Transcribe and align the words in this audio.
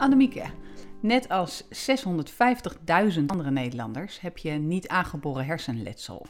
Annemieke, 0.00 0.44
net 1.00 1.28
als 1.28 1.64
650.000 1.64 1.68
andere 3.26 3.50
Nederlanders 3.50 4.20
heb 4.20 4.38
je 4.38 4.50
niet 4.50 4.88
aangeboren 4.88 5.44
hersenletsel. 5.44 6.26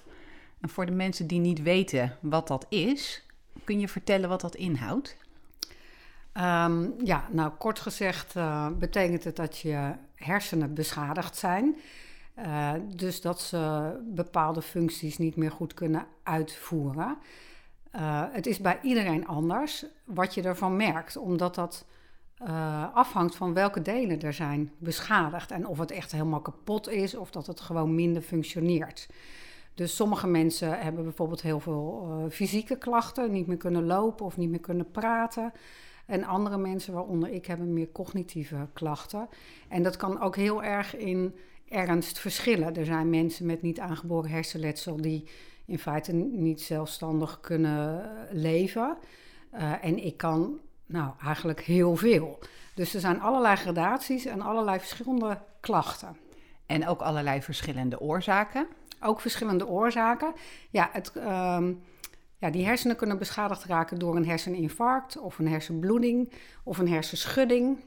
En 0.61 0.69
voor 0.69 0.87
de 0.87 0.93
mensen 0.93 1.27
die 1.27 1.41
niet 1.41 1.63
weten 1.63 2.17
wat 2.21 2.49
dat 2.49 2.67
is, 2.69 3.27
kun 3.65 3.81
je 3.81 3.89
vertellen 3.89 4.29
wat 4.29 4.41
dat 4.41 4.55
inhoudt? 4.55 5.17
Ehm, 6.33 6.89
ja, 7.05 7.29
nou 7.31 7.51
kort 7.51 7.79
gezegd 7.81 8.37
uh, 8.37 8.67
betekent 8.79 9.25
het 9.25 9.37
dat 9.37 9.59
je 9.59 9.93
hersenen 10.15 10.75
beschadigd 10.75 11.37
zijn. 11.37 11.77
Uh, 12.39 12.73
dus 12.95 13.21
dat 13.21 13.41
ze 13.41 13.93
bepaalde 14.15 14.63
functies 14.63 15.19
niet 15.19 15.37
meer 15.37 15.51
goed 15.51 15.75
kunnen 15.75 16.07
uitvoeren. 16.23 17.19
Uh, 17.95 18.25
het 18.33 18.47
is 18.47 18.61
bij 18.61 18.79
iedereen 18.83 19.27
anders 19.27 19.85
wat 20.05 20.35
je 20.35 20.43
ervan 20.43 20.77
merkt, 20.77 21.17
omdat 21.17 21.55
dat 21.55 21.85
afhangt 22.95 23.35
van 23.35 23.55
welke 23.55 23.83
delen 23.83 24.21
er 24.21 24.33
zijn 24.33 24.73
beschadigd 24.79 25.51
en 25.51 25.67
of 25.67 25.79
het 25.79 25.91
echt 25.91 26.13
helemaal 26.13 26.41
kapot 26.41 26.89
is 26.89 27.15
of 27.15 27.31
dat 27.31 27.47
het 27.47 27.61
gewoon 27.61 27.95
minder 27.95 28.23
functioneert. 28.23 29.09
Dus 29.75 29.97
sommige 29.97 30.27
mensen 30.27 30.79
hebben 30.79 31.05
bijvoorbeeld 31.05 31.43
heel 31.43 31.61
veel 31.61 32.27
fysieke 32.31 32.77
klachten, 32.79 33.31
niet 33.31 33.47
meer 33.47 33.57
kunnen 33.57 33.87
lopen 33.87 34.27
of 34.27 34.37
niet 34.37 34.51
meer 34.51 34.61
kunnen 34.61 34.91
praten. 34.91 35.53
En 36.07 36.25
andere 36.25 36.59
mensen, 36.59 36.93
waaronder 36.93 37.31
ik, 37.31 37.47
hebben 37.47 37.73
meer 37.73 37.93
cognitieve 37.93 38.69
klachten. 38.73 39.29
En 39.69 39.83
dat 39.83 39.97
kan 39.97 40.21
ook 40.21 40.37
heel 40.37 40.63
erg 40.63 40.97
in 40.97 41.35
ernst 41.69 42.19
verschillen. 42.19 42.77
Er 42.77 42.85
zijn 42.85 43.11
mensen 43.11 43.47
met 43.47 43.63
niet 43.63 43.81
aangeboren 43.81 44.31
hersenletsel 44.31 44.97
die 44.97 45.25
in 45.67 45.79
feite 45.79 46.13
niet 46.13 46.61
zelfstandig 46.61 47.41
kunnen 47.41 48.11
leven. 48.31 48.97
Uh, 49.55 49.85
en 49.85 50.05
ik 50.05 50.17
kan 50.17 50.59
nou 50.93 51.13
eigenlijk 51.25 51.61
heel 51.61 51.97
veel. 51.97 52.39
Dus 52.75 52.95
er 52.95 53.01
zijn 53.01 53.21
allerlei 53.21 53.57
gradaties 53.57 54.25
en 54.25 54.41
allerlei 54.41 54.79
verschillende 54.79 55.39
klachten. 55.61 56.17
En 56.67 56.87
ook 56.89 57.01
allerlei 57.01 57.43
verschillende 57.43 58.01
oorzaken? 58.01 58.67
Ook 59.01 59.21
verschillende 59.21 59.67
oorzaken. 59.67 60.33
Ja, 60.71 60.89
het, 60.93 61.13
uh, 61.17 61.59
ja, 62.37 62.51
die 62.51 62.65
hersenen 62.65 62.97
kunnen 62.97 63.19
beschadigd 63.19 63.65
raken 63.65 63.99
door 63.99 64.17
een 64.17 64.27
herseninfarct 64.27 65.19
of 65.19 65.39
een 65.39 65.49
hersenbloeding 65.49 66.33
of 66.65 66.79
een 66.79 66.89
hersenschudding. 66.89 67.79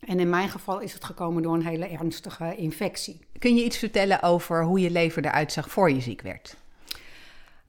En 0.00 0.20
in 0.20 0.30
mijn 0.30 0.48
geval 0.48 0.80
is 0.80 0.92
het 0.92 1.04
gekomen 1.04 1.42
door 1.42 1.54
een 1.54 1.66
hele 1.66 1.88
ernstige 1.88 2.56
infectie. 2.56 3.20
Kun 3.38 3.56
je 3.56 3.64
iets 3.64 3.78
vertellen 3.78 4.22
over 4.22 4.64
hoe 4.64 4.80
je 4.80 4.90
leven 4.90 5.24
eruit 5.24 5.52
zag 5.52 5.70
voor 5.70 5.90
je 5.90 6.00
ziek 6.00 6.22
werd? 6.22 6.56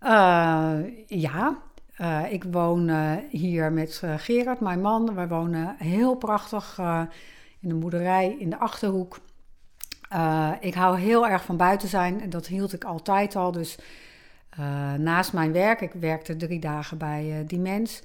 Uh, 0.03 0.79
ja, 1.07 1.61
uh, 2.01 2.31
ik 2.31 2.43
woon 2.43 2.87
uh, 2.87 3.11
hier 3.29 3.71
met 3.71 4.01
Gerard, 4.17 4.59
mijn 4.59 4.81
man. 4.81 5.15
Wij 5.15 5.27
wonen 5.27 5.75
heel 5.77 6.15
prachtig 6.15 6.79
in 7.59 7.69
een 7.69 7.79
boerderij 7.79 8.35
in 8.39 8.49
de 8.49 8.57
achterhoek. 8.57 9.19
ik 10.59 10.73
hou 10.73 10.99
heel 10.99 11.27
erg 11.27 11.43
van 11.43 11.57
buiten 11.57 11.87
zijn 11.87 12.21
en 12.21 12.29
dat 12.29 12.47
hield 12.47 12.73
ik 12.73 12.83
altijd 12.83 13.35
al. 13.35 13.51
Dus 13.51 13.77
naast 14.97 15.33
mijn 15.33 15.51
werk, 15.51 15.81
ik 15.81 15.93
werkte 15.93 16.35
drie 16.35 16.59
dagen 16.59 16.97
bij 16.97 17.43
Dimens, 17.47 18.03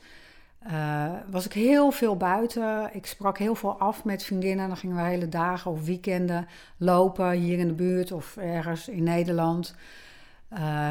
uh, 0.66 1.10
was 1.30 1.44
ik 1.44 1.52
heel 1.52 1.90
veel 1.90 2.16
buiten. 2.16 2.90
Ik 2.92 3.06
sprak 3.06 3.38
heel 3.38 3.54
veel 3.54 3.78
af 3.78 4.04
met 4.04 4.24
vriendinnen. 4.24 4.68
Dan 4.68 4.76
gingen 4.76 4.96
we 4.96 5.02
hele 5.02 5.28
dagen 5.28 5.70
of 5.70 5.84
weekenden 5.84 6.48
lopen 6.76 7.30
hier 7.30 7.58
in 7.58 7.66
de 7.66 7.74
buurt 7.74 8.12
of 8.12 8.36
ergens 8.36 8.88
in 8.88 9.02
Nederland. 9.02 9.74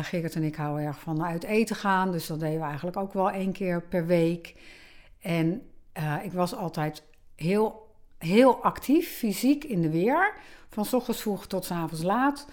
Gerrit 0.02 0.36
en 0.36 0.44
ik 0.44 0.56
houden 0.56 0.86
erg 0.86 1.00
van 1.00 1.24
uit 1.24 1.44
eten 1.44 1.76
gaan, 1.76 2.12
dus 2.12 2.28
dat 2.28 2.40
deden 2.40 2.60
we 2.60 2.66
eigenlijk 2.66 2.98
ook 2.98 3.14
wel 3.14 3.32
één 3.32 3.52
keer 3.52 3.82
per 3.82 4.06
week. 4.06 4.56
En 5.22 5.62
ik 6.24 6.32
was 6.32 6.56
altijd 6.56 7.04
heel, 7.36 7.88
heel 8.18 8.64
actief, 8.64 9.18
fysiek 9.18 9.64
in 9.64 9.82
de 9.82 9.90
weer. 9.90 10.34
Van 10.70 10.86
s 10.86 10.94
ochtends 10.94 11.22
vroeg 11.22 11.48
tot 11.48 11.66
s 11.66 11.72
avonds 11.72 12.04
laat. 12.04 12.48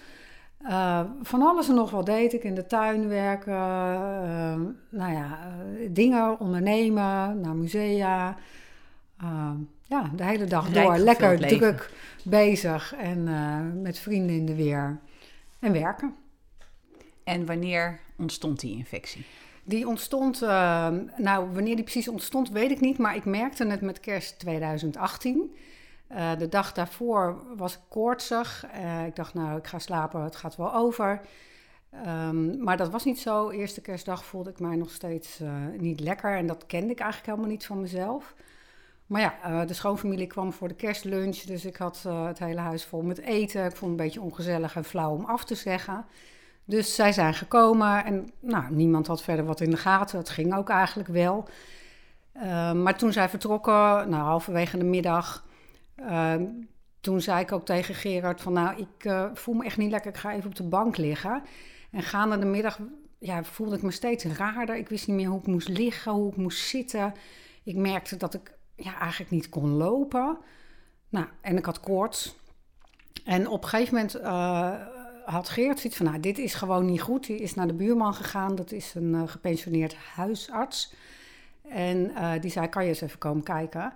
Uh, 0.61 1.01
van 1.21 1.41
alles 1.41 1.69
en 1.69 1.75
nog 1.75 1.91
wat 1.91 2.05
deed 2.05 2.33
ik 2.33 2.43
in 2.43 2.55
de 2.55 2.65
tuin 2.65 3.07
werken, 3.07 3.53
uh, 3.53 4.55
nou 4.89 5.13
ja, 5.13 5.39
uh, 5.79 5.89
dingen 5.91 6.39
ondernemen, 6.39 7.41
naar 7.41 7.55
musea. 7.55 8.37
ja, 9.81 10.11
de 10.15 10.23
hele 10.23 10.45
dag 10.45 10.69
door, 10.69 10.97
lekker 10.97 11.37
druk 11.37 11.91
bezig 12.23 12.93
en 12.93 13.81
met 13.81 13.99
vrienden 13.99 14.35
in 14.35 14.45
de 14.45 14.55
weer 14.55 14.99
en 15.59 15.71
werken. 15.71 16.15
En 17.27 17.45
wanneer 17.45 17.99
ontstond 18.17 18.59
die 18.59 18.77
infectie? 18.77 19.25
Die 19.63 19.87
ontstond, 19.87 20.41
nou 21.17 21.51
wanneer 21.53 21.75
die 21.75 21.83
precies 21.83 22.07
ontstond 22.07 22.49
weet 22.49 22.71
ik 22.71 22.79
niet, 22.79 22.97
maar 22.97 23.15
ik 23.15 23.25
merkte 23.25 23.65
het 23.65 23.81
met 23.81 23.99
kerst 23.99 24.39
2018. 24.39 25.51
Uh, 26.11 26.37
de 26.37 26.47
dag 26.47 26.73
daarvoor 26.73 27.41
was 27.55 27.73
ik 27.73 27.79
koortsig. 27.89 28.65
Uh, 28.75 29.05
ik 29.05 29.15
dacht, 29.15 29.33
nou, 29.33 29.57
ik 29.57 29.67
ga 29.67 29.79
slapen, 29.79 30.21
het 30.21 30.35
gaat 30.35 30.55
wel 30.55 30.73
over. 30.73 31.21
Um, 32.05 32.63
maar 32.63 32.77
dat 32.77 32.89
was 32.89 33.05
niet 33.05 33.19
zo. 33.19 33.49
Eerste 33.49 33.81
kerstdag 33.81 34.25
voelde 34.25 34.49
ik 34.49 34.59
mij 34.59 34.75
nog 34.75 34.91
steeds 34.91 35.41
uh, 35.41 35.51
niet 35.77 35.99
lekker. 35.99 36.37
En 36.37 36.47
dat 36.47 36.65
kende 36.65 36.91
ik 36.91 36.99
eigenlijk 36.99 37.29
helemaal 37.29 37.51
niet 37.51 37.65
van 37.65 37.81
mezelf. 37.81 38.35
Maar 39.05 39.21
ja, 39.21 39.65
de 39.65 39.73
schoonfamilie 39.73 40.27
kwam 40.27 40.53
voor 40.53 40.67
de 40.67 40.75
kerstlunch. 40.75 41.37
Dus 41.37 41.65
ik 41.65 41.75
had 41.75 42.03
het 42.07 42.39
hele 42.39 42.59
huis 42.59 42.85
vol 42.85 43.01
met 43.01 43.19
eten. 43.19 43.65
Ik 43.65 43.75
vond 43.75 43.91
het 43.91 43.99
een 43.99 44.05
beetje 44.05 44.21
ongezellig 44.21 44.75
en 44.75 44.83
flauw 44.83 45.11
om 45.11 45.25
af 45.25 45.45
te 45.45 45.55
zeggen. 45.55 46.05
Dus 46.67 46.95
zij 46.95 47.11
zijn 47.11 47.33
gekomen. 47.33 48.05
En 48.05 48.31
nou, 48.39 48.73
niemand 48.73 49.07
had 49.07 49.23
verder 49.23 49.45
wat 49.45 49.61
in 49.61 49.69
de 49.69 49.77
gaten. 49.77 50.17
Het 50.17 50.29
ging 50.29 50.55
ook 50.55 50.69
eigenlijk 50.69 51.09
wel. 51.09 51.47
Ehm, 52.33 52.83
maar 52.83 52.97
toen 52.97 53.13
zij 53.13 53.29
vertrokken, 53.29 53.73
nou, 54.09 54.13
halverwege 54.13 54.77
de 54.77 54.83
middag 54.83 55.45
uh, 55.99 56.35
toen 56.99 57.21
zei 57.21 57.41
ik 57.41 57.51
ook 57.51 57.65
tegen 57.65 57.95
Gerard 57.95 58.41
van 58.41 58.53
nou, 58.53 58.77
ik 58.77 59.05
uh, 59.05 59.29
voel 59.33 59.55
me 59.55 59.65
echt 59.65 59.77
niet 59.77 59.91
lekker, 59.91 60.11
ik 60.11 60.17
ga 60.17 60.33
even 60.33 60.49
op 60.49 60.55
de 60.55 60.63
bank 60.63 60.97
liggen. 60.97 61.43
En 61.91 62.03
gaande 62.03 62.39
de 62.39 62.45
middag 62.45 62.79
ja, 63.19 63.43
voelde 63.43 63.75
ik 63.75 63.81
me 63.81 63.91
steeds 63.91 64.25
raarder. 64.25 64.75
Ik 64.75 64.89
wist 64.89 65.07
niet 65.07 65.15
meer 65.15 65.27
hoe 65.27 65.39
ik 65.39 65.47
moest 65.47 65.67
liggen, 65.67 66.11
hoe 66.11 66.31
ik 66.31 66.37
moest 66.37 66.67
zitten. 66.67 67.13
Ik 67.63 67.75
merkte 67.75 68.17
dat 68.17 68.33
ik 68.33 68.57
ja, 68.75 68.99
eigenlijk 68.99 69.31
niet 69.31 69.49
kon 69.49 69.69
lopen. 69.69 70.37
Nou, 71.09 71.25
en 71.41 71.57
ik 71.57 71.65
had 71.65 71.79
koorts. 71.79 72.35
En 73.25 73.47
op 73.47 73.63
een 73.63 73.69
gegeven 73.69 73.95
moment 73.95 74.13
had 75.29 75.49
Geert 75.49 75.79
zoiets 75.79 75.97
van, 75.97 76.05
nou, 76.05 76.19
dit 76.19 76.37
is 76.37 76.53
gewoon 76.53 76.85
niet 76.85 77.01
goed. 77.01 77.25
Die 77.25 77.37
is 77.37 77.53
naar 77.53 77.67
de 77.67 77.73
buurman 77.73 78.13
gegaan, 78.13 78.55
dat 78.55 78.71
is 78.71 78.93
een 78.95 79.13
uh, 79.13 79.21
gepensioneerd 79.25 79.95
huisarts. 79.95 80.93
En 81.69 81.97
uh, 81.97 82.31
die 82.41 82.51
zei, 82.51 82.67
kan 82.67 82.83
je 82.83 82.89
eens 82.89 83.01
even 83.01 83.17
komen 83.19 83.43
kijken? 83.43 83.93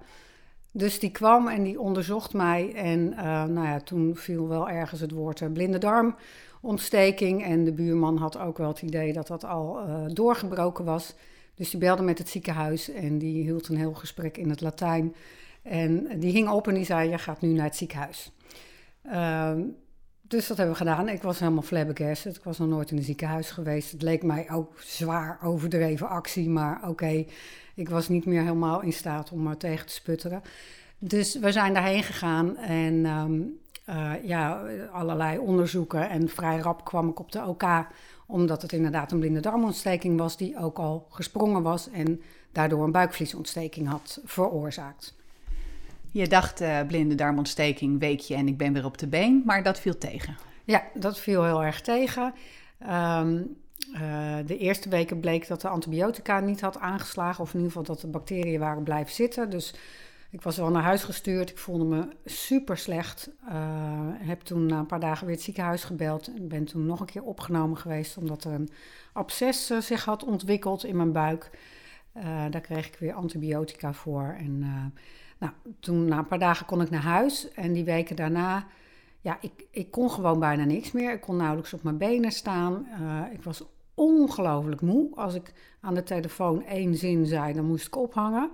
Dus 0.72 1.00
die 1.00 1.12
kwam 1.12 1.48
en 1.48 1.64
die 1.64 1.80
onderzocht 1.80 2.34
mij. 2.34 2.74
En 2.74 3.00
uh, 3.00 3.44
nou 3.44 3.68
ja, 3.68 3.80
toen 3.80 4.16
viel 4.16 4.48
wel 4.48 4.70
ergens 4.70 5.02
het 5.02 5.12
woord 5.12 5.54
blinde 5.54 5.78
darmontsteking. 5.78 7.44
En 7.44 7.64
de 7.64 7.74
buurman 7.74 8.18
had 8.18 8.38
ook 8.38 8.58
wel 8.58 8.68
het 8.68 8.82
idee 8.82 9.14
dat 9.14 9.28
dat 9.28 9.46
al 9.46 9.80
doorgebroken 10.14 10.86
was. 10.86 11.16
Dus 11.56 11.70
die 11.70 11.80
belde 11.80 12.04
met 12.04 12.18
het 12.18 12.30
ziekenhuis 12.30 12.90
en 12.90 13.18
die 13.18 13.44
hield 13.44 13.68
een 13.68 13.78
heel 13.78 13.94
gesprek 13.94 14.38
in 14.38 14.50
het 14.50 14.62
Latijn. 14.62 15.16
En 15.62 16.20
die 16.20 16.32
hing 16.32 16.50
op 16.50 16.68
en 16.68 16.74
die 16.74 16.86
zei: 16.86 17.10
Je 17.10 17.18
gaat 17.18 17.42
nu 17.42 17.54
naar 17.54 17.66
het 17.66 17.76
ziekenhuis. 17.76 18.32
Ehm, 19.04 19.62
dus 20.32 20.48
dat 20.48 20.58
hebben 20.58 20.76
we 20.76 20.82
gedaan. 20.82 21.10
Ik 21.10 21.22
was 21.22 21.40
helemaal 21.40 21.62
flabbergasted. 21.62 22.36
Ik 22.36 22.44
was 22.44 22.58
nog 22.58 22.68
nooit 22.68 22.92
in 22.92 22.98
een 22.98 23.04
ziekenhuis 23.04 23.52
geweest. 23.52 23.92
Het 23.92 24.02
leek 24.02 24.24
mij 24.24 24.52
ook 24.52 24.82
zwaar 24.82 25.40
overdreven 25.44 26.10
actie, 26.10 26.50
maar 26.50 26.90
oké. 26.90 27.26
Ik 27.76 27.90
was 27.90 28.10
niet 28.10 28.26
meer 28.26 28.42
helemaal 28.42 28.82
in 28.82 28.94
staat 28.94 29.32
om 29.32 29.48
er 29.48 29.58
tegen 29.58 29.86
te 29.86 29.94
sputteren. 29.94 30.42
Dus 30.98 31.40
we 31.40 31.52
zijn 31.52 31.74
daarheen 31.74 32.04
gegaan 32.04 32.58
en 32.58 33.06
um, 33.06 33.60
uh, 33.90 34.12
ja, 34.24 34.62
allerlei 34.92 35.38
onderzoeken. 35.38 36.10
En 36.10 36.30
vrij 36.30 36.58
rap 36.58 36.86
kwam 36.86 37.10
ik 37.10 37.20
op 37.20 37.32
de 37.32 37.46
OK, 37.46 37.64
omdat 38.28 38.62
het 38.62 38.74
inderdaad 38.74 39.12
een 39.12 39.20
blinde 39.20 39.40
darmontsteking 39.40 40.18
was, 40.18 40.38
die 40.38 40.58
ook 40.58 40.78
al 40.78 41.08
gesprongen 41.10 41.62
was 41.62 41.90
en 41.90 42.22
daardoor 42.52 42.84
een 42.84 42.92
buikvliesontsteking 42.92 43.88
had 43.88 44.22
veroorzaakt. 44.24 45.20
Je 46.12 46.28
dacht 46.28 46.62
uh, 46.62 46.82
blinde 46.88 47.16
darmontsteking, 47.16 48.00
weekje 48.00 48.36
en 48.36 48.48
ik 48.48 48.58
ben 48.58 48.74
weer 48.74 48.86
op 48.86 48.98
de 48.98 49.08
been, 49.08 49.42
maar 49.46 49.64
dat 49.64 49.80
viel 49.80 49.98
tegen. 49.98 50.38
Ja, 50.64 50.84
dat 50.94 51.20
viel 51.20 51.44
heel 51.44 51.64
erg 51.64 51.82
tegen. 51.82 52.34
Um, 52.90 53.56
uh, 53.94 54.38
de 54.46 54.58
eerste 54.58 54.90
weken 54.90 55.20
bleek 55.20 55.48
dat 55.48 55.62
de 55.62 55.68
antibiotica 55.68 56.40
niet 56.40 56.62
had 56.62 56.80
aangeslagen, 56.80 57.44
of 57.44 57.54
in 57.54 57.60
ieder 57.60 57.72
geval 57.72 57.96
dat 57.96 58.02
de 58.02 58.08
bacteriën 58.08 58.60
waren 58.60 58.84
blijven 58.84 59.14
zitten. 59.14 59.50
Dus 59.50 59.74
ik 60.30 60.42
was 60.42 60.58
wel 60.58 60.70
naar 60.70 60.84
huis 60.84 61.04
gestuurd. 61.04 61.50
Ik 61.50 61.58
voelde 61.58 61.84
me 61.84 62.08
super 62.26 62.78
slecht. 62.78 63.30
Uh, 63.50 63.54
heb 64.18 64.42
toen 64.42 64.66
na 64.66 64.80
een 64.80 64.86
paar 64.86 65.00
dagen 65.00 65.26
weer 65.26 65.36
het 65.36 65.44
ziekenhuis 65.44 65.84
gebeld. 65.84 66.34
En 66.36 66.48
ben 66.48 66.66
toen 66.66 66.86
nog 66.86 67.00
een 67.00 67.06
keer 67.06 67.24
opgenomen 67.24 67.78
geweest, 67.78 68.18
omdat 68.18 68.44
er 68.44 68.52
een 68.52 68.70
absces 69.14 69.66
zich 69.80 70.06
had 70.06 70.24
ontwikkeld 70.24 70.86
in 70.86 70.96
mijn 70.96 71.12
buik. 71.12 71.50
daar 72.50 72.62
kreeg 72.62 72.88
ik 72.88 72.96
weer 73.00 73.14
antibiotica 73.14 73.94
voor. 73.94 74.36
En 74.40 74.64
nou, 75.42 75.54
toen 75.80 76.06
na 76.06 76.18
een 76.18 76.28
paar 76.28 76.40
dagen 76.40 76.66
kon 76.66 76.82
ik 76.82 76.90
naar 76.90 77.02
huis. 77.02 77.52
En 77.52 77.74
die 77.74 77.84
weken 77.84 78.16
daarna 78.16 78.66
ja, 79.22 79.38
ik, 79.42 79.66
ik 79.72 79.92
kon 79.92 80.12
gewoon 80.12 80.40
bijna 80.40 80.64
niks 80.64 80.92
meer. 80.92 81.14
Ik 81.14 81.22
kon 81.22 81.36
nauwelijks 81.36 81.74
op 81.74 81.84
mijn 81.84 81.98
benen 81.98 82.32
staan. 82.32 82.88
Eh, 82.88 83.34
ik 83.34 83.44
was 83.44 83.64
ongelooflijk 83.94 84.82
moe. 84.82 85.16
Als 85.16 85.34
ik 85.34 85.54
aan 85.82 85.94
de 85.94 86.04
telefoon 86.04 86.66
één 86.66 86.96
zin 86.96 87.26
zei, 87.26 87.54
dan 87.54 87.66
moest 87.66 87.88
ik 87.88 87.96
ophangen. 87.96 88.52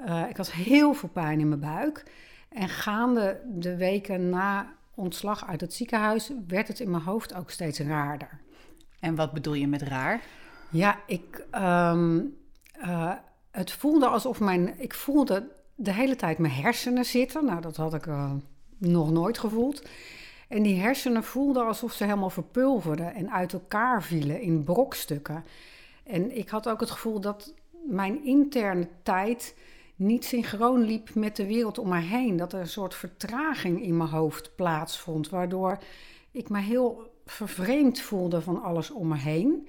Uh, 0.00 0.24
ik 0.28 0.36
had 0.36 0.52
heel 0.52 0.94
veel 0.94 1.08
pijn 1.08 1.40
in 1.40 1.48
mijn 1.48 1.60
buik. 1.60 2.04
En 2.48 2.68
gaande 2.68 3.40
de 3.46 3.76
weken 3.76 4.28
na 4.28 4.72
ontslag 4.94 5.46
uit 5.46 5.60
het 5.60 5.74
ziekenhuis 5.74 6.32
werd 6.48 6.68
het 6.68 6.80
in 6.80 6.90
mijn 6.90 7.02
hoofd 7.02 7.34
ook 7.34 7.50
steeds 7.50 7.80
raarder. 7.80 8.40
En 9.00 9.14
wat 9.14 9.32
bedoel 9.32 9.54
je 9.54 9.66
met 9.66 9.82
raar? 9.82 10.20
Ja, 10.70 10.98
ik, 11.06 11.44
um, 11.54 12.36
uh, 12.80 13.12
het 13.50 13.72
voelde 13.72 14.06
alsof 14.06 14.40
mijn, 14.40 14.80
ik 14.80 14.94
voelde 14.94 15.48
de 15.80 15.92
hele 15.92 16.16
tijd 16.16 16.38
mijn 16.38 16.52
hersenen 16.52 17.04
zitten. 17.04 17.44
Nou, 17.44 17.60
dat 17.60 17.76
had 17.76 17.94
ik 17.94 18.06
uh, 18.06 18.32
nog 18.78 19.10
nooit 19.10 19.38
gevoeld. 19.38 19.82
En 20.48 20.62
die 20.62 20.80
hersenen 20.80 21.24
voelden 21.24 21.66
alsof 21.66 21.92
ze 21.92 22.04
helemaal 22.04 22.30
verpulverden 22.30 23.14
en 23.14 23.30
uit 23.30 23.52
elkaar 23.52 24.02
vielen 24.02 24.40
in 24.40 24.64
brokstukken. 24.64 25.44
En 26.02 26.36
ik 26.36 26.48
had 26.48 26.68
ook 26.68 26.80
het 26.80 26.90
gevoel 26.90 27.20
dat 27.20 27.54
mijn 27.86 28.24
interne 28.24 28.88
tijd 29.02 29.56
niet 29.96 30.24
synchroon 30.24 30.82
liep 30.82 31.14
met 31.14 31.36
de 31.36 31.46
wereld 31.46 31.78
om 31.78 31.88
me 31.88 32.00
heen. 32.00 32.36
Dat 32.36 32.52
er 32.52 32.60
een 32.60 32.68
soort 32.68 32.94
vertraging 32.94 33.82
in 33.82 33.96
mijn 33.96 34.10
hoofd 34.10 34.50
plaatsvond, 34.56 35.28
waardoor 35.28 35.78
ik 36.30 36.48
me 36.48 36.60
heel 36.60 37.12
vervreemd 37.26 38.00
voelde 38.00 38.40
van 38.40 38.62
alles 38.62 38.90
om 38.90 39.08
me 39.08 39.16
heen. 39.16 39.68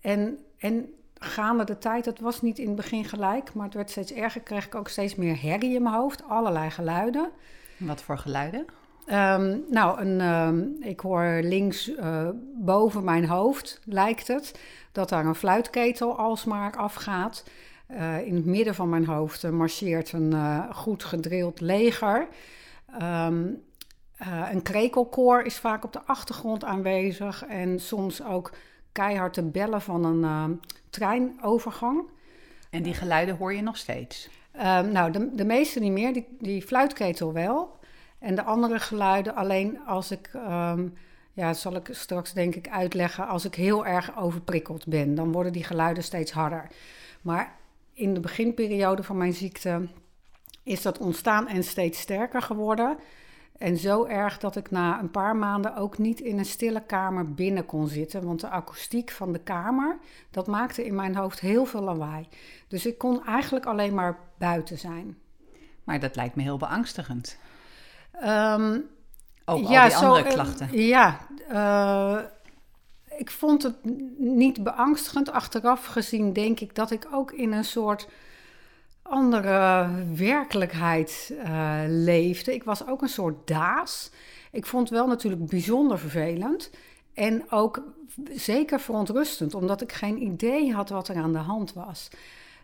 En, 0.00 0.38
en 0.58 0.94
gaande 1.18 1.64
de 1.64 1.78
tijd, 1.78 2.04
het 2.04 2.20
was 2.20 2.42
niet 2.42 2.58
in 2.58 2.66
het 2.66 2.76
begin 2.76 3.04
gelijk, 3.04 3.54
maar 3.54 3.64
het 3.64 3.74
werd 3.74 3.90
steeds 3.90 4.12
erger. 4.12 4.40
Kreeg 4.40 4.66
ik 4.66 4.74
ook 4.74 4.88
steeds 4.88 5.14
meer 5.14 5.42
herrie 5.42 5.74
in 5.74 5.82
mijn 5.82 5.94
hoofd, 5.94 6.22
allerlei 6.28 6.70
geluiden. 6.70 7.30
Wat 7.76 8.02
voor 8.02 8.18
geluiden? 8.18 8.66
Um, 9.10 9.64
nou, 9.70 10.00
een, 10.00 10.20
um, 10.20 10.76
ik 10.80 11.00
hoor 11.00 11.40
links 11.42 11.88
uh, 11.88 12.28
boven 12.54 13.04
mijn 13.04 13.26
hoofd, 13.26 13.80
lijkt 13.84 14.28
het, 14.28 14.60
dat 14.92 15.08
daar 15.08 15.26
een 15.26 15.34
fluitketel 15.34 16.18
alsmaar 16.18 16.76
afgaat. 16.76 17.44
Uh, 17.90 18.26
in 18.26 18.34
het 18.34 18.44
midden 18.44 18.74
van 18.74 18.88
mijn 18.88 19.06
hoofd 19.06 19.42
uh, 19.42 19.50
marcheert 19.50 20.12
een 20.12 20.34
goed 20.74 21.04
gedrild 21.04 21.60
leger. 21.60 22.28
Um, 23.02 23.64
een 24.50 24.62
krekelkoor 24.62 25.42
is 25.42 25.58
vaak 25.58 25.84
op 25.84 25.92
de 25.92 26.02
achtergrond 26.04 26.64
aanwezig 26.64 27.44
en 27.44 27.80
soms 27.80 28.24
ook 28.24 28.52
keihard 28.92 29.32
te 29.32 29.42
bellen 29.42 29.80
van 29.80 30.04
een 30.04 30.60
treinovergang. 30.96 32.02
En 32.70 32.82
die 32.82 32.94
geluiden 32.94 33.36
hoor 33.36 33.54
je 33.54 33.62
nog 33.62 33.76
steeds? 33.76 34.28
nou, 34.92 35.10
de, 35.10 35.34
de 35.34 35.44
meeste 35.44 35.80
niet 35.80 35.92
meer, 35.92 36.12
die, 36.12 36.26
die 36.38 36.62
fluitketel 36.62 37.32
wel. 37.32 37.78
En 38.18 38.34
de 38.34 38.42
andere 38.42 38.78
geluiden 38.78 39.34
alleen 39.34 39.80
als 39.86 40.10
ik, 40.10 40.30
um, 40.34 40.94
ja, 41.32 41.54
zal 41.54 41.76
ik 41.76 41.88
straks 41.90 42.32
denk 42.32 42.54
ik 42.54 42.68
uitleggen, 42.68 43.26
als 43.26 43.44
ik 43.44 43.54
heel 43.54 43.86
erg 43.86 44.18
overprikkeld 44.18 44.86
ben. 44.86 45.14
Dan 45.14 45.32
worden 45.32 45.52
die 45.52 45.64
geluiden 45.64 46.02
steeds 46.02 46.32
harder. 46.32 46.66
Maar 47.22 47.56
in 47.92 48.14
de 48.14 48.20
beginperiode 48.20 49.02
van 49.02 49.16
mijn 49.16 49.32
ziekte 49.32 49.88
is 50.62 50.82
dat 50.82 50.98
ontstaan 50.98 51.48
en 51.48 51.64
steeds 51.64 52.00
sterker 52.00 52.42
geworden. 52.42 52.98
En 53.58 53.76
zo 53.76 54.04
erg 54.04 54.38
dat 54.38 54.56
ik 54.56 54.70
na 54.70 55.00
een 55.00 55.10
paar 55.10 55.36
maanden 55.36 55.76
ook 55.76 55.98
niet 55.98 56.20
in 56.20 56.38
een 56.38 56.44
stille 56.44 56.82
kamer 56.86 57.34
binnen 57.34 57.66
kon 57.66 57.88
zitten. 57.88 58.24
Want 58.24 58.40
de 58.40 58.48
akoestiek 58.48 59.10
van 59.10 59.32
de 59.32 59.38
kamer, 59.38 59.98
dat 60.30 60.46
maakte 60.46 60.84
in 60.84 60.94
mijn 60.94 61.16
hoofd 61.16 61.40
heel 61.40 61.64
veel 61.64 61.82
lawaai. 61.82 62.28
Dus 62.68 62.86
ik 62.86 62.98
kon 62.98 63.24
eigenlijk 63.26 63.66
alleen 63.66 63.94
maar 63.94 64.18
buiten 64.38 64.78
zijn. 64.78 65.18
Maar 65.84 66.00
dat 66.00 66.16
lijkt 66.16 66.34
me 66.34 66.42
heel 66.42 66.56
beangstigend. 66.56 67.38
Um, 68.24 68.84
Ook 69.44 69.68
ja, 69.68 69.82
al 69.82 69.88
die 69.88 69.96
andere 69.96 70.28
klachten. 70.28 70.82
ja, 70.86 71.18
uh, 71.50 72.18
ik 73.18 73.30
vond 73.30 73.62
het 73.62 73.76
niet 74.18 74.62
beangstigend. 74.62 75.30
Achteraf 75.30 75.86
gezien 75.86 76.32
denk 76.32 76.60
ik 76.60 76.74
dat 76.74 76.90
ik 76.90 77.06
ook 77.12 77.32
in 77.32 77.52
een 77.52 77.64
soort 77.64 78.08
andere 79.08 79.88
werkelijkheid 80.14 81.32
uh, 81.34 81.80
leefde. 81.86 82.54
Ik 82.54 82.64
was 82.64 82.86
ook 82.86 83.02
een 83.02 83.08
soort 83.08 83.46
daas. 83.46 84.10
Ik 84.50 84.66
vond 84.66 84.88
het 84.88 84.98
wel 84.98 85.06
natuurlijk 85.06 85.46
bijzonder 85.46 85.98
vervelend. 85.98 86.70
En 87.14 87.44
ook 87.50 87.82
zeker 88.32 88.80
verontrustend, 88.80 89.54
omdat 89.54 89.80
ik 89.80 89.92
geen 89.92 90.22
idee 90.22 90.72
had 90.72 90.88
wat 90.88 91.08
er 91.08 91.16
aan 91.16 91.32
de 91.32 91.38
hand 91.38 91.72
was. 91.72 92.08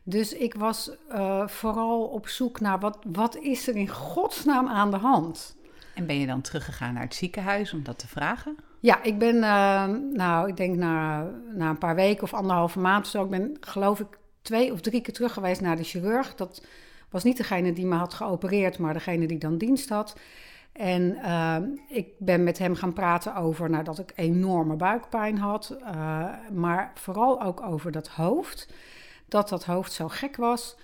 Dus 0.02 0.32
ik 0.32 0.54
was 0.54 0.90
uh, 1.12 1.48
vooral 1.48 2.02
op 2.02 2.28
zoek 2.28 2.60
naar 2.60 2.78
wat, 2.78 2.98
wat 3.06 3.36
is 3.36 3.68
er 3.68 3.76
in 3.76 3.88
godsnaam 3.88 4.68
aan 4.68 4.90
de 4.90 4.96
hand. 4.96 5.56
En 5.94 6.06
ben 6.06 6.18
je 6.18 6.26
dan 6.26 6.40
teruggegaan 6.40 6.94
naar 6.94 7.02
het 7.02 7.14
ziekenhuis 7.14 7.72
om 7.72 7.82
dat 7.82 7.98
te 7.98 8.08
vragen? 8.08 8.56
Ja, 8.80 9.02
ik 9.02 9.18
ben, 9.18 9.36
uh, 9.36 9.84
nou, 10.12 10.48
ik 10.48 10.56
denk 10.56 10.76
na, 10.76 11.26
na 11.54 11.68
een 11.68 11.78
paar 11.78 11.94
weken 11.94 12.22
of 12.22 12.34
anderhalve 12.34 12.78
maand 12.78 13.04
of 13.04 13.10
zo, 13.10 13.24
ik 13.24 13.30
ben 13.30 13.56
geloof 13.60 14.00
ik 14.00 14.18
twee 14.42 14.72
of 14.72 14.80
drie 14.80 15.00
keer 15.00 15.14
terug 15.14 15.32
geweest 15.32 15.60
naar 15.60 15.76
de 15.76 15.84
chirurg. 15.84 16.34
Dat 16.34 16.62
was 17.10 17.24
niet 17.24 17.36
degene 17.36 17.72
die 17.72 17.86
me 17.86 17.96
had 17.96 18.14
geopereerd, 18.14 18.78
maar 18.78 18.92
degene 18.92 19.26
die 19.26 19.38
dan 19.38 19.58
dienst 19.58 19.88
had. 19.88 20.16
En 20.72 21.02
uh, 21.02 21.56
ik 21.88 22.08
ben 22.18 22.42
met 22.42 22.58
hem 22.58 22.74
gaan 22.74 22.92
praten 22.92 23.34
over 23.34 23.70
nou, 23.70 23.84
dat 23.84 23.98
ik 23.98 24.12
enorme 24.14 24.76
buikpijn 24.76 25.38
had, 25.38 25.76
uh, 25.80 26.24
maar 26.52 26.92
vooral 26.94 27.42
ook 27.42 27.62
over 27.62 27.92
dat 27.92 28.08
hoofd 28.08 28.68
dat 29.28 29.48
dat 29.48 29.64
hoofd 29.64 29.92
zo 29.92 30.08
gek 30.08 30.36
was. 30.36 30.76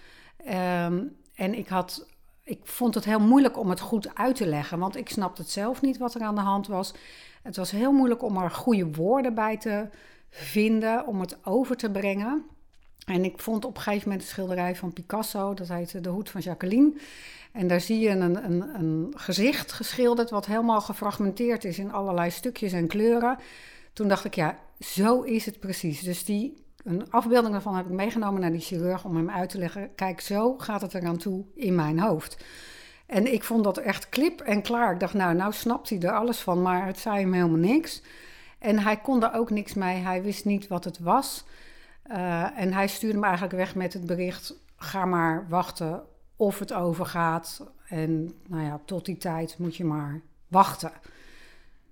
Um, 0.85 1.17
en 1.35 1.55
ik, 1.55 1.69
had, 1.69 2.09
ik 2.43 2.61
vond 2.63 2.95
het 2.95 3.05
heel 3.05 3.21
moeilijk 3.21 3.59
om 3.59 3.71
het 3.71 3.81
goed 3.81 4.15
uit 4.15 4.37
te 4.37 4.47
leggen, 4.47 4.79
want 4.79 4.97
ik 4.97 5.09
snapte 5.09 5.43
het 5.43 5.51
zelf 5.51 5.81
niet 5.81 5.99
wat 5.99 6.15
er 6.15 6.23
aan 6.23 6.35
de 6.35 6.41
hand 6.41 6.67
was. 6.67 6.95
Het 7.43 7.57
was 7.57 7.71
heel 7.71 7.93
moeilijk 7.93 8.23
om 8.23 8.37
er 8.37 8.51
goede 8.51 8.93
woorden 8.93 9.35
bij 9.35 9.57
te 9.57 9.89
vinden, 10.31 11.07
om 11.07 11.21
het 11.21 11.39
over 11.45 11.77
te 11.77 11.91
brengen. 11.91 12.45
En 13.09 13.25
ik 13.25 13.41
vond 13.41 13.65
op 13.65 13.77
een 13.77 13.83
gegeven 13.83 14.09
moment 14.09 14.27
een 14.27 14.33
schilderij 14.33 14.77
van 14.77 14.93
Picasso, 14.93 15.55
dat 15.55 15.69
heet 15.69 16.05
De 16.05 16.09
Hoed 16.09 16.31
van 16.31 16.41
Jacqueline. 16.41 16.93
En 17.53 17.67
daar 17.67 17.81
zie 17.81 17.99
je 17.99 18.09
een, 18.09 18.45
een, 18.45 18.75
een 18.75 19.13
gezicht 19.17 19.73
geschilderd 19.73 20.31
wat 20.31 20.47
helemaal 20.47 20.81
gefragmenteerd 20.81 21.65
is 21.65 21.79
in 21.79 21.93
allerlei 21.93 22.31
stukjes 22.31 22.73
en 22.73 22.87
kleuren. 22.87 23.39
Toen 23.93 24.09
dacht 24.09 24.25
ik, 24.25 24.35
ja, 24.35 24.59
zo 24.81 25.23
is 25.23 25.47
het 25.47 25.61
precies. 25.61 26.01
Dus 26.01 26.25
die 26.25 26.65
een 26.85 27.11
afbeelding 27.11 27.53
daarvan 27.53 27.77
heb 27.77 27.87
ik 27.87 27.93
meegenomen 27.93 28.41
naar 28.41 28.53
die 28.53 28.61
chirurg 28.61 29.05
om 29.05 29.17
hem 29.17 29.31
uit 29.31 29.51
te 29.51 29.59
leggen. 29.59 29.95
Kijk, 29.95 30.21
zo 30.21 30.59
gaat 30.59 30.81
het 30.81 30.95
eraan 30.95 31.17
toe 31.17 31.45
in 31.55 31.75
mijn 31.75 31.99
hoofd. 31.99 32.45
En 33.07 33.33
ik 33.33 33.45
vond 33.45 33.65
dat 33.65 33.79
echt 33.79 34.09
klip 34.09 34.41
en 34.41 34.63
klaar. 34.63 34.93
Ik 34.93 35.01
dacht, 35.01 35.15
nou, 35.15 35.35
nou 35.35 35.53
snapt 35.53 35.89
hij 35.89 36.01
er 36.01 36.13
alles 36.13 36.39
van, 36.39 36.63
maar 36.63 36.87
het 36.87 36.99
zei 36.99 37.21
hem 37.21 37.33
helemaal 37.33 37.59
niks. 37.59 38.03
En 38.59 38.79
hij 38.79 38.97
kon 38.97 39.23
er 39.23 39.35
ook 39.35 39.51
niks 39.51 39.75
mee. 39.75 39.97
Hij 39.97 40.23
wist 40.23 40.45
niet 40.45 40.69
wat 40.69 40.85
het 40.85 40.99
was. 40.99 41.45
Uh, 42.09 42.59
en 42.59 42.73
hij 42.73 42.89
stuurde 42.89 43.19
me 43.19 43.25
eigenlijk 43.25 43.55
weg 43.55 43.75
met 43.75 43.93
het 43.93 44.07
bericht: 44.07 44.55
ga 44.77 45.05
maar 45.05 45.47
wachten 45.49 46.03
of 46.37 46.59
het 46.59 46.73
overgaat. 46.73 47.67
En 47.89 48.33
nou 48.47 48.65
ja, 48.65 48.81
tot 48.85 49.05
die 49.05 49.17
tijd 49.17 49.59
moet 49.59 49.77
je 49.77 49.85
maar 49.85 50.21
wachten. 50.49 50.93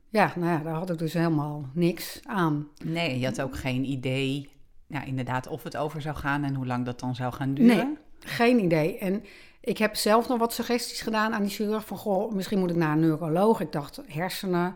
Ja, 0.08 0.32
nou 0.36 0.52
ja, 0.52 0.58
daar 0.58 0.74
had 0.74 0.90
ik 0.90 0.98
dus 0.98 1.12
helemaal 1.12 1.68
niks 1.72 2.20
aan. 2.24 2.68
Nee, 2.84 3.18
je 3.18 3.26
had 3.26 3.42
ook 3.42 3.56
geen 3.56 3.84
idee 3.84 4.48
ja, 4.86 5.04
inderdaad 5.04 5.46
of 5.46 5.62
het 5.62 5.76
over 5.76 6.00
zou 6.00 6.16
gaan 6.16 6.44
en 6.44 6.54
hoe 6.54 6.66
lang 6.66 6.84
dat 6.84 7.00
dan 7.00 7.14
zou 7.14 7.32
gaan 7.32 7.54
duren? 7.54 7.76
Nee, 7.76 7.96
geen 8.20 8.64
idee. 8.64 8.98
En 8.98 9.24
ik 9.60 9.78
heb 9.78 9.96
zelf 9.96 10.28
nog 10.28 10.38
wat 10.38 10.52
suggesties 10.52 11.00
gedaan 11.00 11.34
aan 11.34 11.42
die 11.42 11.50
chirurg 11.50 11.86
van... 11.86 11.96
goh, 11.96 12.32
misschien 12.32 12.58
moet 12.58 12.70
ik 12.70 12.76
naar 12.76 12.92
een 12.92 13.00
neuroloog. 13.00 13.60
Ik 13.60 13.72
dacht 13.72 14.00
hersenen, 14.06 14.74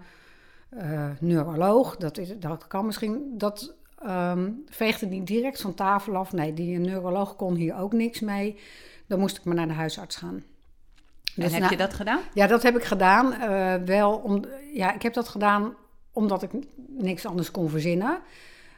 uh, 0.71 1.11
neuroloog, 1.21 1.97
dat, 1.97 2.19
is, 2.19 2.39
dat 2.39 2.67
kan 2.67 2.87
misschien... 2.87 3.35
Dat 3.39 3.75
um, 4.07 4.65
veegde 4.69 5.07
niet 5.07 5.27
direct 5.27 5.61
van 5.61 5.75
tafel 5.75 6.17
af. 6.17 6.33
Nee, 6.33 6.55
die 6.55 6.79
neuroloog 6.79 7.37
kon 7.37 7.55
hier 7.55 7.77
ook 7.77 7.93
niks 7.93 8.21
mee. 8.21 8.59
Dan 9.07 9.19
moest 9.19 9.37
ik 9.37 9.45
maar 9.45 9.55
naar 9.55 9.69
de 9.69 9.73
huisarts 9.73 10.17
gaan. 10.17 10.43
Dus 11.35 11.45
en 11.45 11.51
heb 11.53 11.61
nou, 11.61 11.73
je 11.73 11.77
dat 11.77 11.95
gedaan? 11.95 12.21
Ja, 12.35 12.47
dat 12.47 12.63
heb 12.63 12.77
ik 12.77 12.85
gedaan. 12.85 13.33
Uh, 13.33 13.75
wel 13.87 14.17
om, 14.17 14.45
ja, 14.75 14.95
ik 14.95 15.03
heb 15.03 15.15
dat 15.15 15.29
gedaan 15.29 15.75
omdat 16.13 16.43
ik 16.43 16.51
niks 16.89 17.27
anders 17.27 17.51
kon 17.51 17.69
verzinnen. 17.69 18.21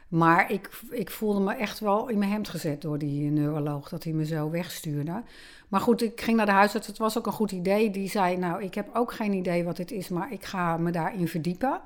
Maar 0.07 0.51
ik, 0.51 0.69
ik 0.89 1.11
voelde 1.11 1.39
me 1.39 1.53
echt 1.53 1.79
wel 1.79 2.07
in 2.07 2.17
mijn 2.17 2.31
hemd 2.31 2.49
gezet 2.49 2.81
door 2.81 2.97
die 2.97 3.31
neuroloog, 3.31 3.89
dat 3.89 4.03
hij 4.03 4.13
me 4.13 4.25
zo 4.25 4.49
wegstuurde. 4.49 5.23
Maar 5.67 5.81
goed, 5.81 6.01
ik 6.01 6.21
ging 6.21 6.37
naar 6.37 6.45
de 6.45 6.51
huisarts. 6.51 6.87
Het 6.87 6.97
was 6.97 7.17
ook 7.17 7.25
een 7.25 7.31
goed 7.31 7.51
idee. 7.51 7.89
Die 7.89 8.09
zei: 8.09 8.37
Nou, 8.37 8.63
ik 8.63 8.73
heb 8.73 8.89
ook 8.93 9.13
geen 9.13 9.33
idee 9.33 9.63
wat 9.63 9.77
dit 9.77 9.91
is, 9.91 10.09
maar 10.09 10.31
ik 10.31 10.45
ga 10.45 10.77
me 10.77 10.91
daarin 10.91 11.27
verdiepen. 11.27 11.81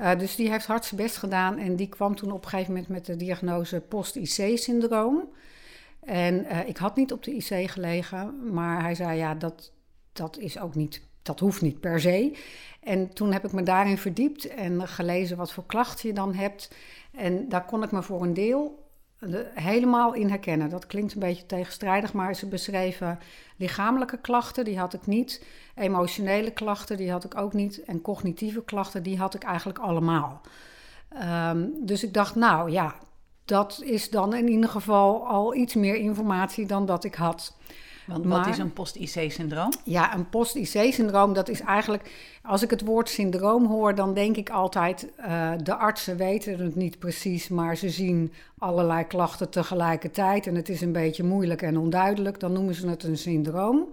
Uh, 0.00 0.18
dus 0.18 0.36
die 0.36 0.50
heeft 0.50 0.66
hard 0.66 0.84
zijn 0.84 1.00
best 1.00 1.16
gedaan. 1.16 1.58
En 1.58 1.76
die 1.76 1.88
kwam 1.88 2.16
toen 2.16 2.32
op 2.32 2.44
een 2.44 2.50
gegeven 2.50 2.72
moment 2.72 2.88
met 2.90 3.06
de 3.06 3.16
diagnose 3.16 3.80
post-IC-syndroom. 3.80 5.28
En 6.00 6.44
uh, 6.44 6.68
ik 6.68 6.76
had 6.76 6.96
niet 6.96 7.12
op 7.12 7.22
de 7.22 7.34
IC 7.34 7.70
gelegen, 7.70 8.52
maar 8.52 8.82
hij 8.82 8.94
zei: 8.94 9.18
Ja, 9.18 9.34
dat, 9.34 9.72
dat 10.12 10.38
is 10.38 10.58
ook 10.58 10.74
niet. 10.74 11.02
Dat 11.22 11.40
hoeft 11.40 11.62
niet 11.62 11.80
per 11.80 12.00
se. 12.00 12.36
En 12.80 13.12
toen 13.14 13.32
heb 13.32 13.44
ik 13.44 13.52
me 13.52 13.62
daarin 13.62 13.98
verdiept 13.98 14.48
en 14.48 14.88
gelezen 14.88 15.36
wat 15.36 15.52
voor 15.52 15.66
klachten 15.66 16.08
je 16.08 16.14
dan 16.14 16.34
hebt. 16.34 16.74
En 17.12 17.48
daar 17.48 17.64
kon 17.64 17.82
ik 17.82 17.90
me 17.90 18.02
voor 18.02 18.22
een 18.22 18.34
deel 18.34 18.88
helemaal 19.54 20.14
in 20.14 20.28
herkennen. 20.28 20.68
Dat 20.68 20.86
klinkt 20.86 21.12
een 21.12 21.20
beetje 21.20 21.46
tegenstrijdig, 21.46 22.12
maar 22.12 22.34
ze 22.34 22.46
beschreven 22.46 23.18
lichamelijke 23.56 24.18
klachten, 24.18 24.64
die 24.64 24.78
had 24.78 24.94
ik 24.94 25.06
niet. 25.06 25.44
Emotionele 25.74 26.50
klachten, 26.50 26.96
die 26.96 27.10
had 27.10 27.24
ik 27.24 27.36
ook 27.36 27.52
niet. 27.52 27.84
En 27.84 28.00
cognitieve 28.00 28.64
klachten, 28.64 29.02
die 29.02 29.18
had 29.18 29.34
ik 29.34 29.42
eigenlijk 29.42 29.78
allemaal. 29.78 30.40
Ehm, 31.08 31.66
dus 31.80 32.04
ik 32.04 32.14
dacht, 32.14 32.34
nou 32.34 32.70
ja, 32.70 32.94
dat 33.44 33.80
is 33.84 34.10
dan 34.10 34.34
in 34.34 34.48
ieder 34.48 34.70
geval 34.70 35.26
al 35.26 35.54
iets 35.54 35.74
meer 35.74 35.96
informatie 35.96 36.66
dan 36.66 36.86
dat 36.86 37.04
ik 37.04 37.14
had. 37.14 37.54
Want 38.06 38.26
wat 38.26 38.46
is 38.46 38.58
een 38.58 38.72
post-IC-syndroom? 38.72 39.72
Ja, 39.84 40.14
een 40.14 40.28
post-IC-syndroom, 40.28 41.32
dat 41.32 41.48
is 41.48 41.60
eigenlijk... 41.60 42.10
Als 42.42 42.62
ik 42.62 42.70
het 42.70 42.84
woord 42.84 43.08
syndroom 43.08 43.66
hoor, 43.66 43.94
dan 43.94 44.14
denk 44.14 44.36
ik 44.36 44.50
altijd... 44.50 45.08
Uh, 45.20 45.52
de 45.62 45.74
artsen 45.74 46.16
weten 46.16 46.58
het 46.58 46.74
niet 46.74 46.98
precies, 46.98 47.48
maar 47.48 47.76
ze 47.76 47.90
zien 47.90 48.32
allerlei 48.58 49.04
klachten 49.06 49.50
tegelijkertijd... 49.50 50.46
en 50.46 50.54
het 50.54 50.68
is 50.68 50.80
een 50.80 50.92
beetje 50.92 51.24
moeilijk 51.24 51.62
en 51.62 51.78
onduidelijk, 51.78 52.40
dan 52.40 52.52
noemen 52.52 52.74
ze 52.74 52.88
het 52.88 53.02
een 53.04 53.18
syndroom. 53.18 53.92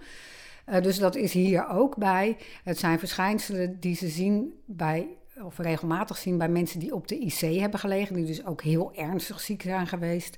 Uh, 0.69 0.81
dus 0.81 0.99
dat 0.99 1.15
is 1.15 1.33
hier 1.33 1.67
ook 1.69 1.95
bij. 1.95 2.37
Het 2.63 2.79
zijn 2.79 2.99
verschijnselen 2.99 3.79
die 3.79 3.95
ze 3.95 4.07
zien 4.07 4.53
bij 4.65 5.07
of 5.41 5.57
regelmatig 5.57 6.17
zien 6.17 6.37
bij 6.37 6.49
mensen 6.49 6.79
die 6.79 6.95
op 6.95 7.07
de 7.07 7.19
IC 7.19 7.59
hebben 7.59 7.79
gelegen, 7.79 8.15
die 8.15 8.25
dus 8.25 8.45
ook 8.45 8.61
heel 8.61 8.91
ernstig 8.95 9.39
ziek 9.39 9.61
zijn 9.61 9.87
geweest. 9.87 10.37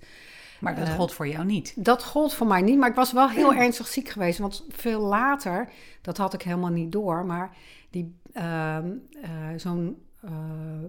Maar 0.59 0.75
dat 0.75 0.87
uh, 0.87 0.95
gold 0.95 1.13
voor 1.13 1.27
jou 1.27 1.45
niet? 1.45 1.73
Dat 1.75 2.03
gold 2.03 2.33
voor 2.33 2.47
mij 2.47 2.61
niet, 2.61 2.77
maar 2.77 2.89
ik 2.89 2.95
was 2.95 3.11
wel 3.11 3.29
heel 3.29 3.53
ernstig 3.63 3.87
ziek 3.87 4.09
geweest. 4.09 4.39
Want 4.39 4.65
veel 4.69 5.01
later, 5.01 5.69
dat 6.01 6.17
had 6.17 6.33
ik 6.33 6.41
helemaal 6.41 6.69
niet 6.69 6.91
door, 6.91 7.25
maar 7.25 7.55
die, 7.89 8.15
uh, 8.33 8.77
uh, 9.21 9.27
zo'n 9.55 9.97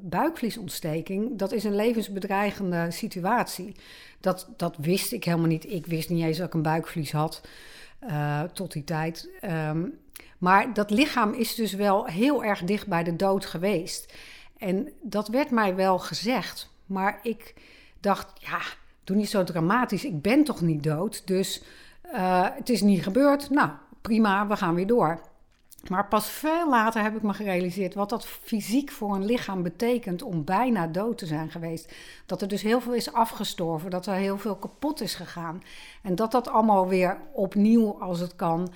buikvliesontsteking, 0.01 1.39
dat 1.39 1.53
is 1.53 1.65
een 1.65 1.75
levensbedreigende 1.75 2.91
situatie. 2.91 3.75
Dat, 4.21 4.49
dat 4.57 4.77
wist 4.77 5.13
ik 5.13 5.25
helemaal 5.25 5.47
niet. 5.47 5.73
Ik 5.73 5.87
wist 5.87 6.11
niet 6.11 6.25
eens 6.25 6.39
dat 6.39 6.47
ik 6.47 6.55
een 6.55 6.63
buikvlies 6.63 7.13
had 7.13 7.41
tot 8.53 8.73
die 8.73 8.85
tijd. 8.85 9.29
Um, 9.45 9.99
maar 10.39 10.75
dat 10.75 10.91
lichaam 10.91 11.33
is 11.33 11.55
dus 11.55 11.73
wel 11.73 12.05
heel 12.05 12.45
erg 12.45 12.65
dicht 12.65 12.87
bij 12.87 13.05
de 13.05 13.17
dood 13.17 13.47
geweest. 13.47 14.15
En 14.59 14.89
dat 15.01 15.29
werd 15.29 15.51
mij 15.51 15.75
wel 15.75 15.99
gezegd. 15.99 16.71
Maar 16.87 17.19
ik 17.23 17.55
dacht, 18.01 18.33
ja, 18.35 18.61
doe 19.05 19.17
niet 19.17 19.31
zo 19.31 19.45
dramatisch. 19.45 20.05
Ik 20.05 20.23
ben 20.23 20.45
toch 20.45 20.61
niet 20.61 20.83
dood. 20.83 21.27
Dus 21.27 21.63
uh, 22.15 22.47
het 22.55 22.69
is 22.69 22.81
niet 22.81 23.03
gebeurd. 23.03 23.51
Nou, 23.51 23.71
prima, 24.01 24.47
we 24.47 24.57
gaan 24.57 24.75
weer 24.75 24.87
door. 24.87 25.21
Maar 25.89 26.09
pas 26.09 26.29
veel 26.29 26.69
later 26.69 27.03
heb 27.03 27.17
ik 27.17 27.23
me 27.23 27.33
gerealiseerd 27.33 27.95
wat 27.95 28.09
dat 28.09 28.27
fysiek 28.27 28.91
voor 28.91 29.15
een 29.15 29.25
lichaam 29.25 29.63
betekent 29.63 30.23
om 30.23 30.45
bijna 30.45 30.87
dood 30.87 31.19
te 31.19 31.27
zijn 31.27 31.51
geweest. 31.51 31.93
Dat 32.27 32.43
er 32.43 32.49
dus 32.49 32.63
heel 32.63 32.81
veel 32.81 32.95
is 32.95 33.13
afgestorven, 33.13 33.91
dat 33.91 34.07
er 34.07 34.15
heel 34.15 34.39
veel 34.39 34.57
kapot 34.57 35.01
is 35.01 35.15
gegaan. 35.15 35.63
En 36.03 36.15
dat 36.15 36.33
dat 36.33 36.49
allemaal 36.49 36.89
weer 36.89 37.19
opnieuw, 37.33 38.01
als 38.01 38.21
het 38.21 38.37
kan, 38.37 38.73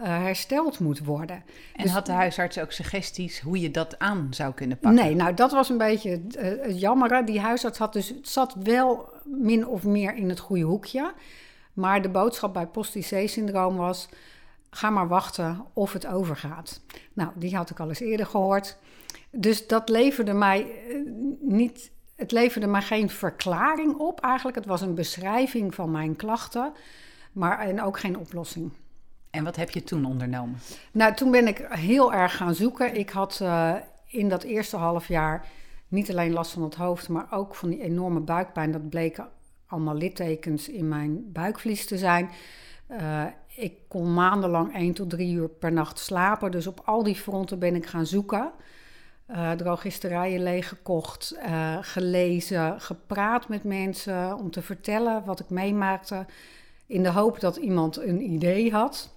uh, 0.00 0.06
hersteld 0.06 0.78
moet 0.78 1.04
worden. 1.04 1.36
En 1.76 1.82
dus, 1.82 1.92
had 1.92 2.06
de 2.06 2.12
huisarts 2.12 2.58
ook 2.58 2.72
suggesties 2.72 3.40
hoe 3.40 3.60
je 3.60 3.70
dat 3.70 3.98
aan 3.98 4.26
zou 4.30 4.54
kunnen 4.54 4.78
pakken? 4.78 5.04
Nee, 5.04 5.14
nou 5.14 5.34
dat 5.34 5.52
was 5.52 5.68
een 5.68 5.78
beetje 5.78 6.10
het, 6.10 6.38
het 6.64 6.80
jammere. 6.80 7.24
Die 7.24 7.40
huisarts 7.40 7.78
had 7.78 7.92
dus, 7.92 8.14
zat 8.22 8.54
wel 8.62 9.08
min 9.24 9.66
of 9.66 9.84
meer 9.84 10.14
in 10.14 10.28
het 10.28 10.38
goede 10.38 10.62
hoekje. 10.64 11.12
Maar 11.72 12.02
de 12.02 12.08
boodschap 12.08 12.52
bij 12.52 12.66
post-IC-syndroom 12.66 13.76
was... 13.76 14.08
ga 14.70 14.90
maar 14.90 15.08
wachten 15.08 15.64
of 15.72 15.92
het 15.92 16.06
overgaat. 16.06 16.80
Nou, 17.12 17.30
die 17.34 17.56
had 17.56 17.70
ik 17.70 17.80
al 17.80 17.88
eens 17.88 18.00
eerder 18.00 18.26
gehoord. 18.26 18.78
Dus 19.30 19.66
dat 19.66 19.88
leverde 19.88 20.32
mij 20.32 20.66
uh, 20.88 21.10
niet... 21.40 21.90
Het 22.16 22.32
leverde 22.32 22.66
mij 22.66 22.82
geen 22.82 23.10
verklaring 23.10 23.94
op 23.94 24.20
eigenlijk. 24.20 24.56
Het 24.56 24.66
was 24.66 24.80
een 24.80 24.94
beschrijving 24.94 25.74
van 25.74 25.90
mijn 25.90 26.16
klachten, 26.16 26.72
maar 27.32 27.58
en 27.58 27.82
ook 27.82 27.98
geen 27.98 28.18
oplossing. 28.18 28.72
En 29.30 29.44
wat 29.44 29.56
heb 29.56 29.70
je 29.70 29.84
toen 29.84 30.04
ondernomen? 30.04 30.58
Nou, 30.92 31.14
toen 31.14 31.30
ben 31.30 31.46
ik 31.46 31.66
heel 31.68 32.12
erg 32.12 32.36
gaan 32.36 32.54
zoeken. 32.54 32.96
Ik 32.96 33.10
had 33.10 33.38
uh, 33.42 33.74
in 34.06 34.28
dat 34.28 34.42
eerste 34.42 34.76
half 34.76 35.08
jaar 35.08 35.46
niet 35.88 36.10
alleen 36.10 36.32
last 36.32 36.52
van 36.52 36.62
het 36.62 36.74
hoofd, 36.74 37.08
maar 37.08 37.26
ook 37.30 37.54
van 37.54 37.68
die 37.68 37.82
enorme 37.82 38.20
buikpijn. 38.20 38.72
Dat 38.72 38.88
bleken 38.88 39.28
allemaal 39.66 39.94
littekens 39.94 40.68
in 40.68 40.88
mijn 40.88 41.32
buikvlies 41.32 41.86
te 41.86 41.98
zijn. 41.98 42.30
Uh, 42.90 43.24
ik 43.58 43.74
kon 43.88 44.14
maandenlang 44.14 44.74
1 44.74 44.92
tot 44.92 45.10
3 45.10 45.32
uur 45.32 45.48
per 45.48 45.72
nacht 45.72 45.98
slapen. 45.98 46.50
Dus 46.50 46.66
op 46.66 46.82
al 46.84 47.02
die 47.02 47.14
fronten 47.14 47.58
ben 47.58 47.74
ik 47.74 47.86
gaan 47.86 48.06
zoeken. 48.06 48.50
Uh, 49.30 49.52
drogisterijen 49.52 50.42
leeggekocht, 50.42 51.36
uh, 51.46 51.78
gelezen, 51.80 52.80
gepraat 52.80 53.48
met 53.48 53.64
mensen 53.64 54.36
om 54.36 54.50
te 54.50 54.62
vertellen 54.62 55.24
wat 55.24 55.40
ik 55.40 55.50
meemaakte. 55.50 56.26
In 56.86 57.02
de 57.02 57.10
hoop 57.10 57.40
dat 57.40 57.56
iemand 57.56 57.96
een 57.96 58.30
idee 58.30 58.72
had. 58.72 59.14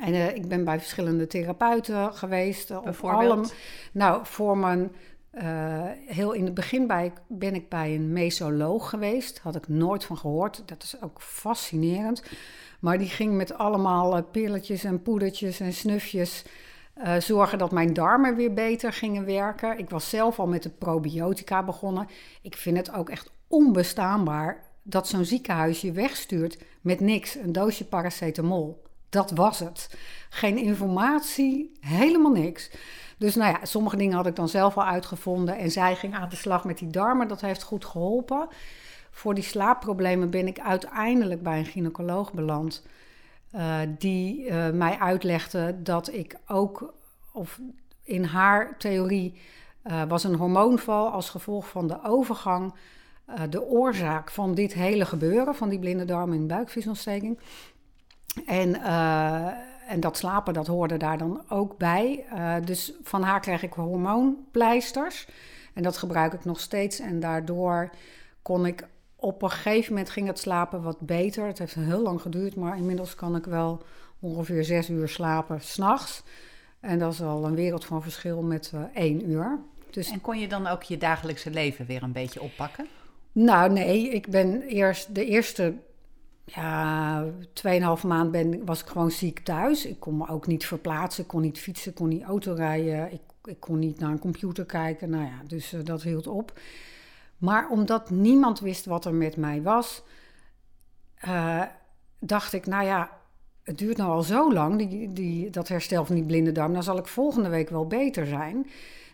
En 0.00 0.12
uh, 0.12 0.34
ik 0.34 0.48
ben 0.48 0.64
bij 0.64 0.78
verschillende 0.78 1.26
therapeuten 1.26 2.14
geweest. 2.14 2.82
Bijvoorbeeld? 2.82 3.54
nou, 3.92 4.20
voor 4.26 4.58
mijn... 4.58 4.92
Uh, 5.42 5.84
heel 6.06 6.32
in 6.32 6.44
het 6.44 6.54
begin 6.54 6.86
bij, 6.86 7.12
ben 7.26 7.54
ik 7.54 7.68
bij 7.68 7.94
een 7.94 8.12
mesoloog 8.12 8.90
geweest. 8.90 9.38
Had 9.38 9.56
ik 9.56 9.68
nooit 9.68 10.04
van 10.04 10.16
gehoord. 10.16 10.62
Dat 10.66 10.82
is 10.82 11.02
ook 11.02 11.20
fascinerend. 11.20 12.22
Maar 12.80 12.98
die 12.98 13.08
ging 13.08 13.34
met 13.34 13.54
allemaal 13.54 14.22
pilletjes 14.22 14.84
en 14.84 15.02
poedertjes 15.02 15.60
en 15.60 15.72
snufjes... 15.72 16.44
zorgen 17.18 17.58
dat 17.58 17.70
mijn 17.70 17.92
darmen 17.92 18.36
weer 18.36 18.54
beter 18.54 18.92
gingen 18.92 19.24
werken. 19.24 19.78
Ik 19.78 19.90
was 19.90 20.08
zelf 20.08 20.38
al 20.38 20.46
met 20.46 20.62
de 20.62 20.70
probiotica 20.70 21.62
begonnen. 21.62 22.06
Ik 22.42 22.56
vind 22.56 22.76
het 22.76 22.92
ook 22.92 23.10
echt 23.10 23.30
onbestaanbaar 23.46 24.64
dat 24.82 25.08
zo'n 25.08 25.24
ziekenhuis 25.24 25.80
je 25.80 25.92
wegstuurt 25.92 26.58
met 26.80 27.00
niks. 27.00 27.34
Een 27.34 27.52
doosje 27.52 27.84
paracetamol. 27.84 28.82
Dat 29.08 29.30
was 29.30 29.58
het. 29.58 29.96
Geen 30.30 30.58
informatie, 30.58 31.72
helemaal 31.80 32.32
niks. 32.32 32.70
Dus 33.18 33.34
nou 33.34 33.52
ja, 33.52 33.64
sommige 33.64 33.96
dingen 33.96 34.16
had 34.16 34.26
ik 34.26 34.36
dan 34.36 34.48
zelf 34.48 34.76
al 34.76 34.84
uitgevonden. 34.84 35.58
En 35.58 35.70
zij 35.70 35.96
ging 35.96 36.14
aan 36.14 36.28
de 36.28 36.36
slag 36.36 36.64
met 36.64 36.78
die 36.78 36.90
darmen. 36.90 37.28
Dat 37.28 37.40
heeft 37.40 37.62
goed 37.62 37.84
geholpen. 37.84 38.48
Voor 39.10 39.34
die 39.34 39.44
slaapproblemen 39.44 40.30
ben 40.30 40.46
ik 40.46 40.60
uiteindelijk 40.60 41.42
bij 41.42 41.58
een 41.58 41.64
gynaecoloog 41.64 42.32
beland. 42.32 42.86
Uh, 43.54 43.78
die 43.98 44.46
uh, 44.46 44.70
mij 44.70 44.98
uitlegde 44.98 45.82
dat 45.82 46.12
ik 46.12 46.36
ook, 46.46 46.94
of 47.32 47.60
in 48.02 48.24
haar 48.24 48.76
theorie, 48.78 49.40
uh, 49.84 50.02
was 50.08 50.24
een 50.24 50.34
hormoonval 50.34 51.08
als 51.08 51.30
gevolg 51.30 51.68
van 51.68 51.86
de 51.86 52.04
overgang. 52.04 52.74
de 53.50 53.62
oorzaak 53.62 54.30
van 54.30 54.54
dit 54.54 54.72
hele 54.72 55.04
gebeuren, 55.04 55.54
van 55.54 55.68
die 55.68 55.78
blinde 55.78 56.04
darm 56.04 56.32
en 56.32 56.46
buikvliesontsteking. 56.46 57.38
En, 58.46 58.80
en 59.88 60.00
dat 60.00 60.16
slapen, 60.16 60.54
dat 60.54 60.66
hoorde 60.66 60.96
daar 60.96 61.18
dan 61.18 61.42
ook 61.48 61.76
bij. 61.76 62.24
Uh, 62.32 62.54
dus 62.64 62.92
van 63.02 63.22
haar 63.22 63.40
kreeg 63.40 63.62
ik 63.62 63.72
hormoonpleisters. 63.72 65.28
En 65.74 65.82
dat 65.82 65.96
gebruik 65.96 66.32
ik 66.32 66.44
nog 66.44 66.60
steeds. 66.60 67.00
En 67.00 67.20
daardoor 67.20 67.90
kon 68.42 68.66
ik 68.66 68.86
op 69.16 69.42
een 69.42 69.50
gegeven 69.50 69.92
moment 69.92 70.10
ging 70.10 70.26
het 70.26 70.38
slapen 70.38 70.82
wat 70.82 71.00
beter. 71.00 71.46
Het 71.46 71.58
heeft 71.58 71.74
heel 71.74 72.02
lang 72.02 72.20
geduurd, 72.20 72.56
maar 72.56 72.76
inmiddels 72.76 73.14
kan 73.14 73.36
ik 73.36 73.44
wel 73.44 73.82
ongeveer 74.20 74.64
zes 74.64 74.88
uur 74.90 75.08
slapen 75.08 75.60
s'nachts. 75.60 76.22
En 76.80 76.98
dat 76.98 77.12
is 77.12 77.22
al 77.22 77.44
een 77.44 77.54
wereld 77.54 77.84
van 77.84 78.02
verschil 78.02 78.42
met 78.42 78.72
uh, 78.74 78.80
één 78.94 79.30
uur. 79.30 79.58
Dus... 79.90 80.10
En 80.10 80.20
kon 80.20 80.38
je 80.38 80.48
dan 80.48 80.66
ook 80.66 80.82
je 80.82 80.98
dagelijkse 80.98 81.50
leven 81.50 81.86
weer 81.86 82.02
een 82.02 82.12
beetje 82.12 82.42
oppakken? 82.42 82.86
Nou, 83.32 83.72
nee. 83.72 84.10
Ik 84.10 84.28
ben 84.28 84.62
eerst 84.62 85.14
de 85.14 85.24
eerste 85.24 85.74
ja, 86.54 87.24
tweeënhalve 87.52 88.06
maand 88.06 88.30
ben, 88.30 88.64
was 88.64 88.80
ik 88.80 88.86
gewoon 88.86 89.10
ziek 89.10 89.38
thuis. 89.38 89.86
Ik 89.86 90.00
kon 90.00 90.16
me 90.16 90.28
ook 90.28 90.46
niet 90.46 90.66
verplaatsen, 90.66 91.26
kon 91.26 91.40
niet 91.40 91.58
fietsen, 91.58 91.94
kon 91.94 92.08
niet 92.08 92.22
autorijden. 92.22 93.12
Ik, 93.12 93.20
ik 93.44 93.60
kon 93.60 93.78
niet 93.78 93.98
naar 93.98 94.10
een 94.10 94.18
computer 94.18 94.64
kijken. 94.64 95.10
Nou 95.10 95.24
ja, 95.24 95.42
dus 95.46 95.72
uh, 95.72 95.84
dat 95.84 96.02
hield 96.02 96.26
op. 96.26 96.60
Maar 97.38 97.68
omdat 97.68 98.10
niemand 98.10 98.60
wist 98.60 98.84
wat 98.84 99.04
er 99.04 99.14
met 99.14 99.36
mij 99.36 99.62
was, 99.62 100.02
uh, 101.24 101.62
dacht 102.18 102.52
ik, 102.52 102.66
nou 102.66 102.84
ja, 102.84 103.10
het 103.62 103.78
duurt 103.78 103.96
nou 103.96 104.10
al 104.10 104.22
zo 104.22 104.52
lang, 104.52 104.78
die, 104.78 105.12
die, 105.12 105.50
dat 105.50 105.68
herstel 105.68 106.04
van 106.04 106.14
die 106.14 106.24
blinde 106.24 106.52
darm. 106.52 106.72
Dan 106.72 106.82
zal 106.82 106.98
ik 106.98 107.06
volgende 107.06 107.48
week 107.48 107.68
wel 107.68 107.86
beter 107.86 108.26
zijn. 108.26 108.66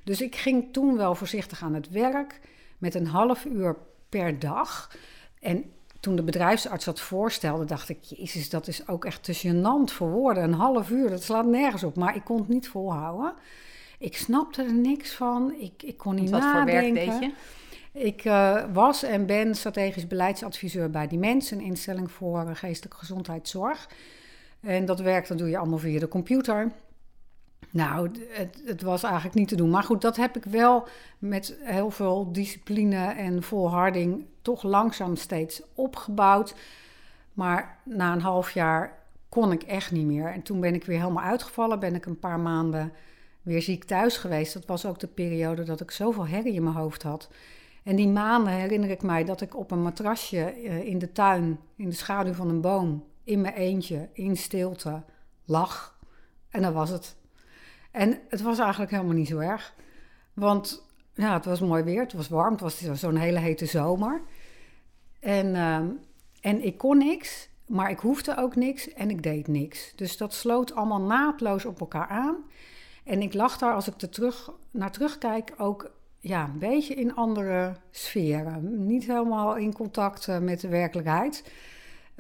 Dus 0.05 0.21
ik 0.21 0.37
ging 0.37 0.73
toen 0.73 0.97
wel 0.97 1.15
voorzichtig 1.15 1.63
aan 1.63 1.75
het 1.75 1.91
werk 1.91 2.41
met 2.79 2.95
een 2.95 3.07
half 3.07 3.45
uur 3.45 3.77
per 4.09 4.39
dag. 4.39 4.97
En 5.41 5.65
toen 6.05 6.17
de 6.17 6.23
bedrijfsarts 6.23 6.85
dat 6.85 7.01
voorstelde, 7.01 7.65
dacht 7.65 7.89
ik, 7.89 7.99
jezus, 8.03 8.51
dat 8.51 8.69
is 8.69 8.89
ook 8.89 9.05
echt 9.05 9.23
te 9.23 9.35
gênant 9.35 9.93
voor 9.93 10.11
woorden. 10.11 10.43
Een 10.43 10.53
half 10.53 10.91
uur, 10.91 11.11
dat 11.11 11.23
slaat 11.23 11.47
nergens 11.47 11.85
op. 11.85 11.97
Maar 11.97 12.17
ik 12.17 12.25
kon 12.25 12.39
het 12.39 12.49
niet 12.49 12.69
volhouden. 12.69 13.33
Ik 13.99 14.17
snapte 14.17 14.63
er 14.63 14.75
niks 14.75 15.15
van. 15.15 15.55
Ik, 15.59 15.83
ik 15.83 15.97
kon 15.97 16.15
niet 16.15 16.31
wat 16.31 16.41
nadenken. 16.41 16.75
Wat 16.75 17.05
voor 17.05 17.21
werk 17.21 17.21
deed 17.21 17.35
je? 17.93 18.01
Ik 18.01 18.25
uh, 18.25 18.65
was 18.73 19.03
en 19.03 19.27
ben 19.27 19.55
strategisch 19.55 20.07
beleidsadviseur 20.07 20.91
bij 20.91 21.07
Dimens, 21.07 21.51
een 21.51 21.61
instelling 21.61 22.11
voor 22.11 22.57
geestelijke 22.57 22.99
gezondheidszorg. 22.99 23.89
En 24.61 24.85
dat 24.85 25.01
werk 25.01 25.29
dat 25.29 25.39
doe 25.39 25.49
je 25.49 25.59
allemaal 25.59 25.79
via 25.79 25.99
de 25.99 26.09
computer. 26.09 26.73
Nou, 27.71 28.11
het, 28.29 28.63
het, 28.65 28.83
was 28.83 29.03
eigenlijk 29.03 29.35
niet 29.35 29.49
te 29.49 29.57
doen. 29.57 29.71
Maar 29.71 29.83
goed, 29.83 30.01
dat 30.01 30.17
heb 30.17 30.37
ik 30.37 30.45
wel 30.45 30.89
met 31.19 31.57
heel 31.61 31.91
veel 31.91 32.33
discipline 32.33 33.07
en 33.07 33.43
volharding 33.43 34.25
toch 34.45 34.63
langzaam 34.63 35.17
steeds 35.17 35.63
opgebouwd. 35.75 36.55
Maar 37.33 37.79
na 37.85 38.13
een 38.13 38.21
half 38.21 38.51
jaar 38.51 38.99
kon 39.29 39.53
ik 39.53 39.63
echt 39.63 39.91
niet 39.91 40.07
meer. 40.07 40.27
En 40.27 40.43
toen 40.43 40.61
ben 40.61 40.75
ik 40.75 40.85
weer 40.85 40.99
helemaal 40.99 41.23
uitgevallen. 41.25 41.81
Ben 41.81 41.95
ik 41.95 42.07
een 42.07 42.19
paar 42.19 42.41
maanden 42.41 42.93
weer 43.43 43.63
ziek 43.63 43.85
thuis 43.85 44.17
geweest. 44.17 44.53
Dat 44.53 44.67
was 44.67 44.87
ook 44.87 44.99
de 44.99 45.07
periode 45.07 45.63
dat 45.63 45.81
ik 45.81 45.91
zoveel 45.91 46.27
herrie 46.27 46.55
in 46.55 46.63
mijn 46.63 46.77
hoofd 46.77 47.03
had. 47.03 47.31
En 47.83 47.97
die 47.97 48.09
maanden 48.09 48.53
herinner 48.53 48.91
ik 48.91 49.03
mij 49.03 49.25
dat 49.25 49.41
ik 49.41 49.57
op 49.57 49.71
een 49.71 49.83
matrasje 49.83 50.45
eh, 50.45 50.87
in 50.87 50.99
de 50.99 51.13
tuin, 51.13 51.61
in 51.77 51.89
de 51.89 51.95
schaduw 51.95 52.33
van 52.33 52.49
een 52.49 52.61
boom, 52.61 53.05
in 53.25 53.41
mijn 53.41 53.55
eentje, 53.55 54.09
in 54.13 54.37
stilte, 54.37 55.03
lag. 55.45 55.99
En 56.49 56.63
dat 56.63 56.73
was 56.73 56.91
het. 56.91 57.17
En 57.91 58.19
het 58.29 58.43
was 58.43 58.59
eigenlijk 58.59 58.91
helemaal 58.91 59.15
niet 59.15 59.29
zo 59.29 59.39
erg. 59.39 59.75
Want 60.33 60.85
ja, 61.15 61.33
het 61.33 61.45
was 61.45 61.61
mooi 61.61 61.83
weer, 61.83 62.01
het 62.01 62.13
was 62.13 62.29
warm, 62.29 62.53
het 62.53 62.61
was 62.61 63.01
zo'n 63.01 63.17
hele 63.17 63.39
hete 63.39 63.67
zomer. 63.67 64.23
En, 65.21 65.55
ehm, 65.55 65.87
en 66.41 66.65
ik 66.65 66.79
kon 66.79 66.99
niks, 66.99 67.49
maar 67.67 67.91
ik 67.91 67.99
hoefde 67.99 68.37
ook 68.37 68.57
niks 68.57 68.93
en 68.93 69.11
ik 69.11 69.23
deed 69.23 69.49
niks. 69.49 69.93
Dus 69.97 70.17
dat 70.17 70.35
sloot 70.35 70.75
allemaal 70.75 71.01
naadloos 71.01 71.65
op 71.65 71.81
elkaar 71.81 72.09
aan. 72.09 72.37
En 73.05 73.23
ik 73.23 73.35
lag 73.35 73.59
daar, 73.59 73.75
als 73.75 73.89
ik 73.89 74.01
er 74.01 74.09
terug, 74.09 74.51
naar 74.71 74.91
terugkijk, 74.91 75.53
ook 75.57 75.91
ja, 76.21 76.45
een 76.45 76.59
beetje 76.59 76.95
in 76.95 77.15
andere 77.15 77.77
sferen. 77.91 78.87
Niet 78.87 79.07
helemaal 79.07 79.57
in 79.57 79.75
contact 79.75 80.29
eh, 80.29 80.39
met 80.39 80.61
de 80.61 80.69
werkelijkheid. 80.69 81.53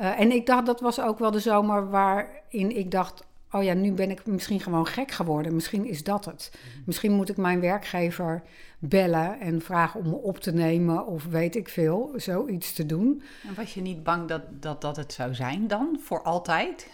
Uh, 0.00 0.20
en 0.20 0.32
ik 0.32 0.46
dacht, 0.46 0.66
dat 0.66 0.80
was 0.80 1.00
ook 1.00 1.18
wel 1.18 1.30
de 1.30 1.40
zomer 1.40 1.90
waarin 1.90 2.76
ik 2.76 2.90
dacht: 2.90 3.24
oh 3.54 3.62
ja, 3.62 3.74
nu 3.74 3.92
ben 3.92 4.10
ik 4.10 4.26
misschien 4.26 4.60
gewoon 4.60 4.86
gek 4.86 5.10
geworden. 5.10 5.54
Misschien 5.54 5.86
is 5.86 6.04
dat 6.04 6.24
het. 6.24 6.50
Mhm. 6.52 6.82
Misschien 6.86 7.12
moet 7.12 7.28
ik 7.28 7.36
mijn 7.36 7.60
werkgever 7.60 8.42
bellen 8.78 9.40
en 9.40 9.60
vragen 9.60 10.00
om 10.00 10.08
me 10.08 10.16
op 10.16 10.38
te 10.38 10.52
nemen 10.52 11.06
of 11.06 11.24
weet 11.24 11.56
ik 11.56 11.68
veel, 11.68 12.12
zoiets 12.16 12.72
te 12.72 12.86
doen. 12.86 13.22
En 13.48 13.54
was 13.54 13.74
je 13.74 13.80
niet 13.80 14.02
bang 14.02 14.28
dat 14.28 14.42
dat, 14.50 14.80
dat 14.80 14.96
het 14.96 15.12
zou 15.12 15.34
zijn 15.34 15.66
dan, 15.66 15.98
voor 16.00 16.22
altijd? 16.22 16.88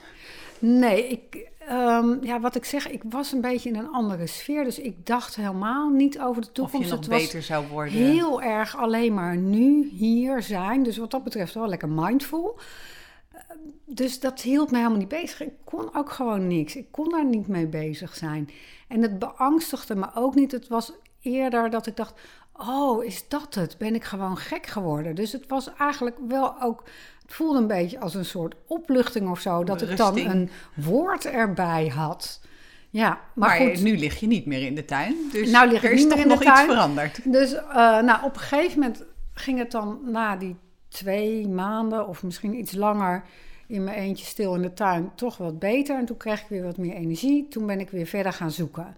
Nee, 0.58 1.08
ik, 1.08 1.50
um, 1.70 2.24
ja, 2.24 2.40
wat 2.40 2.54
ik 2.54 2.64
zeg, 2.64 2.88
ik 2.88 3.02
was 3.04 3.32
een 3.32 3.40
beetje 3.40 3.68
in 3.68 3.76
een 3.76 3.90
andere 3.90 4.26
sfeer. 4.26 4.64
Dus 4.64 4.78
ik 4.78 5.06
dacht 5.06 5.36
helemaal 5.36 5.88
niet 5.88 6.20
over 6.20 6.42
de 6.42 6.52
toekomst. 6.52 6.76
Of 6.76 6.84
je 6.84 6.96
nog 6.96 7.00
het 7.00 7.08
beter 7.08 7.42
zou 7.42 7.66
worden. 7.66 7.92
Heel 7.92 8.42
erg 8.42 8.76
alleen 8.76 9.14
maar 9.14 9.36
nu, 9.36 9.88
hier 9.92 10.42
zijn. 10.42 10.82
Dus 10.82 10.96
wat 10.96 11.10
dat 11.10 11.24
betreft 11.24 11.54
wel 11.54 11.68
lekker 11.68 11.88
mindful. 11.88 12.58
Dus 13.86 14.20
dat 14.20 14.40
hield 14.40 14.70
me 14.70 14.76
helemaal 14.76 14.98
niet 14.98 15.08
bezig. 15.08 15.42
Ik 15.42 15.54
kon 15.64 15.94
ook 15.94 16.10
gewoon 16.10 16.46
niks. 16.46 16.76
Ik 16.76 16.86
kon 16.90 17.08
daar 17.08 17.24
niet 17.24 17.48
mee 17.48 17.66
bezig 17.66 18.16
zijn. 18.16 18.50
En 18.88 19.02
het 19.02 19.18
beangstigde 19.18 19.94
me 19.94 20.06
ook 20.14 20.34
niet. 20.34 20.52
Het 20.52 20.68
was 20.68 20.92
eerder 21.20 21.70
dat 21.70 21.86
ik 21.86 21.96
dacht: 21.96 22.20
oh, 22.52 23.04
is 23.04 23.28
dat 23.28 23.54
het? 23.54 23.78
Ben 23.78 23.94
ik 23.94 24.04
gewoon 24.04 24.36
gek 24.36 24.66
geworden? 24.66 25.14
Dus 25.14 25.32
het 25.32 25.46
was 25.46 25.74
eigenlijk 25.74 26.16
wel 26.28 26.62
ook. 26.62 26.84
Het 27.22 27.34
voelde 27.34 27.58
een 27.58 27.66
beetje 27.66 28.00
als 28.00 28.14
een 28.14 28.24
soort 28.24 28.54
opluchting 28.66 29.30
of 29.30 29.40
zo. 29.40 29.64
Dat 29.64 29.82
ik 29.82 29.96
dan 29.96 30.18
een 30.18 30.50
woord 30.74 31.24
erbij 31.24 31.86
had. 31.86 32.40
Ja, 32.90 33.20
maar, 33.34 33.56
goed. 33.56 33.82
nu 33.82 33.98
lig 33.98 34.20
je 34.20 34.26
niet 34.26 34.46
meer 34.46 34.66
in 34.66 34.74
de 34.74 34.84
tuin. 34.84 35.16
Dus 35.32 35.50
nou 35.50 35.70
lig 35.70 35.84
er 35.84 35.90
is 35.90 36.00
niet 36.00 36.08
meer 36.08 36.18
in 36.18 36.28
nog 36.28 36.38
de 36.38 36.44
iets 36.44 36.54
tuin. 36.54 36.68
veranderd. 36.68 37.32
Dus 37.32 37.52
uh, 37.52 37.62
nou, 38.00 38.24
op 38.24 38.34
een 38.34 38.40
gegeven 38.40 38.80
moment 38.80 39.04
ging 39.32 39.58
het 39.58 39.70
dan 39.70 40.00
na 40.04 40.36
die 40.36 40.56
twee 40.90 41.48
maanden 41.48 42.08
of 42.08 42.22
misschien 42.22 42.58
iets 42.58 42.72
langer 42.72 43.22
in 43.66 43.84
mijn 43.84 43.96
eentje 43.96 44.26
stil 44.26 44.54
in 44.54 44.62
de 44.62 44.72
tuin 44.72 45.10
toch 45.14 45.36
wat 45.36 45.58
beter. 45.58 45.98
En 45.98 46.04
toen 46.04 46.16
kreeg 46.16 46.40
ik 46.40 46.48
weer 46.48 46.62
wat 46.62 46.76
meer 46.76 46.94
energie. 46.94 47.48
Toen 47.48 47.66
ben 47.66 47.80
ik 47.80 47.90
weer 47.90 48.06
verder 48.06 48.32
gaan 48.32 48.50
zoeken. 48.50 48.96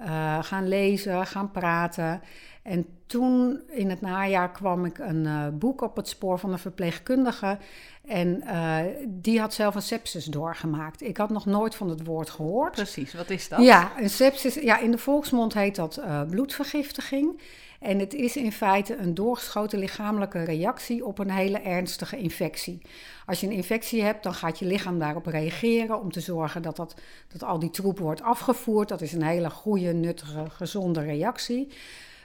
Uh, 0.00 0.42
gaan 0.42 0.68
lezen, 0.68 1.26
gaan 1.26 1.50
praten. 1.50 2.20
En 2.62 2.86
toen 3.06 3.60
in 3.68 3.90
het 3.90 4.00
najaar 4.00 4.50
kwam 4.50 4.84
ik 4.84 4.98
een 4.98 5.24
uh, 5.24 5.46
boek 5.52 5.80
op 5.80 5.96
het 5.96 6.08
spoor 6.08 6.38
van 6.38 6.52
een 6.52 6.58
verpleegkundige. 6.58 7.58
En 8.06 8.42
uh, 8.44 8.78
die 9.08 9.40
had 9.40 9.54
zelf 9.54 9.74
een 9.74 9.82
sepsis 9.82 10.24
doorgemaakt. 10.24 11.02
Ik 11.02 11.16
had 11.16 11.30
nog 11.30 11.46
nooit 11.46 11.74
van 11.74 11.88
het 11.88 12.06
woord 12.06 12.30
gehoord. 12.30 12.72
Precies, 12.72 13.14
wat 13.14 13.30
is 13.30 13.48
dat? 13.48 13.62
Ja, 13.62 13.92
een 13.98 14.10
sepsis. 14.10 14.54
Ja, 14.54 14.78
in 14.78 14.90
de 14.90 14.98
volksmond 14.98 15.54
heet 15.54 15.76
dat 15.76 16.02
bloedvergiftiging. 16.30 17.40
En 17.82 17.98
het 17.98 18.14
is 18.14 18.36
in 18.36 18.52
feite 18.52 18.96
een 18.96 19.14
doorgeschoten 19.14 19.78
lichamelijke 19.78 20.42
reactie 20.42 21.04
op 21.04 21.18
een 21.18 21.30
hele 21.30 21.58
ernstige 21.58 22.16
infectie. 22.16 22.80
Als 23.26 23.40
je 23.40 23.46
een 23.46 23.52
infectie 23.52 24.02
hebt, 24.02 24.22
dan 24.22 24.34
gaat 24.34 24.58
je 24.58 24.66
lichaam 24.66 24.98
daarop 24.98 25.26
reageren 25.26 26.00
om 26.00 26.12
te 26.12 26.20
zorgen 26.20 26.62
dat, 26.62 26.76
dat, 26.76 26.94
dat 27.28 27.42
al 27.42 27.58
die 27.58 27.70
troep 27.70 27.98
wordt 27.98 28.22
afgevoerd. 28.22 28.88
Dat 28.88 29.00
is 29.00 29.12
een 29.12 29.22
hele 29.22 29.50
goede, 29.50 29.92
nuttige, 29.92 30.50
gezonde 30.50 31.00
reactie. 31.00 31.68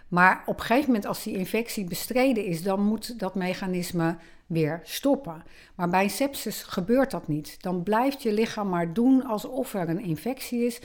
Maar 0.08 0.44
op 0.46 0.60
een 0.60 0.66
gegeven 0.66 0.86
moment, 0.86 1.06
als 1.06 1.24
die 1.24 1.38
infectie 1.38 1.84
bestreden 1.84 2.46
is, 2.46 2.64
dan 2.64 2.82
moet 2.82 3.20
dat 3.20 3.36
mechanisme 3.36 4.18
weer 4.46 4.80
stoppen. 4.84 5.44
Maar 5.76 5.90
bij 5.90 6.08
sepsis 6.08 6.64
gebeurt 6.64 7.12
dat 7.12 7.28
niet. 7.28 7.62
Dan 7.62 7.84
blijft 7.84 8.24
je 8.24 8.34
lichaam 8.34 8.70
maar 8.70 8.94
doen 8.94 9.26
alsof 9.26 9.74
er 9.74 9.90
een 9.90 10.02
infectie 10.02 10.66
is. 10.66 10.80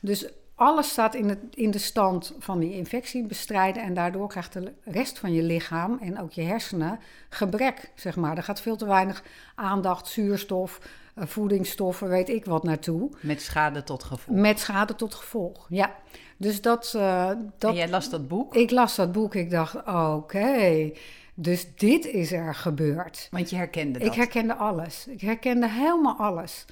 Dus 0.00 0.28
alles 0.54 0.88
staat 0.88 1.14
in, 1.14 1.28
het, 1.28 1.38
in 1.50 1.70
de 1.70 1.78
stand 1.78 2.34
van 2.38 2.58
die 2.58 2.72
infectie 2.72 3.26
bestrijden. 3.26 3.82
En 3.82 3.94
daardoor 3.94 4.28
krijgt 4.28 4.52
de 4.52 4.72
rest 4.84 5.18
van 5.18 5.32
je 5.32 5.42
lichaam 5.42 5.98
en 6.00 6.20
ook 6.20 6.32
je 6.32 6.42
hersenen 6.42 6.98
gebrek, 7.28 7.90
zeg 7.94 8.16
maar. 8.16 8.36
Er 8.36 8.42
gaat 8.42 8.60
veel 8.60 8.76
te 8.76 8.86
weinig 8.86 9.22
aandacht, 9.54 10.06
zuurstof, 10.06 10.80
eh, 11.14 11.26
voedingsstoffen, 11.26 12.08
weet 12.08 12.28
ik 12.28 12.44
wat 12.44 12.62
naartoe. 12.62 13.10
Met 13.20 13.42
schade 13.42 13.82
tot 13.82 14.04
gevolg. 14.04 14.38
Met 14.38 14.60
schade 14.60 14.94
tot 14.94 15.14
gevolg, 15.14 15.66
ja. 15.68 15.94
Dus 16.36 16.62
dat, 16.62 16.92
uh, 16.96 17.30
dat... 17.58 17.70
En 17.70 17.76
jij 17.76 17.88
las 17.88 18.10
dat 18.10 18.28
boek? 18.28 18.54
Ik 18.54 18.70
las 18.70 18.94
dat 18.94 19.12
boek. 19.12 19.34
Ik 19.34 19.50
dacht, 19.50 19.86
oké, 19.86 20.92
dus 21.34 21.74
dit 21.74 22.06
is 22.06 22.32
er 22.32 22.54
gebeurd. 22.54 23.28
Want 23.30 23.50
je 23.50 23.56
herkende 23.56 23.98
dat? 23.98 24.08
Ik 24.08 24.14
herkende 24.14 24.54
alles. 24.54 25.06
Ik 25.06 25.20
herkende 25.20 25.68
helemaal 25.68 26.16
alles. 26.16 26.64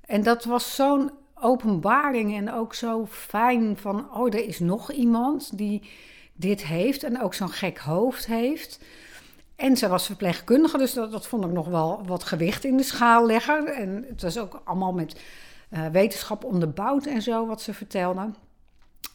En 0.00 0.22
dat 0.22 0.44
was 0.44 0.74
zo'n 0.74 1.10
openbaring 1.40 2.36
en 2.36 2.52
ook 2.52 2.74
zo 2.74 3.06
fijn 3.10 3.76
van, 3.76 4.14
oh, 4.14 4.26
er 4.26 4.46
is 4.46 4.58
nog 4.58 4.92
iemand 4.92 5.58
die 5.58 5.90
dit 6.32 6.64
heeft 6.64 7.02
en 7.02 7.22
ook 7.22 7.34
zo'n 7.34 7.50
gek 7.50 7.78
hoofd 7.78 8.26
heeft. 8.26 8.80
En 9.56 9.76
ze 9.76 9.88
was 9.88 10.06
verpleegkundige, 10.06 10.78
dus 10.78 10.92
dat, 10.92 11.10
dat 11.10 11.26
vond 11.26 11.44
ik 11.44 11.50
nog 11.50 11.66
wel 11.66 12.02
wat 12.06 12.24
gewicht 12.24 12.64
in 12.64 12.76
de 12.76 12.82
schaal 12.82 13.26
leggen. 13.26 13.74
En 13.74 14.04
het 14.08 14.22
was 14.22 14.38
ook 14.38 14.60
allemaal 14.64 14.92
met 14.92 15.20
uh, 15.70 15.86
wetenschap 15.86 16.44
onderbouwd 16.44 17.06
en 17.06 17.22
zo, 17.22 17.46
wat 17.46 17.62
ze 17.62 17.74
vertelde. 17.74 18.30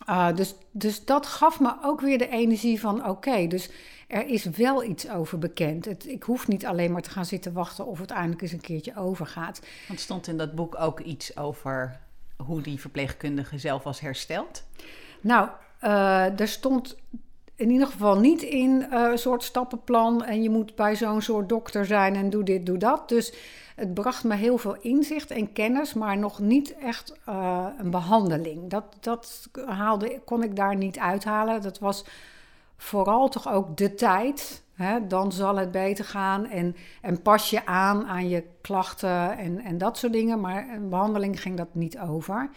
Uh, 0.09 0.35
dus, 0.35 0.55
dus 0.71 1.05
dat 1.05 1.25
gaf 1.25 1.59
me 1.59 1.73
ook 1.83 2.01
weer 2.01 2.17
de 2.17 2.29
energie 2.29 2.79
van: 2.79 3.07
oké, 3.07 3.47
dus 3.47 3.69
er 4.07 4.27
is 4.27 4.43
wel 4.43 4.83
iets 4.83 5.09
over 5.09 5.39
bekend. 5.39 5.85
Het, 5.85 6.07
ik 6.07 6.23
hoef 6.23 6.47
niet 6.47 6.65
alleen 6.65 6.91
maar 6.91 7.01
te 7.01 7.09
gaan 7.09 7.25
zitten 7.25 7.53
wachten 7.53 7.85
of 7.85 7.99
het 7.99 8.11
eindelijk 8.11 8.41
eens 8.41 8.51
een 8.51 8.61
keertje 8.61 8.95
overgaat. 8.95 9.61
Want 9.87 9.99
stond 9.99 10.27
in 10.27 10.37
dat 10.37 10.55
boek 10.55 10.79
ook 10.79 10.99
iets 10.99 11.37
over 11.37 11.99
hoe 12.37 12.61
die 12.61 12.79
verpleegkundige 12.79 13.57
zelf 13.57 13.83
was 13.83 13.99
hersteld? 13.99 14.63
Nou, 15.21 15.49
uh, 15.83 16.39
er 16.39 16.47
stond 16.47 16.97
in 17.55 17.69
ieder 17.69 17.87
geval 17.87 18.19
niet 18.19 18.41
in 18.41 18.69
uh, 18.91 19.07
een 19.11 19.17
soort 19.17 19.43
stappenplan 19.43 20.23
en 20.23 20.43
je 20.43 20.49
moet 20.49 20.75
bij 20.75 20.95
zo'n 20.95 21.21
soort 21.21 21.49
dokter 21.49 21.85
zijn 21.85 22.15
en 22.15 22.29
doe 22.29 22.43
dit, 22.43 22.65
doe 22.65 22.77
dat. 22.77 23.09
Dus 23.09 23.33
het 23.75 23.93
bracht 23.93 24.23
me 24.23 24.35
heel 24.35 24.57
veel 24.57 24.75
inzicht 24.81 25.31
en 25.31 25.53
kennis, 25.53 25.93
maar 25.93 26.17
nog 26.17 26.39
niet 26.39 26.75
echt 26.77 27.13
uh, 27.29 27.67
een 27.77 27.89
behandeling. 27.89 28.69
Dat, 28.69 28.83
dat 28.99 29.49
haalde, 29.65 30.21
kon 30.25 30.43
ik 30.43 30.55
daar 30.55 30.75
niet 30.75 30.99
uithalen. 30.99 31.61
Dat 31.61 31.79
was 31.79 32.05
vooral 32.77 33.29
toch 33.29 33.51
ook 33.51 33.77
de 33.77 33.95
tijd. 33.95 34.62
Hè? 34.73 35.07
Dan 35.07 35.31
zal 35.31 35.55
het 35.55 35.71
beter 35.71 36.05
gaan 36.05 36.45
en, 36.45 36.75
en 37.01 37.21
pas 37.21 37.49
je 37.49 37.65
aan 37.65 38.05
aan 38.05 38.29
je 38.29 38.43
klachten 38.61 39.37
en, 39.37 39.59
en 39.59 39.77
dat 39.77 39.97
soort 39.97 40.13
dingen. 40.13 40.39
Maar 40.39 40.67
een 40.69 40.89
behandeling 40.89 41.41
ging 41.41 41.57
dat 41.57 41.75
niet 41.75 41.99
over. 41.99 42.49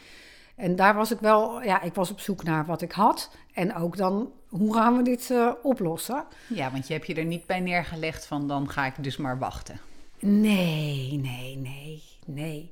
En 0.56 0.76
daar 0.76 0.94
was 0.94 1.12
ik 1.12 1.18
wel, 1.18 1.62
ja, 1.62 1.82
ik 1.82 1.94
was 1.94 2.10
op 2.10 2.20
zoek 2.20 2.42
naar 2.42 2.66
wat 2.66 2.82
ik 2.82 2.92
had. 2.92 3.30
En 3.54 3.74
ook 3.74 3.96
dan, 3.96 4.32
hoe 4.48 4.74
gaan 4.74 4.96
we 4.96 5.02
dit 5.02 5.30
uh, 5.30 5.52
oplossen? 5.62 6.24
Ja, 6.48 6.70
want 6.70 6.86
je 6.86 6.92
hebt 6.92 7.06
je 7.06 7.14
er 7.14 7.24
niet 7.24 7.46
bij 7.46 7.60
neergelegd 7.60 8.26
van 8.26 8.48
dan 8.48 8.70
ga 8.70 8.86
ik 8.86 8.94
dus 9.02 9.16
maar 9.16 9.38
wachten. 9.38 9.80
Nee, 10.18 11.20
nee, 11.22 11.56
nee, 11.56 12.02
nee. 12.26 12.70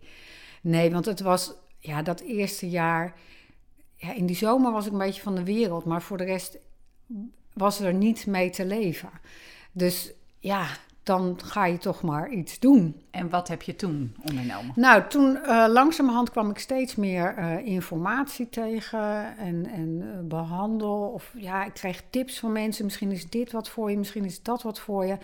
Nee, 0.60 0.92
want 0.92 1.04
het 1.04 1.20
was, 1.20 1.54
ja, 1.78 2.02
dat 2.02 2.20
eerste 2.20 2.68
jaar, 2.70 3.14
ja, 3.96 4.14
in 4.14 4.26
die 4.26 4.36
zomer 4.36 4.72
was 4.72 4.86
ik 4.86 4.92
een 4.92 4.98
beetje 4.98 5.22
van 5.22 5.34
de 5.34 5.44
wereld. 5.44 5.84
Maar 5.84 6.02
voor 6.02 6.16
de 6.16 6.24
rest 6.24 6.58
was 7.54 7.80
er 7.80 7.94
niet 7.94 8.26
mee 8.26 8.50
te 8.50 8.66
leven. 8.66 9.10
Dus 9.72 10.12
ja, 10.38 10.66
dan 11.02 11.38
ga 11.44 11.66
je 11.66 11.78
toch 11.78 12.02
maar 12.02 12.30
iets 12.30 12.58
doen. 12.58 13.02
En 13.10 13.30
wat 13.30 13.48
heb 13.48 13.62
je 13.62 13.76
toen 13.76 14.16
ondernomen? 14.28 14.72
Nou, 14.76 15.02
toen 15.08 15.38
uh, 15.42 15.64
langzamerhand 15.68 16.30
kwam 16.30 16.50
ik 16.50 16.58
steeds 16.58 16.94
meer 16.94 17.34
uh, 17.38 17.66
informatie 17.66 18.48
tegen 18.48 19.36
en, 19.38 19.66
en 19.66 20.02
uh, 20.02 20.28
behandel. 20.28 21.10
Of 21.14 21.32
ja, 21.36 21.64
ik 21.64 21.74
kreeg 21.74 22.02
tips 22.10 22.38
van 22.38 22.52
mensen. 22.52 22.84
Misschien 22.84 23.10
is 23.10 23.28
dit 23.30 23.52
wat 23.52 23.68
voor 23.68 23.90
je, 23.90 23.98
misschien 23.98 24.24
is 24.24 24.42
dat 24.42 24.62
wat 24.62 24.78
voor 24.78 25.06
je. 25.06 25.16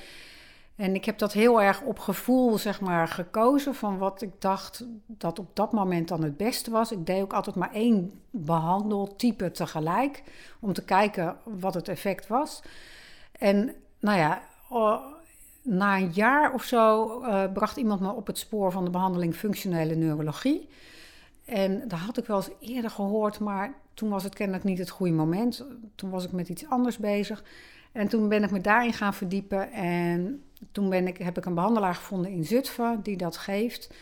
En 0.81 0.95
ik 0.95 1.05
heb 1.05 1.19
dat 1.19 1.33
heel 1.33 1.63
erg 1.63 1.83
op 1.83 1.99
gevoel, 1.99 2.59
zeg 2.59 2.81
maar, 2.81 3.09
gekozen 3.09 3.75
van 3.75 3.99
wat 3.99 4.23
ik 4.23 4.31
dacht 4.39 4.87
dat 5.07 5.39
op 5.39 5.57
dat 5.57 5.73
moment 5.73 6.09
dan 6.09 6.23
het 6.23 6.37
beste 6.37 6.71
was. 6.71 6.93
Ik 6.93 7.07
deed 7.07 7.23
ook 7.23 7.33
altijd 7.33 7.57
maar 7.57 7.73
één 7.73 8.21
behandeltype 8.31 9.51
tegelijk, 9.51 10.23
om 10.61 10.73
te 10.73 10.85
kijken 10.85 11.37
wat 11.45 11.75
het 11.75 11.89
effect 11.89 12.27
was. 12.27 12.63
En 13.33 13.75
nou 13.99 14.19
ja, 14.19 14.43
na 15.63 15.97
een 15.97 16.11
jaar 16.13 16.53
of 16.53 16.63
zo 16.63 17.21
uh, 17.23 17.53
bracht 17.53 17.77
iemand 17.77 18.01
me 18.01 18.13
op 18.13 18.27
het 18.27 18.39
spoor 18.39 18.73
van 18.73 18.85
de 18.85 18.91
behandeling 18.91 19.35
functionele 19.35 19.95
neurologie. 19.95 20.69
En 21.45 21.89
dat 21.89 21.99
had 21.99 22.19
ik 22.19 22.27
wel 22.27 22.37
eens 22.37 22.51
eerder 22.61 22.91
gehoord, 22.91 23.39
maar 23.39 23.75
toen 23.95 24.09
was 24.09 24.25
het 24.25 24.35
kennelijk 24.35 24.65
niet 24.65 24.79
het 24.79 24.91
goede 24.91 25.13
moment. 25.13 25.65
Toen 25.95 26.11
was 26.11 26.25
ik 26.25 26.33
met 26.33 26.49
iets 26.49 26.69
anders 26.69 26.99
bezig. 26.99 27.45
En 27.93 28.09
toen 28.09 28.29
ben 28.29 28.43
ik 28.43 28.51
me 28.51 28.61
daarin 28.61 28.93
gaan 28.93 29.15
verdiepen. 29.15 29.73
En 29.73 30.43
toen 30.73 30.89
ben 30.89 31.07
ik, 31.07 31.19
heb 31.19 31.39
ik 31.39 31.45
een 31.45 31.55
behandelaar 31.55 31.95
gevonden 31.95 32.31
in 32.31 32.45
Zutphen 32.45 33.01
die 33.03 33.17
dat 33.17 33.37
geeft. 33.37 33.95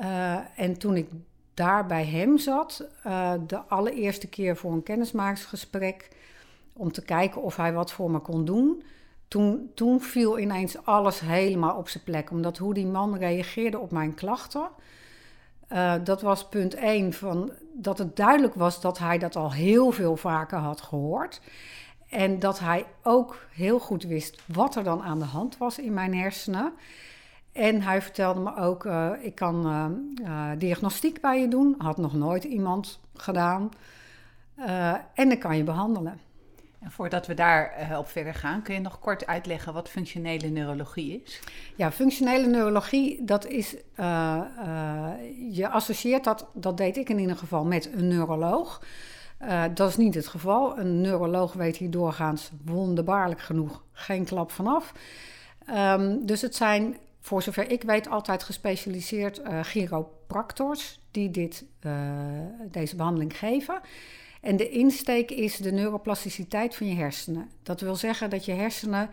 Uh, 0.00 0.60
en 0.60 0.78
toen 0.78 0.96
ik 0.96 1.08
daar 1.54 1.86
bij 1.86 2.04
hem 2.04 2.38
zat, 2.38 2.88
uh, 3.06 3.32
de 3.46 3.58
allereerste 3.58 4.26
keer 4.26 4.56
voor 4.56 4.72
een 4.72 4.82
kennismakingsgesprek, 4.82 6.08
om 6.72 6.92
te 6.92 7.02
kijken 7.02 7.42
of 7.42 7.56
hij 7.56 7.72
wat 7.72 7.92
voor 7.92 8.10
me 8.10 8.18
kon 8.18 8.44
doen. 8.44 8.82
Toen, 9.28 9.70
toen 9.74 10.00
viel 10.00 10.38
ineens 10.38 10.84
alles 10.84 11.20
helemaal 11.20 11.76
op 11.76 11.88
zijn 11.88 12.04
plek. 12.04 12.30
Omdat 12.30 12.58
hoe 12.58 12.74
die 12.74 12.86
man 12.86 13.16
reageerde 13.16 13.78
op 13.78 13.90
mijn 13.90 14.14
klachten. 14.14 14.68
Uh, 15.72 15.94
dat 16.04 16.22
was 16.22 16.48
punt 16.48 16.74
1 16.74 17.12
van 17.12 17.52
dat 17.72 17.98
het 17.98 18.16
duidelijk 18.16 18.54
was 18.54 18.80
dat 18.80 18.98
hij 18.98 19.18
dat 19.18 19.36
al 19.36 19.52
heel 19.52 19.90
veel 19.90 20.16
vaker 20.16 20.58
had 20.58 20.80
gehoord. 20.80 21.40
En 22.08 22.38
dat 22.38 22.58
hij 22.58 22.86
ook 23.02 23.46
heel 23.52 23.78
goed 23.78 24.02
wist 24.02 24.42
wat 24.46 24.76
er 24.76 24.84
dan 24.84 25.02
aan 25.02 25.18
de 25.18 25.24
hand 25.24 25.58
was 25.58 25.78
in 25.78 25.94
mijn 25.94 26.14
hersenen. 26.14 26.72
En 27.56 27.82
hij 27.82 28.02
vertelde 28.02 28.40
me 28.40 28.56
ook, 28.56 28.84
uh, 28.84 29.10
ik 29.20 29.34
kan 29.34 29.66
uh, 29.66 30.28
uh, 30.28 30.50
diagnostiek 30.58 31.20
bij 31.20 31.40
je 31.40 31.48
doen. 31.48 31.74
Had 31.78 31.96
nog 31.96 32.14
nooit 32.14 32.44
iemand 32.44 33.00
gedaan. 33.14 33.70
en 35.14 35.28
dan 35.28 35.38
kan 35.38 35.56
je 35.56 35.62
behandelen. 35.64 36.20
En 36.78 36.90
voordat 36.90 37.26
we 37.26 37.34
daar 37.34 37.96
op 37.98 38.08
verder 38.08 38.34
gaan, 38.34 38.62
kun 38.62 38.74
je 38.74 38.80
nog 38.80 38.98
kort 38.98 39.26
uitleggen 39.26 39.72
wat 39.72 39.88
functionele 39.88 40.48
neurologie 40.48 41.22
is? 41.24 41.40
Ja, 41.76 41.92
functionele 41.92 42.46
neurologie, 42.46 43.24
dat 43.24 43.46
is, 43.46 43.76
je 45.50 45.68
associeert 45.68 46.24
dat, 46.24 46.46
dat 46.52 46.76
deed 46.76 46.96
ik 46.96 47.08
in 47.08 47.18
ieder 47.18 47.36
geval, 47.36 47.64
met 47.64 47.92
een 47.92 48.08
neuroloog. 48.08 48.80
Dat 49.74 49.88
is 49.88 49.96
niet 49.96 50.14
het 50.14 50.26
geval. 50.26 50.78
Een 50.78 51.00
neuroloog 51.00 51.52
weet 51.52 51.76
hier 51.76 51.90
doorgaans 51.90 52.50
wonderbaarlijk 52.64 53.40
genoeg 53.40 53.82
geen 53.92 54.24
klap 54.24 54.50
vanaf. 54.50 54.92
Um, 55.70 56.26
dus 56.26 56.40
het 56.40 56.54
zijn 56.54 56.96
voor 57.20 57.42
zover 57.42 57.70
ik 57.70 57.82
weet, 57.82 58.08
altijd 58.08 58.42
gespecialiseerd 58.42 59.38
uh, 59.38 59.60
chiropractors 59.60 61.00
die 61.10 61.30
dit, 61.30 61.64
uh, 61.86 61.92
deze 62.70 62.96
behandeling 62.96 63.38
geven. 63.38 63.80
En 64.40 64.56
de 64.56 64.68
insteek 64.68 65.30
is 65.30 65.56
de 65.56 65.72
neuroplasticiteit 65.72 66.74
van 66.74 66.86
je 66.86 66.94
hersenen. 66.94 67.50
Dat 67.62 67.80
wil 67.80 67.96
zeggen 67.96 68.30
dat 68.30 68.44
je 68.44 68.52
hersenen 68.52 69.10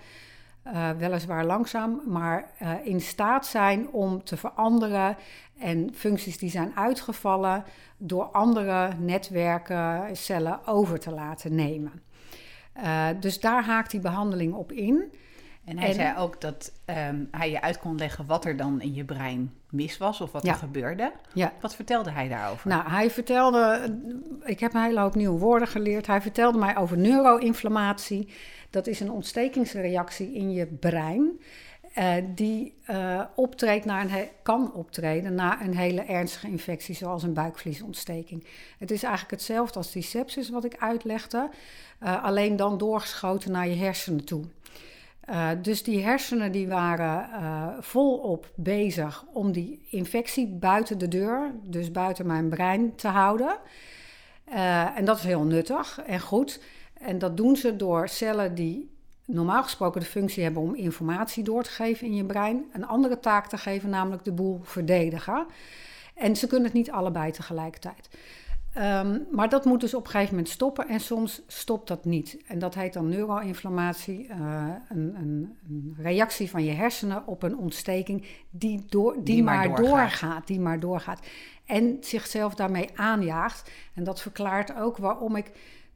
uh, 0.67 0.89
weliswaar 0.89 1.45
langzaam, 1.45 2.01
maar 2.05 2.49
in 2.83 3.01
staat 3.01 3.45
zijn 3.45 3.89
om 3.89 4.23
te 4.23 4.37
veranderen 4.37 5.17
en 5.59 5.89
functies 5.93 6.37
die 6.37 6.49
zijn 6.49 6.71
uitgevallen 6.75 7.63
door 7.97 8.23
andere 8.23 8.89
netwerken, 8.99 10.15
cellen 10.15 10.67
over 10.67 10.99
te 10.99 11.11
laten 11.11 11.55
nemen. 11.55 12.01
dus 13.19 13.39
daar 13.39 13.63
haakt 13.63 13.91
die 13.91 13.99
behandeling 13.99 14.53
op 14.53 14.71
in. 14.71 15.13
En 15.65 15.77
hij 15.77 15.93
zei 15.93 16.17
ook 16.17 16.41
dat 16.41 16.71
um, 16.85 17.27
hij 17.31 17.49
je 17.49 17.61
uit 17.61 17.79
kon 17.79 17.97
leggen 17.97 18.25
wat 18.25 18.45
er 18.45 18.57
dan 18.57 18.81
in 18.81 18.93
je 18.93 19.05
brein 19.05 19.53
mis 19.69 19.97
was 19.97 20.21
of 20.21 20.31
wat 20.31 20.47
er 20.47 20.53
gebeurde. 20.53 21.11
Ja. 21.33 21.53
Wat 21.61 21.75
vertelde 21.75 22.11
hij 22.11 22.27
daarover? 22.27 22.69
Nou, 22.69 22.89
hij 22.89 23.09
vertelde, 23.09 23.97
ik 24.43 24.59
heb 24.59 24.73
een 24.73 24.81
hele 24.81 24.99
hoop 24.99 25.15
nieuwe 25.15 25.39
woorden 25.39 25.67
geleerd. 25.67 26.07
Hij 26.07 26.21
vertelde 26.21 26.57
mij 26.57 26.77
over 26.77 26.97
neuroinflammatie. 26.97 28.29
Dat 28.73 28.87
is 28.87 28.99
een 28.99 29.11
ontstekingsreactie 29.11 30.33
in 30.33 30.51
je 30.51 30.65
brein. 30.65 31.39
Uh, 31.97 32.13
die 32.35 32.73
uh, 32.89 33.23
optreedt 33.35 33.85
naar 33.85 34.01
een 34.01 34.27
kan 34.43 34.73
optreden 34.73 35.35
na 35.35 35.61
een 35.61 35.77
hele 35.77 36.01
ernstige 36.01 36.47
infectie, 36.47 36.95
zoals 36.95 37.23
een 37.23 37.33
buikvliesontsteking. 37.33 38.47
Het 38.79 38.91
is 38.91 39.03
eigenlijk 39.03 39.31
hetzelfde 39.31 39.77
als 39.77 39.91
die 39.91 40.01
sepsis 40.01 40.49
wat 40.49 40.63
ik 40.63 40.75
uitlegde, 40.77 41.49
uh, 42.03 42.23
alleen 42.23 42.55
dan 42.55 42.77
doorgeschoten 42.77 43.51
naar 43.51 43.67
je 43.67 43.75
hersenen 43.75 44.25
toe. 44.25 44.43
Dus 45.61 45.83
die 45.83 46.03
hersenen 46.03 46.51
die 46.51 46.67
waren 46.67 47.27
volop 47.83 48.51
bezig 48.55 49.25
om 49.33 49.51
die 49.51 49.85
infectie 49.89 50.47
buiten 50.47 50.97
de 50.97 51.07
deur, 51.07 51.51
dus 51.63 51.91
buiten 51.91 52.27
mijn 52.27 52.49
brein, 52.49 52.95
te 52.95 53.07
houden. 53.07 53.57
En 54.95 55.05
dat 55.05 55.17
is 55.17 55.23
heel 55.23 55.43
nuttig 55.43 56.01
en 56.05 56.19
goed. 56.19 56.59
En 57.03 57.19
dat 57.19 57.37
doen 57.37 57.55
ze 57.55 57.75
door 57.75 58.07
cellen 58.07 58.55
die 58.55 58.91
normaal 59.25 59.63
gesproken 59.63 60.01
de 60.01 60.07
functie 60.07 60.43
hebben 60.43 60.61
om 60.61 60.75
informatie 60.75 61.43
door 61.43 61.63
te 61.63 61.69
geven 61.69 62.07
in 62.07 62.15
je 62.15 62.25
brein, 62.25 62.65
een 62.73 62.85
andere 62.85 63.19
taak 63.19 63.47
te 63.47 63.57
geven, 63.57 63.89
namelijk 63.89 64.23
de 64.23 64.31
boel 64.31 64.59
verdedigen. 64.63 65.45
En 66.15 66.35
ze 66.35 66.47
kunnen 66.47 66.65
het 66.65 66.73
niet 66.73 66.91
allebei 66.91 67.31
tegelijkertijd. 67.31 68.09
Um, 68.77 69.25
maar 69.31 69.49
dat 69.49 69.65
moet 69.65 69.79
dus 69.79 69.93
op 69.93 70.05
een 70.05 70.11
gegeven 70.11 70.35
moment 70.35 70.53
stoppen 70.53 70.87
en 70.87 70.99
soms 70.99 71.41
stopt 71.47 71.87
dat 71.87 72.05
niet. 72.05 72.37
En 72.47 72.59
dat 72.59 72.75
heet 72.75 72.93
dan 72.93 73.09
neuroinflammatie, 73.09 74.27
uh, 74.27 74.65
een, 74.89 75.15
een, 75.15 75.57
een, 75.69 75.95
reactie 75.97 76.49
van 76.49 76.63
je 76.63 76.71
hersenen 76.71 77.27
op 77.27 77.43
een 77.43 77.57
ontsteking 77.57 78.25
die, 78.49 78.85
door, 78.89 79.13
die, 79.13 79.23
die 79.23 79.43
maar, 79.43 79.67
doorgaat. 79.67 79.85
doorgaat. 79.85 80.47
Die 80.47 80.59
maar 80.59 80.79
doorgaat. 80.79 81.19
En 81.65 81.97
zichzelf 81.99 82.55
daarmee 82.55 82.89
aanjaagt. 82.95 83.71
En 83.93 84.03
dat 84.03 84.21
verklaart 84.21 84.75
ook 84.75 84.97
waarom 84.97 85.35
ik 85.35 85.51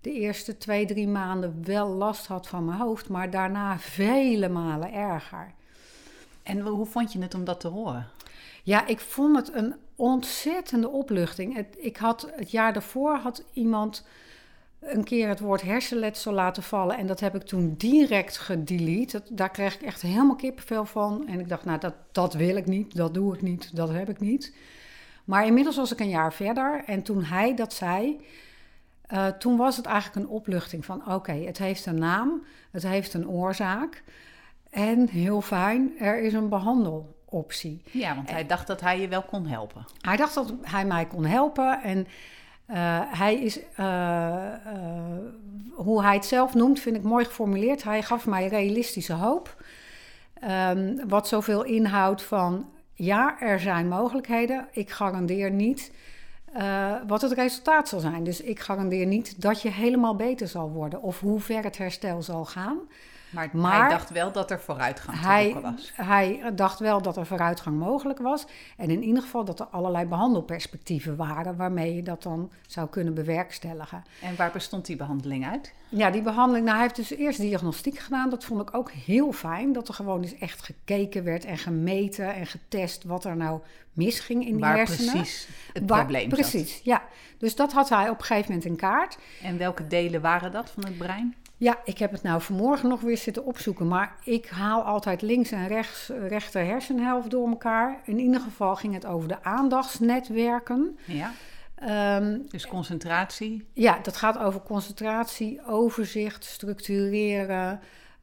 de 0.07 0.13
eerste 0.13 0.57
twee, 0.57 0.85
drie 0.85 1.07
maanden 1.07 1.63
wel 1.63 1.87
last 1.87 2.27
had 2.27 2.47
van 2.47 2.65
mijn 2.65 2.77
hoofd, 2.77 3.09
maar 3.09 3.29
daarna 3.29 3.79
vele 3.79 4.49
malen 4.49 4.93
erger. 4.93 5.53
En 6.43 6.59
hoe 6.59 6.85
vond 6.85 7.13
je 7.13 7.21
het 7.21 7.33
om 7.33 7.43
dat 7.43 7.59
te 7.59 7.67
horen? 7.67 8.07
Ja, 8.63 8.87
ik 8.87 8.99
vond 8.99 9.35
het 9.35 9.53
een 9.53 9.75
ontzettende 9.95 10.89
opluchting. 10.89 11.55
Het, 11.55 11.75
ik 11.77 11.97
had, 11.97 12.31
het 12.35 12.51
jaar 12.51 12.73
daarvoor 12.73 13.15
had 13.15 13.43
iemand 13.53 14.05
een 14.79 15.03
keer 15.03 15.27
het 15.27 15.39
woord 15.39 15.61
hersenletsel 15.61 16.33
laten 16.33 16.63
vallen. 16.63 16.97
En 16.97 17.07
dat 17.07 17.19
heb 17.19 17.35
ik 17.35 17.43
toen 17.43 17.75
direct 17.77 18.37
gedelete. 18.37 19.21
daar 19.29 19.51
kreeg 19.51 19.75
ik 19.75 19.81
echt 19.81 20.01
helemaal 20.01 20.35
kippenvel 20.35 20.85
van. 20.85 21.27
En 21.27 21.39
ik 21.39 21.49
dacht, 21.49 21.65
nou, 21.65 21.79
dat, 21.79 21.93
dat 22.11 22.33
wil 22.33 22.55
ik 22.55 22.65
niet, 22.65 22.95
dat 22.95 23.13
doe 23.13 23.33
ik 23.33 23.41
niet, 23.41 23.75
dat 23.75 23.89
heb 23.89 24.09
ik 24.09 24.19
niet. 24.19 24.55
Maar 25.25 25.45
inmiddels 25.45 25.75
was 25.75 25.91
ik 25.91 25.99
een 25.99 26.09
jaar 26.09 26.33
verder. 26.33 26.83
En 26.85 27.01
toen 27.03 27.23
hij 27.23 27.55
dat 27.55 27.73
zei, 27.73 28.19
uh, 29.13 29.27
toen 29.27 29.57
was 29.57 29.77
het 29.77 29.85
eigenlijk 29.85 30.25
een 30.25 30.31
opluchting 30.31 30.85
van... 30.85 31.13
oké, 31.13 31.31
het 31.33 31.57
heeft 31.57 31.85
een 31.85 31.99
naam, 31.99 32.43
het 32.71 32.83
heeft 32.83 33.13
een 33.13 33.29
oorzaak. 33.29 34.03
En 34.69 35.09
heel 35.09 35.41
fijn, 35.41 35.99
er 35.99 36.21
is 36.21 36.33
een 36.33 36.49
behandel 36.49 37.15
optie. 37.25 37.81
Ja, 37.91 38.15
want 38.15 38.29
hij 38.29 38.45
dacht 38.45 38.67
dat 38.67 38.81
hij 38.81 39.01
je 39.01 39.07
wel 39.07 39.23
kon 39.23 39.45
helpen. 39.45 39.85
Hij 40.01 40.17
dacht 40.17 40.33
dat 40.33 40.53
hij 40.61 40.85
mij 40.85 41.05
kon 41.05 41.25
helpen 41.25 41.81
en 41.81 42.07
uh, 42.67 42.75
hij 43.05 43.35
is, 43.35 43.59
uh, 43.79 44.35
hoe 45.73 46.01
hij 46.03 46.13
het 46.13 46.25
zelf 46.25 46.53
noemt, 46.53 46.79
vind 46.79 46.95
ik 46.95 47.03
mooi 47.03 47.25
geformuleerd. 47.25 47.83
Hij 47.83 48.03
gaf 48.03 48.25
mij 48.25 48.47
realistische 48.47 49.13
hoop. 49.13 49.63
Um, 50.69 51.07
wat 51.07 51.27
zoveel 51.27 51.63
inhoudt 51.63 52.23
van, 52.23 52.69
ja, 52.93 53.39
er 53.39 53.59
zijn 53.59 53.87
mogelijkheden. 53.87 54.67
Ik 54.71 54.89
garandeer 54.89 55.51
niet 55.51 55.91
wat 57.07 57.21
het 57.21 57.31
resultaat 57.31 57.87
zal 57.87 57.99
zijn. 57.99 58.23
Dus 58.23 58.41
ik 58.41 58.59
garandeer 58.59 59.05
niet 59.05 59.41
dat 59.41 59.61
je 59.61 59.69
helemaal 59.69 60.15
beter 60.15 60.47
zal 60.47 60.69
worden 60.69 61.01
of 61.01 61.19
hoe 61.19 61.39
ver 61.39 61.63
het 61.63 61.77
herstel 61.77 62.21
zal 62.21 62.45
gaan. 62.45 62.77
Maar, 63.53 63.79
hij 63.79 63.89
dacht 63.89 64.09
wel 64.09 64.31
dat 64.31 64.51
er 64.51 64.59
vooruitgang 64.59 65.19
hij, 65.19 65.55
was. 65.61 65.91
Hij 65.95 66.51
dacht 66.55 66.79
wel 66.79 67.01
dat 67.01 67.17
er 67.17 67.25
vooruitgang 67.25 67.77
mogelijk 67.77 68.19
was. 68.19 68.45
En 68.77 68.89
in 68.89 69.03
ieder 69.03 69.21
geval 69.21 69.45
dat 69.45 69.59
er 69.59 69.65
allerlei 69.65 70.05
behandelperspectieven 70.05 71.15
waren 71.15 71.55
waarmee 71.55 71.95
je 71.95 72.03
dat 72.03 72.23
dan 72.23 72.51
zou 72.67 72.89
kunnen 72.89 73.13
bewerkstelligen. 73.13 74.03
En 74.21 74.35
waar 74.35 74.51
bestond 74.51 74.85
die 74.85 74.95
behandeling 74.95 75.47
uit? 75.47 75.73
Ja, 75.89 76.09
die 76.09 76.21
behandeling, 76.21 76.65
nou 76.65 76.77
hij 76.77 76.85
heeft 76.85 77.09
dus 77.09 77.17
eerst 77.17 77.39
diagnostiek 77.39 77.99
gedaan. 77.99 78.29
Dat 78.29 78.43
vond 78.43 78.61
ik 78.61 78.75
ook 78.75 78.91
heel 78.91 79.31
fijn. 79.31 79.73
Dat 79.73 79.87
er 79.87 79.93
gewoon 79.93 80.21
eens 80.21 80.37
echt 80.37 80.61
gekeken 80.61 81.23
werd 81.23 81.45
en 81.45 81.57
gemeten 81.57 82.33
en 82.33 82.45
getest 82.45 83.03
wat 83.03 83.25
er 83.25 83.35
nou 83.35 83.59
misging 83.93 84.45
in 84.45 84.51
die 84.51 84.61
waar 84.61 84.75
hersenen. 84.75 85.11
precies 85.11 85.47
het 85.73 85.89
waar, 85.89 85.99
probleem 85.99 86.29
Precies, 86.29 86.79
ja. 86.83 87.03
Dus 87.37 87.55
dat 87.55 87.73
had 87.73 87.89
hij 87.89 88.09
op 88.09 88.19
een 88.19 88.25
gegeven 88.25 88.51
moment 88.51 88.65
in 88.65 88.75
kaart. 88.75 89.17
En 89.41 89.57
welke 89.57 89.87
delen 89.87 90.21
waren 90.21 90.51
dat 90.51 90.69
van 90.69 90.85
het 90.85 90.97
brein? 90.97 91.35
Ja, 91.59 91.79
ik 91.83 91.97
heb 91.97 92.11
het 92.11 92.23
nou 92.23 92.41
vanmorgen 92.41 92.89
nog 92.89 93.01
weer 93.01 93.17
zitten 93.17 93.45
opzoeken. 93.45 93.87
Maar 93.87 94.15
ik 94.23 94.47
haal 94.49 94.81
altijd 94.81 95.21
links 95.21 95.51
en 95.51 95.67
rechts, 95.67 96.11
rechter 96.27 96.65
hersenhelft 96.65 97.29
door 97.29 97.47
elkaar. 97.47 98.01
In 98.05 98.19
ieder 98.19 98.39
geval 98.41 98.75
ging 98.75 98.93
het 98.93 99.05
over 99.05 99.27
de 99.27 99.43
aandachtsnetwerken. 99.43 100.97
Ja. 101.05 101.31
Um, 102.17 102.45
dus 102.49 102.67
concentratie? 102.67 103.67
Ja, 103.73 103.99
dat 104.01 104.17
gaat 104.17 104.37
over 104.37 104.61
concentratie, 104.61 105.65
overzicht, 105.65 106.45
structureren, 106.45 107.79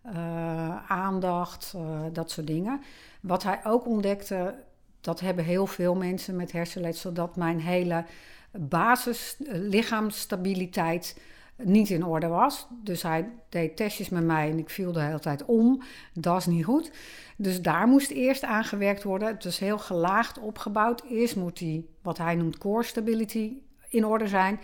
uh, 0.07 0.90
aandacht, 0.90 1.73
uh, 1.77 2.01
dat 2.12 2.31
soort 2.31 2.47
dingen. 2.47 2.81
Wat 3.20 3.42
hij 3.42 3.61
ook 3.64 3.87
ontdekte, 3.87 4.55
dat 5.01 5.20
hebben 5.20 5.44
heel 5.44 5.66
veel 5.66 5.94
mensen 5.94 6.37
met 6.37 6.53
hersenletsel, 6.53 7.12
dat 7.12 7.37
mijn 7.37 7.61
hele 7.61 8.05
basis, 8.51 9.37
lichaamsstabiliteit 9.49 11.16
niet 11.57 11.90
in 11.90 12.05
orde 12.05 12.27
was. 12.27 12.67
Dus 12.83 13.03
hij 13.03 13.33
deed 13.49 13.77
testjes 13.77 14.09
met 14.09 14.25
mij 14.25 14.51
en 14.51 14.59
ik 14.59 14.71
viel 14.71 14.93
de 14.93 15.01
hele 15.01 15.21
tijd 15.21 15.45
om. 15.45 15.83
Dat 16.12 16.37
is 16.37 16.47
niet 16.47 16.64
goed. 16.64 16.93
Dus 17.37 17.62
daar 17.62 17.87
moest 17.87 18.11
eerst 18.11 18.45
aan 18.45 18.64
gewerkt 18.64 19.03
worden. 19.03 19.29
Het 19.29 19.45
is 19.45 19.59
heel 19.59 19.79
gelaagd 19.79 20.38
opgebouwd. 20.38 21.03
Eerst 21.09 21.37
moet 21.37 21.59
die, 21.59 21.88
wat 22.03 22.19
hij 22.19 22.35
noemt 22.35 22.59
core 22.59 22.83
stability, 22.83 23.57
in 23.88 24.07
orde 24.07 24.29
zijn. 24.29 24.61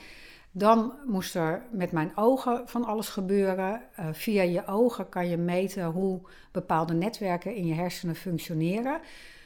Dan 0.53 0.93
moest 1.07 1.35
er 1.35 1.63
met 1.73 1.93
mijn 1.93 2.13
ogen 2.15 2.63
van 2.69 2.85
alles 2.85 3.09
gebeuren. 3.09 3.83
Uh, 4.01 4.07
via 4.13 4.43
je 4.43 4.67
ogen 4.67 5.09
kan 5.09 5.29
je 5.29 5.37
meten 5.37 5.85
hoe 5.85 6.21
bepaalde 6.53 6.95
netwerken 6.95 7.55
in 7.55 7.67
je 7.67 7.75
hersenen 7.75 8.15
functioneren. 8.15 9.01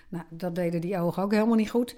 Nou, 0.09 0.25
dat 0.31 0.55
deden 0.55 0.81
die 0.81 0.99
ogen 0.99 1.23
ook 1.23 1.33
helemaal 1.33 1.57
niet 1.57 1.71
goed. 1.71 1.97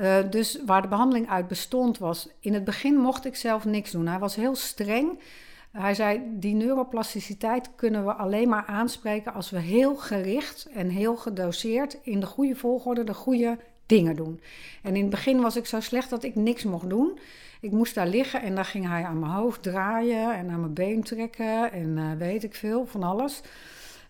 Uh, 0.00 0.18
dus 0.30 0.58
waar 0.66 0.82
de 0.82 0.88
behandeling 0.88 1.28
uit 1.28 1.48
bestond 1.48 1.98
was, 1.98 2.28
in 2.40 2.54
het 2.54 2.64
begin 2.64 2.96
mocht 2.96 3.24
ik 3.24 3.36
zelf 3.36 3.64
niks 3.64 3.90
doen. 3.90 4.06
Hij 4.06 4.18
was 4.18 4.36
heel 4.36 4.54
streng. 4.54 5.18
Hij 5.72 5.94
zei, 5.94 6.22
die 6.30 6.54
neuroplasticiteit 6.54 7.70
kunnen 7.74 8.04
we 8.04 8.12
alleen 8.12 8.48
maar 8.48 8.64
aanspreken 8.66 9.34
als 9.34 9.50
we 9.50 9.58
heel 9.58 9.96
gericht 9.96 10.68
en 10.74 10.88
heel 10.88 11.16
gedoseerd 11.16 11.98
in 12.02 12.20
de 12.20 12.26
goede 12.26 12.56
volgorde 12.56 13.04
de 13.04 13.14
goede 13.14 13.58
dingen 13.86 14.16
doen. 14.16 14.40
En 14.82 14.94
in 14.96 15.00
het 15.00 15.10
begin 15.10 15.40
was 15.40 15.56
ik 15.56 15.66
zo 15.66 15.80
slecht 15.80 16.10
dat 16.10 16.22
ik 16.22 16.34
niks 16.34 16.64
mocht 16.64 16.88
doen. 16.88 17.18
Ik 17.60 17.70
moest 17.70 17.94
daar 17.94 18.06
liggen 18.06 18.42
en 18.42 18.54
dan 18.54 18.64
ging 18.64 18.88
hij 18.88 19.04
aan 19.04 19.18
mijn 19.18 19.32
hoofd 19.32 19.62
draaien 19.62 20.34
en 20.34 20.50
aan 20.50 20.60
mijn 20.60 20.74
been 20.74 21.02
trekken 21.02 21.72
en 21.72 21.96
uh, 21.96 22.12
weet 22.18 22.44
ik 22.44 22.54
veel, 22.54 22.86
van 22.86 23.02
alles. 23.02 23.40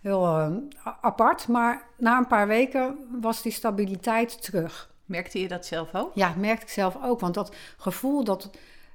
Heel 0.01 0.25
uh, 0.25 0.57
apart, 1.01 1.49
maar 1.49 1.83
na 1.99 2.19
een 2.19 2.27
paar 2.27 2.47
weken 2.47 2.97
was 3.21 3.43
die 3.43 3.53
stabiliteit 3.53 4.43
terug. 4.43 4.95
Merkte 5.07 5.41
je 5.41 5.49
dat 5.49 5.67
zelf 5.67 5.95
ook? 5.95 6.11
Ja, 6.15 6.35
merkte 6.39 6.67
ik 6.67 6.73
zelf 6.73 6.97
ook. 7.03 7.21
Want 7.21 7.35
dat 7.35 7.55
gevoel 7.77 8.25
dat 8.25 8.51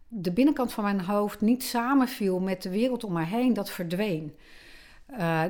de 0.08 0.32
binnenkant 0.32 0.74
van 0.74 0.84
mijn 0.84 1.02
hoofd 1.02 1.42
niet 1.42 1.64
samenviel 1.64 2.40
met 2.40 2.62
de 2.62 2.70
wereld 2.70 3.04
om 3.04 3.14
mij 3.14 3.26
heen, 3.26 3.54
dat 3.54 3.70
verdween. 3.70 4.36
Uh, 5.20 5.42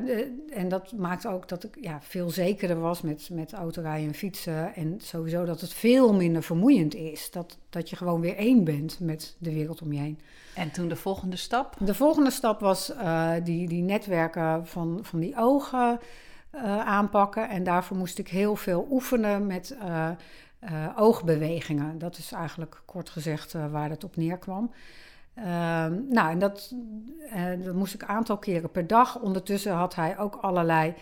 en 0.57 0.69
dat 0.69 0.91
maakt 0.91 1.27
ook 1.27 1.47
dat 1.47 1.63
ik 1.63 1.77
ja, 1.81 1.99
veel 2.01 2.29
zekerder 2.29 2.79
was 2.79 3.01
met, 3.01 3.29
met 3.31 3.53
autorijden 3.53 4.07
en 4.07 4.13
fietsen. 4.13 4.75
En 4.75 4.95
sowieso 5.01 5.45
dat 5.45 5.61
het 5.61 5.73
veel 5.73 6.13
minder 6.13 6.43
vermoeiend 6.43 6.95
is. 6.95 7.31
Dat, 7.31 7.57
dat 7.69 7.89
je 7.89 7.95
gewoon 7.95 8.21
weer 8.21 8.35
één 8.35 8.63
bent 8.63 8.99
met 8.99 9.35
de 9.37 9.53
wereld 9.53 9.81
om 9.81 9.93
je 9.93 9.99
heen. 9.99 10.19
En 10.55 10.71
toen 10.71 10.87
de 10.87 10.95
volgende 10.95 11.35
stap? 11.35 11.75
De 11.79 11.93
volgende 11.93 12.31
stap 12.31 12.59
was 12.59 12.91
uh, 12.91 13.31
die, 13.43 13.67
die 13.67 13.81
netwerken 13.81 14.67
van, 14.67 14.99
van 15.01 15.19
die 15.19 15.37
ogen 15.37 15.99
uh, 16.55 16.79
aanpakken. 16.79 17.49
En 17.49 17.63
daarvoor 17.63 17.97
moest 17.97 18.17
ik 18.17 18.27
heel 18.27 18.55
veel 18.55 18.87
oefenen 18.91 19.47
met 19.47 19.75
oogbewegingen. 20.95 21.97
Dat 21.97 22.17
is 22.17 22.31
eigenlijk 22.31 22.81
kort 22.85 23.09
gezegd 23.09 23.53
waar 23.71 23.89
het 23.89 24.03
op 24.03 24.15
neerkwam. 24.15 24.71
Uh, 25.37 25.45
nou, 26.09 26.31
en 26.31 26.39
dat, 26.39 26.73
uh, 27.35 27.65
dat, 27.65 27.75
moest 27.75 27.93
ik 27.93 28.01
een 28.01 28.07
aantal 28.07 28.37
keren 28.37 28.71
per 28.71 28.87
dag. 28.87 29.19
Ondertussen 29.19 29.73
had 29.73 29.95
hij 29.95 30.17
ook 30.17 30.35
allerlei 30.35 30.93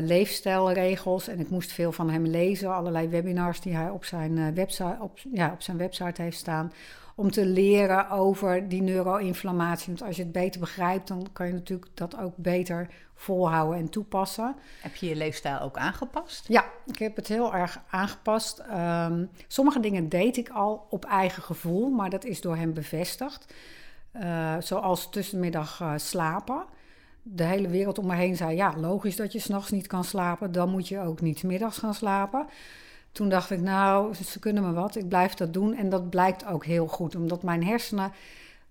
leefstijlregels 0.00 1.28
en 1.28 1.40
ik 1.40 1.50
moest 1.50 1.72
veel 1.72 1.92
van 1.92 2.10
hem 2.10 2.26
lezen. 2.26 2.74
Allerlei 2.74 3.08
webinars 3.08 3.60
die 3.60 3.76
hij 3.76 3.90
op 3.90 4.04
zijn, 4.04 4.54
website, 4.54 4.96
op, 5.00 5.18
ja, 5.32 5.52
op 5.52 5.62
zijn 5.62 5.76
website 5.76 6.22
heeft 6.22 6.38
staan. 6.38 6.72
Om 7.14 7.30
te 7.30 7.46
leren 7.46 8.10
over 8.10 8.68
die 8.68 8.82
neuroinflammatie. 8.82 9.86
Want 9.86 10.02
als 10.02 10.16
je 10.16 10.22
het 10.22 10.32
beter 10.32 10.60
begrijpt, 10.60 11.08
dan 11.08 11.26
kan 11.32 11.46
je 11.46 11.52
natuurlijk 11.52 11.90
dat 11.94 12.18
ook 12.18 12.36
beter 12.36 12.88
volhouden 13.20 13.78
en 13.78 13.88
toepassen. 13.88 14.56
Heb 14.80 14.94
je 14.94 15.08
je 15.08 15.16
leefstijl 15.16 15.60
ook 15.60 15.76
aangepast? 15.76 16.48
Ja, 16.48 16.64
ik 16.86 16.98
heb 16.98 17.16
het 17.16 17.28
heel 17.28 17.54
erg 17.54 17.80
aangepast. 17.90 18.62
Um, 18.70 19.30
sommige 19.48 19.80
dingen 19.80 20.08
deed 20.08 20.36
ik 20.36 20.48
al 20.48 20.86
op 20.90 21.04
eigen 21.04 21.42
gevoel, 21.42 21.90
maar 21.90 22.10
dat 22.10 22.24
is 22.24 22.40
door 22.40 22.56
hem 22.56 22.74
bevestigd. 22.74 23.54
Uh, 24.12 24.54
zoals 24.60 25.10
tussenmiddag 25.10 25.80
uh, 25.80 25.92
slapen. 25.96 26.64
De 27.22 27.44
hele 27.44 27.68
wereld 27.68 27.98
om 27.98 28.06
me 28.06 28.14
heen 28.14 28.36
zei: 28.36 28.56
Ja, 28.56 28.74
logisch 28.76 29.16
dat 29.16 29.32
je 29.32 29.38
s'nachts 29.38 29.70
niet 29.70 29.86
kan 29.86 30.04
slapen, 30.04 30.52
dan 30.52 30.70
moet 30.70 30.88
je 30.88 31.00
ook 31.00 31.20
niet 31.20 31.42
middags 31.42 31.78
gaan 31.78 31.94
slapen. 31.94 32.46
Toen 33.12 33.28
dacht 33.28 33.50
ik: 33.50 33.60
Nou, 33.60 34.14
ze 34.14 34.38
kunnen 34.38 34.62
me 34.62 34.72
wat, 34.72 34.96
ik 34.96 35.08
blijf 35.08 35.34
dat 35.34 35.52
doen. 35.52 35.74
En 35.74 35.88
dat 35.88 36.10
blijkt 36.10 36.46
ook 36.46 36.64
heel 36.64 36.86
goed, 36.86 37.16
omdat 37.16 37.42
mijn 37.42 37.64
hersenen 37.64 38.12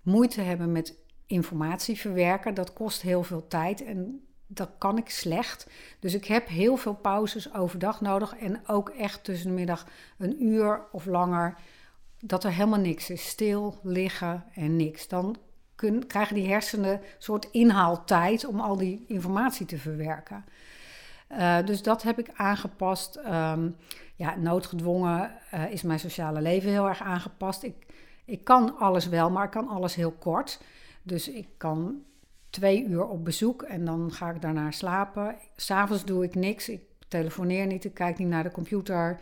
moeite 0.02 0.42
hebben 0.42 0.72
met 0.72 0.96
informatie 1.26 1.98
verwerken. 1.98 2.54
Dat 2.54 2.74
kost 2.74 3.02
heel 3.02 3.24
veel 3.24 3.48
tijd. 3.48 3.84
En 3.84 4.27
dat 4.48 4.70
kan 4.78 4.98
ik 4.98 5.10
slecht. 5.10 5.70
Dus 6.00 6.14
ik 6.14 6.26
heb 6.26 6.48
heel 6.48 6.78
veel 6.78 6.96
pauzes 6.96 7.54
overdag 7.54 8.02
nodig. 8.02 8.36
En 8.36 8.68
ook 8.68 8.90
echt 8.90 9.24
tussen 9.24 9.48
de 9.48 9.54
middag 9.54 9.86
een 10.18 10.44
uur 10.44 10.82
of 10.92 11.06
langer. 11.06 11.56
Dat 12.20 12.44
er 12.44 12.52
helemaal 12.52 12.80
niks 12.80 13.10
is. 13.10 13.28
Stil, 13.28 13.80
liggen 13.84 14.44
en 14.54 14.76
niks. 14.76 15.08
Dan 15.08 15.38
kun, 15.76 16.08
krijgen 16.08 16.36
die 16.36 16.48
hersenen 16.48 16.94
een 16.94 17.02
soort 17.18 17.48
inhaaltijd 17.52 18.46
om 18.46 18.60
al 18.60 18.78
die 18.78 19.06
informatie 19.08 19.66
te 19.66 19.78
verwerken. 19.78 20.46
Uh, 21.32 21.66
dus 21.66 21.82
dat 21.82 22.04
heb 22.04 22.20
ik 22.20 22.30
aangepast. 22.34 23.20
Um, 23.26 23.76
ja, 24.16 24.36
noodgedwongen 24.36 25.32
uh, 25.54 25.72
is 25.72 25.82
mijn 25.82 26.00
sociale 26.00 26.42
leven 26.42 26.72
heel 26.72 26.88
erg 26.88 27.02
aangepast. 27.02 27.64
Ik, 27.64 27.86
ik 28.26 28.44
kan 28.44 28.78
alles 28.78 29.08
wel, 29.08 29.30
maar 29.30 29.44
ik 29.44 29.52
kan 29.52 29.68
alles 29.68 29.96
heel 29.96 30.12
kort. 30.12 30.60
Dus 31.04 31.30
ik 31.30 31.48
kan 31.58 32.04
twee 32.58 32.86
uur 32.86 33.06
op 33.06 33.26
bezoek 33.26 33.62
en 33.62 33.86
dan 33.86 34.12
ga 34.12 34.30
ik 34.30 34.42
daarna 34.42 34.72
slapen. 34.72 35.36
S'avonds 35.56 36.06
doe 36.06 36.24
ik 36.24 36.36
niks. 36.36 36.70
Ik 36.70 36.82
telefoneer 37.08 37.66
niet, 37.66 37.86
ik 37.86 37.94
kijk 37.94 38.18
niet 38.18 38.28
naar 38.28 38.44
de 38.44 38.52
computer. 38.52 39.20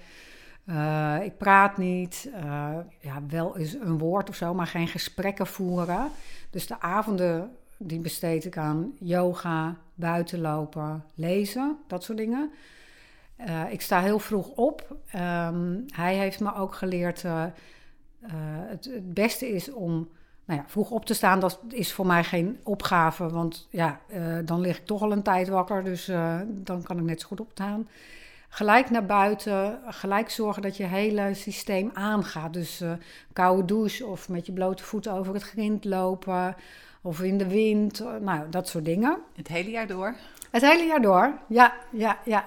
Uh, 0.65 1.17
ik 1.23 1.37
praat 1.37 1.77
niet. 1.77 2.29
Uh, 2.35 2.77
ja, 2.99 3.25
wel 3.27 3.57
eens 3.57 3.73
een 3.73 3.97
woord 3.97 4.29
of 4.29 4.35
zo, 4.35 4.53
maar 4.53 4.67
geen 4.67 4.87
gesprekken 4.87 5.47
voeren. 5.47 6.09
Dus 6.49 6.67
de 6.67 6.79
avonden 6.79 7.51
die 7.77 7.99
besteed 7.99 8.45
ik 8.45 8.57
aan 8.57 8.93
yoga, 8.99 9.77
buitenlopen, 9.93 11.03
lezen, 11.15 11.77
dat 11.87 12.03
soort 12.03 12.17
dingen. 12.17 12.51
Uh, 13.39 13.71
ik 13.71 13.81
sta 13.81 14.01
heel 14.01 14.19
vroeg 14.19 14.49
op. 14.49 14.97
Um, 15.15 15.85
hij 15.93 16.15
heeft 16.15 16.39
me 16.39 16.55
ook 16.55 16.75
geleerd. 16.75 17.23
het 18.67 19.13
beste 19.13 19.49
is 19.49 19.71
om 19.71 20.09
nou 20.45 20.59
ja, 20.59 20.65
vroeg 20.67 20.89
op 20.89 21.05
te 21.05 21.13
staan, 21.13 21.39
dat 21.39 21.59
is 21.69 21.93
voor 21.93 22.05
mij 22.05 22.23
geen 22.23 22.59
opgave. 22.63 23.29
Want 23.29 23.67
ja, 23.69 23.99
uh, 24.07 24.37
dan 24.45 24.59
lig 24.59 24.77
ik 24.77 24.85
toch 24.85 25.01
al 25.01 25.11
een 25.11 25.23
tijd 25.23 25.47
wakker. 25.47 25.83
Dus 25.83 26.09
uh, 26.09 26.39
dan 26.47 26.83
kan 26.83 26.97
ik 26.97 27.03
net 27.03 27.21
zo 27.21 27.27
goed 27.27 27.39
opstaan. 27.39 27.87
Gelijk 28.49 28.89
naar 28.89 29.05
buiten. 29.05 29.79
Gelijk 29.85 30.29
zorgen 30.29 30.61
dat 30.61 30.77
je 30.77 30.83
hele 30.83 31.33
systeem 31.33 31.91
aangaat. 31.93 32.53
Dus 32.53 32.81
uh, 32.81 32.91
koude 33.33 33.65
douche 33.65 34.05
of 34.05 34.29
met 34.29 34.45
je 34.45 34.51
blote 34.51 34.83
voeten 34.83 35.11
over 35.11 35.33
het 35.33 35.43
grind 35.43 35.85
lopen. 35.85 36.55
Of 37.01 37.21
in 37.21 37.37
de 37.37 37.47
wind. 37.47 38.03
Nou, 38.21 38.49
dat 38.49 38.67
soort 38.67 38.85
dingen. 38.85 39.17
Het 39.35 39.47
hele 39.47 39.69
jaar 39.69 39.87
door? 39.87 40.15
Het 40.51 40.61
hele 40.61 40.83
jaar 40.83 41.01
door, 41.01 41.33
ja, 41.47 41.73
ja, 41.91 42.17
ja. 42.25 42.45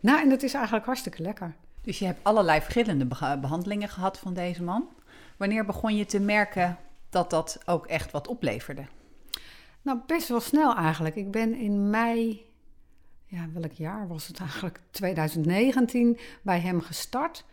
Nou, 0.00 0.20
en 0.20 0.28
dat 0.28 0.42
is 0.42 0.54
eigenlijk 0.54 0.86
hartstikke 0.86 1.22
lekker. 1.22 1.54
Dus 1.82 1.98
je 1.98 2.04
hebt 2.06 2.18
allerlei 2.22 2.60
verschillende 2.60 3.06
behandelingen 3.40 3.88
gehad 3.88 4.18
van 4.18 4.34
deze 4.34 4.62
man. 4.62 4.88
Wanneer 5.36 5.64
begon 5.64 5.96
je 5.96 6.06
te 6.06 6.20
merken 6.20 6.78
dat 7.14 7.30
dat 7.30 7.58
ook 7.64 7.86
echt 7.86 8.10
wat 8.10 8.28
opleverde? 8.28 8.84
Nou, 9.82 9.98
best 10.06 10.28
wel 10.28 10.40
snel 10.40 10.74
eigenlijk. 10.74 11.16
Ik 11.16 11.30
ben 11.30 11.54
in 11.54 11.90
mei, 11.90 12.46
ja, 13.26 13.48
welk 13.52 13.72
jaar 13.72 14.08
was 14.08 14.26
het 14.26 14.40
eigenlijk? 14.40 14.80
2019 14.90 16.18
bij 16.42 16.60
hem 16.60 16.80
gestart. 16.80 17.44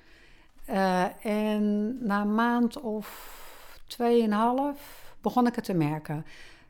Uh, 0.69 1.25
en 1.25 1.97
na 2.05 2.21
een 2.21 2.35
maand 2.35 2.79
of 2.79 3.07
tweeënhalf 3.87 5.13
begon 5.21 5.47
ik 5.47 5.55
het 5.55 5.63
te 5.63 5.73
merken. 5.73 6.25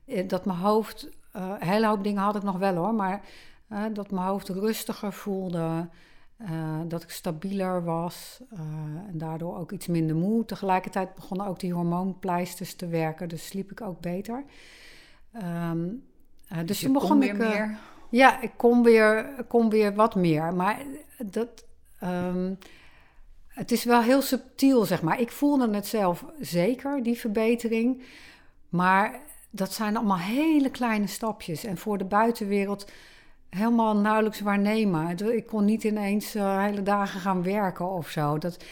Eh, 0.06 0.28
dat 0.28 0.46
mijn 0.46 0.60
hoofd, 0.60 1.10
uh, 1.36 1.54
een 1.60 1.68
hele 1.68 1.88
hoop 1.88 2.04
dingen 2.04 2.22
had 2.22 2.36
ik 2.36 2.44
nog 2.44 2.58
wel 2.58 2.76
hoor, 2.76 2.94
maar 2.94 3.22
dat 3.94 4.12
mijn 4.12 4.28
hoofd 4.28 4.50
rustiger 4.50 5.14
voelde. 5.14 5.90
Uh, 6.50 6.80
dat 6.88 7.04
ik 7.04 7.10
stabieler 7.10 7.84
was 7.84 8.42
uh, 8.54 8.60
en 9.08 9.18
daardoor 9.18 9.58
ook 9.58 9.72
iets 9.72 9.88
minder 9.88 10.16
moe. 10.16 10.46
Tegelijkertijd 10.46 11.16
begonnen 11.16 11.48
ook 11.48 11.60
die 11.60 11.74
hormoonpleisters 11.74 12.76
te 12.76 12.88
werken, 12.88 13.30
dus 13.30 13.46
sliep 13.46 13.72
ik 13.72 13.82
ook 13.82 14.00
beter. 14.00 14.44
Um, 15.36 16.04
uh, 16.52 16.58
dus, 16.58 16.66
dus 16.66 16.80
toen 16.80 16.94
begon 16.94 17.20
weer 17.20 17.30
ik. 17.30 17.38
meer? 17.38 17.78
Ja, 18.10 18.42
ik 18.42 18.52
kon 18.58 18.84
weer, 18.84 19.30
kon 19.48 19.70
weer 19.70 19.96
wat 19.96 20.16
meer. 20.16 20.54
Maar 20.54 20.82
dat, 21.18 21.66
um, 22.04 22.58
het 23.48 23.72
is 23.72 23.84
wel 23.84 24.02
heel 24.02 24.22
subtiel, 24.22 24.86
zeg 24.86 25.02
maar. 25.02 25.20
Ik 25.20 25.32
voelde 25.32 25.74
het 25.74 25.88
zelf 25.88 26.26
zeker, 26.40 27.04
die 27.04 27.18
verbetering. 27.18 28.04
Maar 28.70 29.20
dat 29.50 29.74
zijn 29.74 29.98
allemaal 29.98 30.18
hele 30.18 30.70
kleine 30.70 31.08
stapjes. 31.08 31.64
En 31.64 31.78
voor 31.78 31.98
de 31.98 32.06
buitenwereld 32.06 32.92
helemaal 33.56 33.98
nauwelijks 33.98 34.40
waarnemen. 34.40 35.36
Ik 35.36 35.46
kon 35.46 35.66
niet 35.66 35.84
ineens 35.84 36.36
uh, 36.36 36.64
hele 36.64 36.84
dagen 36.84 37.20
gaan 37.20 37.44
werken 37.44 37.90
of 37.90 38.10
zo. 38.10 38.38
Dat, 38.38 38.64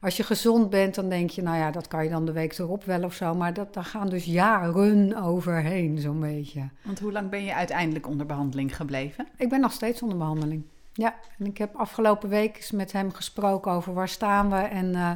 als 0.00 0.16
je 0.16 0.22
gezond 0.22 0.70
bent, 0.70 0.94
dan 0.94 1.08
denk 1.08 1.30
je, 1.30 1.42
nou 1.42 1.56
ja, 1.56 1.70
dat 1.70 1.88
kan 1.88 2.04
je 2.04 2.10
dan 2.10 2.26
de 2.26 2.32
week 2.32 2.58
erop 2.58 2.84
wel 2.84 3.02
of 3.02 3.14
zo. 3.14 3.34
Maar 3.34 3.54
dat, 3.54 3.74
daar 3.74 3.84
gaan 3.84 4.08
dus 4.08 4.24
jaren 4.24 5.22
overheen, 5.22 5.98
zo'n 5.98 6.20
beetje. 6.20 6.68
Want 6.82 6.98
hoe 6.98 7.12
lang 7.12 7.30
ben 7.30 7.44
je 7.44 7.54
uiteindelijk 7.54 8.06
onder 8.06 8.26
behandeling 8.26 8.76
gebleven? 8.76 9.26
Ik 9.36 9.48
ben 9.48 9.60
nog 9.60 9.72
steeds 9.72 10.02
onder 10.02 10.18
behandeling. 10.18 10.62
Ja, 10.92 11.14
en 11.38 11.46
ik 11.46 11.58
heb 11.58 11.76
afgelopen 11.76 12.28
week 12.28 12.56
eens 12.56 12.70
met 12.70 12.92
hem 12.92 13.12
gesproken 13.12 13.72
over 13.72 13.94
waar 13.94 14.08
staan 14.08 14.50
we 14.50 14.56
en 14.56 14.86
uh, 14.86 15.10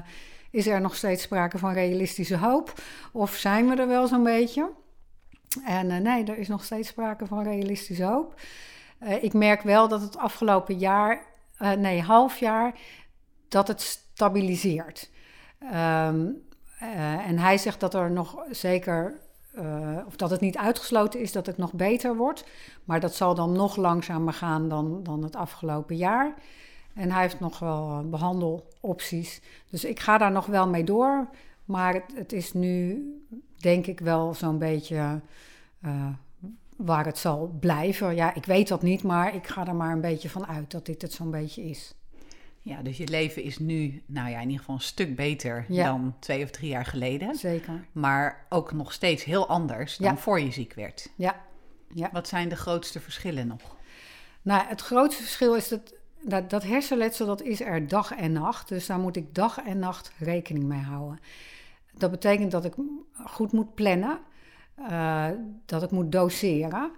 is 0.51 0.67
er 0.67 0.81
nog 0.81 0.97
steeds 0.97 1.23
sprake 1.23 1.59
van 1.59 1.73
realistische 1.73 2.37
hoop? 2.37 2.73
Of 3.13 3.35
zijn 3.35 3.69
we 3.69 3.77
er 3.77 3.89
wel 3.89 4.07
zo'n 4.07 4.23
beetje? 4.23 4.71
En 5.65 5.91
uh, 5.91 5.97
nee, 5.97 6.25
er 6.25 6.39
is 6.39 6.49
nog 6.49 6.65
steeds 6.65 6.89
sprake 6.89 7.27
van 7.27 7.43
realistische 7.43 8.05
hoop. 8.05 8.35
Uh, 9.03 9.23
ik 9.23 9.33
merk 9.33 9.63
wel 9.63 9.89
dat 9.89 10.01
het 10.01 10.17
afgelopen 10.17 10.79
jaar, 10.79 11.27
uh, 11.63 11.73
nee, 11.73 12.03
half 12.03 12.39
jaar, 12.39 12.75
dat 13.49 13.69
het 13.69 13.81
stabiliseert. 13.81 15.11
Um, 15.63 16.51
en 17.25 17.39
hij 17.39 17.59
zegt 17.59 17.81
dat 17.81 17.95
er 17.95 18.11
nog 18.11 18.45
zeker, 18.51 19.21
of 20.07 20.17
dat 20.17 20.31
het 20.31 20.41
niet 20.41 20.57
uitgesloten 20.57 21.21
is 21.21 21.33
dat 21.33 21.47
het 21.47 21.57
nog 21.57 21.73
beter 21.73 22.17
wordt. 22.17 22.45
Maar 22.85 23.01
dat 23.01 23.15
zal 23.15 23.35
dan 23.35 23.53
nog 23.53 23.77
langzamer 23.77 24.33
gaan 24.33 24.69
dan, 24.69 25.03
dan 25.03 25.23
het 25.23 25.37
afgelopen 25.37 25.97
jaar. 25.97 26.35
En 26.95 27.11
hij 27.11 27.23
heeft 27.23 27.41
nog 27.41 27.59
wel 27.59 28.09
behandelopties. 28.09 29.41
Dus 29.71 29.85
ik 29.85 30.01
ga 30.01 30.19
daar 30.19 30.33
nog 30.33 30.47
wel 30.47 30.69
mee 30.69 30.85
door. 30.85 31.29
Maar 31.65 31.95
het, 31.95 32.13
het 32.15 32.33
is 32.33 32.53
nu, 32.53 33.05
denk 33.57 33.87
ik, 33.87 34.01
wel 34.01 34.35
zo'n 34.35 34.59
beetje 34.59 35.21
waar 36.85 37.05
het 37.05 37.19
zal 37.19 37.57
blijven. 37.61 38.15
Ja, 38.15 38.35
ik 38.35 38.45
weet 38.45 38.69
dat 38.69 38.83
niet, 38.83 39.03
maar 39.03 39.35
ik 39.35 39.47
ga 39.47 39.67
er 39.67 39.75
maar 39.75 39.93
een 39.93 40.01
beetje 40.01 40.29
van 40.29 40.47
uit 40.47 40.71
dat 40.71 40.87
dit 40.87 41.03
het 41.03 41.13
zo'n 41.13 41.31
beetje 41.31 41.63
is. 41.63 41.95
Ja, 42.65 42.83
dus 42.83 42.97
je 42.97 43.09
leven 43.09 43.43
is 43.43 43.59
nu, 43.59 44.03
nou 44.07 44.31
ja, 44.31 44.37
in 44.37 44.43
ieder 44.43 44.59
geval 44.59 44.75
een 44.75 44.81
stuk 44.81 45.17
beter 45.17 45.65
ja. 45.69 45.85
dan 45.85 46.15
twee 46.19 46.45
of 46.45 46.51
drie 46.51 46.69
jaar 46.69 46.87
geleden. 46.87 47.35
Zeker. 47.35 47.85
Maar 47.93 48.47
ook 48.49 48.73
nog 48.73 48.93
steeds 48.93 49.25
heel 49.25 49.49
anders 49.49 49.97
dan 49.97 50.13
ja. 50.13 50.17
voor 50.17 50.41
je 50.41 50.51
ziek 50.51 50.75
werd. 50.75 51.09
Ja. 51.17 51.41
ja. 51.95 52.09
Wat 52.13 52.29
zijn 52.29 52.49
de 52.49 52.57
grootste 52.57 53.01
verschillen 53.01 53.47
nog? 53.47 53.77
Nou, 54.43 54.67
het 54.67 54.81
grootste 54.81 55.23
verschil 55.23 55.55
is 55.55 55.69
dat, 55.69 55.95
dat, 56.21 56.51
dat 56.51 56.63
hersenletsel, 56.63 57.27
dat 57.27 57.43
is 57.43 57.61
er 57.61 57.89
dag 57.89 58.13
en 58.15 58.33
nacht. 58.33 58.69
Dus 58.69 58.87
daar 58.87 58.99
moet 58.99 59.17
ik 59.17 59.35
dag 59.35 59.59
en 59.59 59.79
nacht 59.79 60.13
rekening 60.19 60.65
mee 60.65 60.83
houden. 60.83 61.19
Dat 61.93 62.11
betekent 62.11 62.51
dat 62.51 62.65
ik 62.65 62.75
goed 63.27 63.53
moet 63.53 63.75
plannen, 63.75 64.19
uh, 64.91 65.27
dat 65.67 65.83
ik 65.83 65.91
moet 65.91 66.13
doseren. 66.13 66.91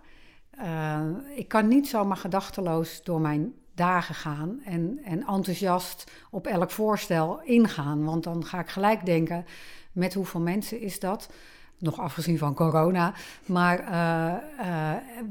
Uh, 0.60 1.00
ik 1.34 1.48
kan 1.48 1.68
niet 1.68 1.88
zomaar 1.88 2.16
gedachteloos 2.16 3.02
door 3.02 3.20
mijn 3.20 3.54
dagen 3.74 4.14
gaan 4.14 4.60
en, 4.64 5.00
en 5.04 5.26
enthousiast 5.26 6.10
op 6.30 6.46
elk 6.46 6.70
voorstel 6.70 7.40
ingaan. 7.42 8.04
Want 8.04 8.24
dan 8.24 8.44
ga 8.44 8.58
ik 8.60 8.68
gelijk 8.68 9.06
denken, 9.06 9.44
met 9.92 10.14
hoeveel 10.14 10.40
mensen 10.40 10.80
is 10.80 11.00
dat? 11.00 11.32
Nog 11.78 11.98
afgezien 12.00 12.38
van 12.38 12.54
corona. 12.54 13.14
Maar 13.46 13.80
uh, 13.80 14.34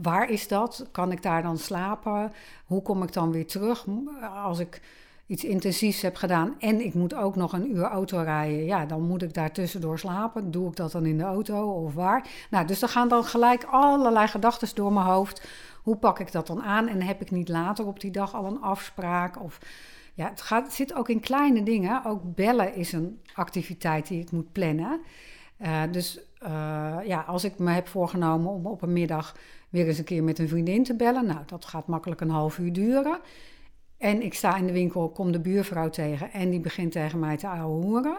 waar 0.01 0.29
is 0.29 0.47
dat? 0.47 0.87
Kan 0.91 1.11
ik 1.11 1.21
daar 1.21 1.41
dan 1.41 1.57
slapen? 1.57 2.31
Hoe 2.65 2.81
kom 2.81 3.03
ik 3.03 3.13
dan 3.13 3.31
weer 3.31 3.47
terug? 3.47 3.85
Als 4.43 4.59
ik 4.59 4.81
iets 5.25 5.43
intensiefs 5.43 6.01
heb 6.01 6.15
gedaan 6.15 6.55
en 6.59 6.85
ik 6.85 6.93
moet 6.93 7.15
ook 7.15 7.35
nog 7.35 7.53
een 7.53 7.75
uur 7.75 7.83
auto 7.83 8.21
rijden, 8.21 8.65
ja, 8.65 8.85
dan 8.85 9.01
moet 9.01 9.21
ik 9.21 9.33
daar 9.33 9.51
tussendoor 9.51 9.99
slapen. 9.99 10.51
Doe 10.51 10.69
ik 10.69 10.75
dat 10.75 10.91
dan 10.91 11.05
in 11.05 11.17
de 11.17 11.23
auto 11.23 11.71
of 11.71 11.93
waar? 11.93 12.27
Nou, 12.49 12.67
dus 12.67 12.81
er 12.81 12.89
gaan 12.89 13.07
dan 13.07 13.23
gelijk 13.23 13.63
allerlei 13.63 14.27
gedachten 14.27 14.75
door 14.75 14.93
mijn 14.93 15.05
hoofd. 15.05 15.47
Hoe 15.83 15.97
pak 15.97 16.19
ik 16.19 16.31
dat 16.31 16.47
dan 16.47 16.61
aan? 16.61 16.87
En 16.87 17.01
heb 17.01 17.21
ik 17.21 17.31
niet 17.31 17.49
later 17.49 17.85
op 17.85 17.99
die 17.99 18.11
dag 18.11 18.33
al 18.33 18.45
een 18.45 18.61
afspraak? 18.61 19.41
Of 19.43 19.59
ja, 20.13 20.29
het, 20.29 20.41
gaat, 20.41 20.73
zit 20.73 20.93
ook 20.93 21.09
in 21.09 21.19
kleine 21.19 21.63
dingen. 21.63 22.05
Ook 22.05 22.35
bellen 22.35 22.75
is 22.75 22.91
een 22.91 23.19
activiteit 23.33 24.07
die 24.07 24.21
ik 24.21 24.31
moet 24.31 24.51
plannen. 24.51 25.01
Uh, 25.61 25.81
dus 25.91 26.19
uh, 26.43 26.97
ja, 27.05 27.21
als 27.27 27.43
ik 27.43 27.59
me 27.59 27.71
heb 27.71 27.87
voorgenomen 27.87 28.51
om 28.51 28.65
op 28.65 28.81
een 28.81 28.93
middag 28.93 29.35
weer 29.69 29.87
eens 29.87 29.97
een 29.97 30.03
keer 30.03 30.23
met 30.23 30.39
een 30.39 30.47
vriendin 30.47 30.83
te 30.83 30.95
bellen, 30.95 31.25
nou, 31.25 31.39
dat 31.45 31.65
gaat 31.65 31.87
makkelijk 31.87 32.21
een 32.21 32.29
half 32.29 32.57
uur 32.57 32.73
duren. 32.73 33.19
En 34.03 34.21
ik 34.21 34.33
sta 34.33 34.55
in 34.55 34.67
de 34.67 34.73
winkel, 34.73 35.09
kom 35.09 35.31
de 35.31 35.39
buurvrouw 35.39 35.89
tegen 35.89 36.31
en 36.31 36.49
die 36.49 36.59
begint 36.59 36.91
tegen 36.91 37.19
mij 37.19 37.37
te 37.37 37.47
horen. 37.47 38.17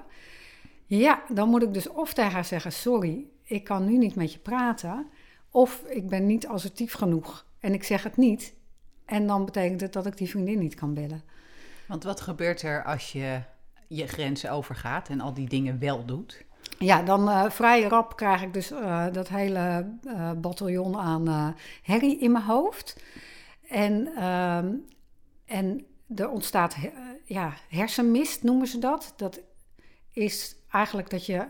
Ja, 0.86 1.22
dan 1.28 1.48
moet 1.48 1.62
ik 1.62 1.74
dus 1.74 1.88
of 1.88 2.14
tegen 2.14 2.32
haar 2.32 2.44
zeggen: 2.44 2.72
Sorry, 2.72 3.26
ik 3.42 3.64
kan 3.64 3.84
nu 3.84 3.98
niet 3.98 4.14
met 4.14 4.32
je 4.32 4.38
praten. 4.38 5.06
Of 5.50 5.82
ik 5.88 6.08
ben 6.08 6.26
niet 6.26 6.46
assertief 6.46 6.92
genoeg 6.92 7.46
en 7.60 7.72
ik 7.72 7.84
zeg 7.84 8.02
het 8.02 8.16
niet. 8.16 8.54
En 9.04 9.26
dan 9.26 9.44
betekent 9.44 9.80
het 9.80 9.92
dat 9.92 10.06
ik 10.06 10.16
die 10.16 10.28
vriendin 10.28 10.58
niet 10.58 10.74
kan 10.74 10.94
bellen. 10.94 11.22
Want 11.86 12.04
wat 12.04 12.20
gebeurt 12.20 12.62
er 12.62 12.84
als 12.84 13.12
je 13.12 13.40
je 13.88 14.06
grenzen 14.06 14.50
overgaat 14.50 15.08
en 15.08 15.20
al 15.20 15.34
die 15.34 15.48
dingen 15.48 15.78
wel 15.78 16.04
doet? 16.04 16.44
Ja, 16.78 17.02
dan 17.02 17.28
uh, 17.28 17.50
vrij 17.50 17.82
rap 17.82 18.16
krijg 18.16 18.42
ik 18.42 18.52
dus 18.52 18.70
uh, 18.70 19.06
dat 19.12 19.28
hele 19.28 19.92
uh, 20.04 20.30
bataljon 20.32 20.96
aan 20.96 21.54
herrie 21.82 22.18
in 22.18 22.32
mijn 22.32 22.44
hoofd. 22.44 23.02
En 23.68 24.14
ehm, 24.16 24.66
en 25.44 25.86
er 26.14 26.28
ontstaat 26.28 26.76
ja, 27.24 27.54
hersenmist, 27.68 28.42
noemen 28.42 28.66
ze 28.66 28.78
dat. 28.78 29.12
Dat 29.16 29.40
is 30.10 30.56
eigenlijk 30.70 31.10
dat 31.10 31.26
je 31.26 31.46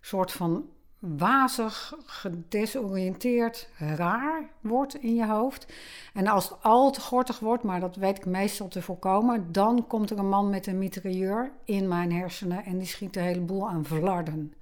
soort 0.00 0.32
van 0.32 0.68
wazig, 0.98 1.94
gedesoriënteerd, 2.04 3.68
raar 3.78 4.50
wordt 4.60 4.94
in 4.94 5.14
je 5.14 5.26
hoofd. 5.26 5.72
En 6.12 6.26
als 6.26 6.48
het 6.48 6.62
al 6.62 6.90
te 6.90 7.00
gortig 7.00 7.38
wordt, 7.38 7.62
maar 7.62 7.80
dat 7.80 7.96
weet 7.96 8.18
ik 8.18 8.26
meestal 8.26 8.68
te 8.68 8.82
voorkomen, 8.82 9.52
dan 9.52 9.86
komt 9.86 10.10
er 10.10 10.18
een 10.18 10.28
man 10.28 10.50
met 10.50 10.66
een 10.66 10.78
mitrailleur 10.78 11.52
in 11.64 11.88
mijn 11.88 12.12
hersenen 12.12 12.64
en 12.64 12.78
die 12.78 12.86
schiet 12.86 13.14
de 13.14 13.20
hele 13.20 13.40
boel 13.40 13.68
aan 13.68 13.84
verlarden. 13.84 14.54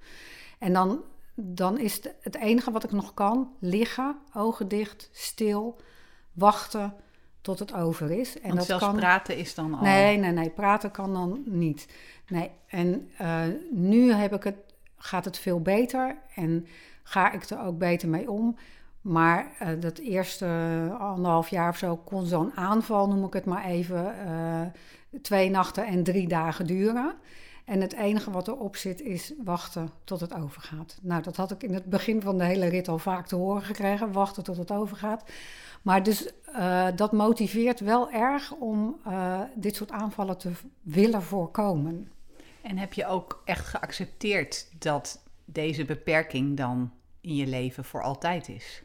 En 0.59 0.73
dan, 0.73 1.01
dan 1.35 1.77
is 1.77 1.95
het, 1.95 2.15
het 2.21 2.35
enige 2.35 2.71
wat 2.71 2.83
ik 2.83 2.91
nog 2.91 3.13
kan, 3.13 3.55
liggen, 3.59 4.17
ogen 4.33 4.67
dicht, 4.67 5.09
stil, 5.11 5.79
wachten 6.33 6.93
tot 7.47 7.59
het 7.59 7.73
over 7.73 8.11
is. 8.11 8.35
En 8.35 8.41
Want 8.41 8.55
dat 8.55 8.65
zelfs 8.65 8.83
kan... 8.85 8.95
praten 8.95 9.37
is 9.37 9.55
dan 9.55 9.73
al... 9.73 9.83
Nee, 9.83 10.17
nee, 10.17 10.31
nee, 10.31 10.49
praten 10.49 10.91
kan 10.91 11.13
dan 11.13 11.41
niet. 11.45 11.87
Nee, 12.27 12.51
en 12.67 13.09
uh, 13.21 13.41
nu 13.71 14.11
heb 14.11 14.33
ik 14.33 14.43
het, 14.43 14.55
gaat 14.97 15.25
het 15.25 15.37
veel 15.37 15.61
beter 15.61 16.17
en 16.35 16.67
ga 17.03 17.31
ik 17.31 17.43
er 17.43 17.61
ook 17.61 17.77
beter 17.77 18.09
mee 18.09 18.31
om. 18.31 18.55
Maar 19.01 19.51
uh, 19.61 19.67
dat 19.79 19.97
eerste 19.97 20.45
anderhalf 20.99 21.49
jaar 21.49 21.69
of 21.69 21.77
zo 21.77 21.95
kon 21.95 22.25
zo'n 22.25 22.51
aanval, 22.55 23.07
noem 23.07 23.25
ik 23.25 23.33
het 23.33 23.45
maar 23.45 23.65
even, 23.65 24.15
uh, 24.27 24.61
twee 25.21 25.49
nachten 25.49 25.85
en 25.85 26.03
drie 26.03 26.27
dagen 26.27 26.65
duren. 26.65 27.15
En 27.65 27.81
het 27.81 27.93
enige 27.93 28.31
wat 28.31 28.47
erop 28.47 28.75
zit 28.75 29.01
is 29.01 29.33
wachten 29.43 29.89
tot 30.03 30.19
het 30.19 30.33
overgaat. 30.33 30.97
Nou, 31.01 31.21
dat 31.21 31.35
had 31.35 31.51
ik 31.51 31.63
in 31.63 31.73
het 31.73 31.85
begin 31.85 32.21
van 32.21 32.37
de 32.37 32.43
hele 32.43 32.67
rit 32.67 32.87
al 32.87 32.97
vaak 32.97 33.27
te 33.27 33.35
horen 33.35 33.61
gekregen: 33.61 34.11
wachten 34.11 34.43
tot 34.43 34.57
het 34.57 34.71
overgaat. 34.71 35.23
Maar 35.87 36.03
dus 36.03 36.29
uh, 36.55 36.87
dat 36.95 37.11
motiveert 37.11 37.79
wel 37.79 38.11
erg 38.11 38.51
om 38.51 38.99
uh, 39.07 39.41
dit 39.55 39.75
soort 39.75 39.91
aanvallen 39.91 40.37
te 40.37 40.51
willen 40.81 41.21
voorkomen. 41.21 42.11
En 42.61 42.77
heb 42.77 42.93
je 42.93 43.05
ook 43.05 43.41
echt 43.45 43.65
geaccepteerd 43.65 44.69
dat 44.79 45.23
deze 45.45 45.85
beperking 45.85 46.57
dan 46.57 46.91
in 47.21 47.35
je 47.35 47.47
leven 47.47 47.83
voor 47.83 48.03
altijd 48.03 48.49
is? 48.49 48.83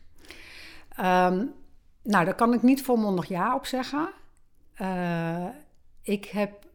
Um, 1.00 1.52
nou, 2.02 2.24
daar 2.24 2.34
kan 2.34 2.52
ik 2.52 2.62
niet 2.62 2.82
volmondig 2.82 3.28
ja 3.28 3.54
op 3.54 3.66
zeggen. 3.66 4.12
Uh, 4.80 5.46
ik 6.02 6.24
heb 6.24 6.66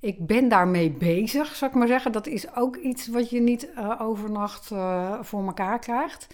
ik 0.00 0.26
ben 0.26 0.48
daarmee 0.48 0.90
bezig, 0.90 1.54
zou 1.54 1.70
ik 1.70 1.76
maar 1.76 1.88
zeggen. 1.88 2.12
Dat 2.12 2.26
is 2.26 2.54
ook 2.54 2.76
iets 2.76 3.08
wat 3.08 3.30
je 3.30 3.40
niet 3.40 3.68
overnacht 3.98 4.66
voor 5.20 5.46
elkaar 5.46 5.78
krijgt. 5.78 6.26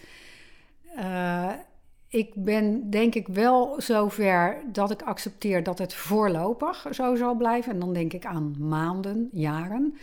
Ik 2.13 2.35
ben 2.35 2.91
denk 2.91 3.15
ik 3.15 3.29
wel 3.29 3.75
zover 3.81 4.63
dat 4.73 4.91
ik 4.91 5.03
accepteer 5.03 5.63
dat 5.63 5.79
het 5.79 5.95
voorlopig 5.95 6.87
zo 6.91 7.15
zal 7.15 7.35
blijven. 7.35 7.73
En 7.73 7.79
dan 7.79 7.93
denk 7.93 8.13
ik 8.13 8.25
aan 8.25 8.55
maanden, 8.59 9.29
jaren. 9.33 9.97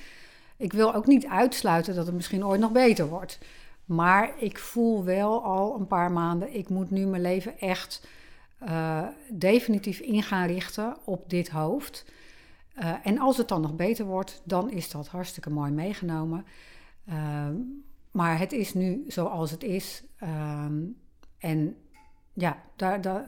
Ik 0.57 0.73
wil 0.73 0.93
ook 0.93 1.07
niet 1.07 1.27
uitsluiten 1.27 1.95
dat 1.95 2.05
het 2.05 2.15
misschien 2.15 2.45
ooit 2.45 2.59
nog 2.59 2.71
beter 2.71 3.07
wordt. 3.07 3.39
Maar 3.85 4.33
ik 4.37 4.59
voel 4.59 5.03
wel 5.03 5.43
al 5.43 5.75
een 5.79 5.87
paar 5.87 6.11
maanden, 6.11 6.55
ik 6.55 6.69
moet 6.69 6.91
nu 6.91 7.05
mijn 7.05 7.21
leven 7.21 7.59
echt 7.59 8.07
uh, 8.63 9.07
definitief 9.29 9.99
in 9.99 10.23
gaan 10.23 10.47
richten 10.47 10.97
op 11.03 11.29
dit 11.29 11.49
hoofd. 11.49 12.05
Uh, 12.79 12.93
en 13.03 13.19
als 13.19 13.37
het 13.37 13.47
dan 13.47 13.61
nog 13.61 13.75
beter 13.75 14.05
wordt, 14.05 14.41
dan 14.43 14.71
is 14.71 14.91
dat 14.91 15.07
hartstikke 15.07 15.49
mooi 15.49 15.71
meegenomen. 15.71 16.45
Uh, 17.09 17.47
maar 18.11 18.39
het 18.39 18.51
is 18.51 18.73
nu 18.73 19.03
zoals 19.07 19.51
het 19.51 19.63
is. 19.63 20.03
Ehm, 20.17 20.77
en 21.37 21.75
ja, 22.39 22.57
daar, 22.75 23.01
daar, 23.01 23.27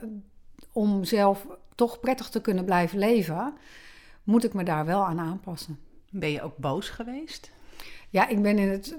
om 0.71 1.03
zelf 1.03 1.47
toch 1.75 1.99
prettig 1.99 2.29
te 2.29 2.41
kunnen 2.41 2.65
blijven 2.65 2.99
leven, 2.99 3.53
moet 4.23 4.43
ik 4.43 4.53
me 4.53 4.63
daar 4.63 4.85
wel 4.85 5.05
aan 5.05 5.19
aanpassen. 5.19 5.79
Ben 6.09 6.31
je 6.31 6.41
ook 6.41 6.57
boos 6.57 6.89
geweest? 6.89 7.51
Ja, 8.09 8.27
ik 8.27 8.41
ben 8.41 8.57
in 8.57 8.69
het 8.69 8.95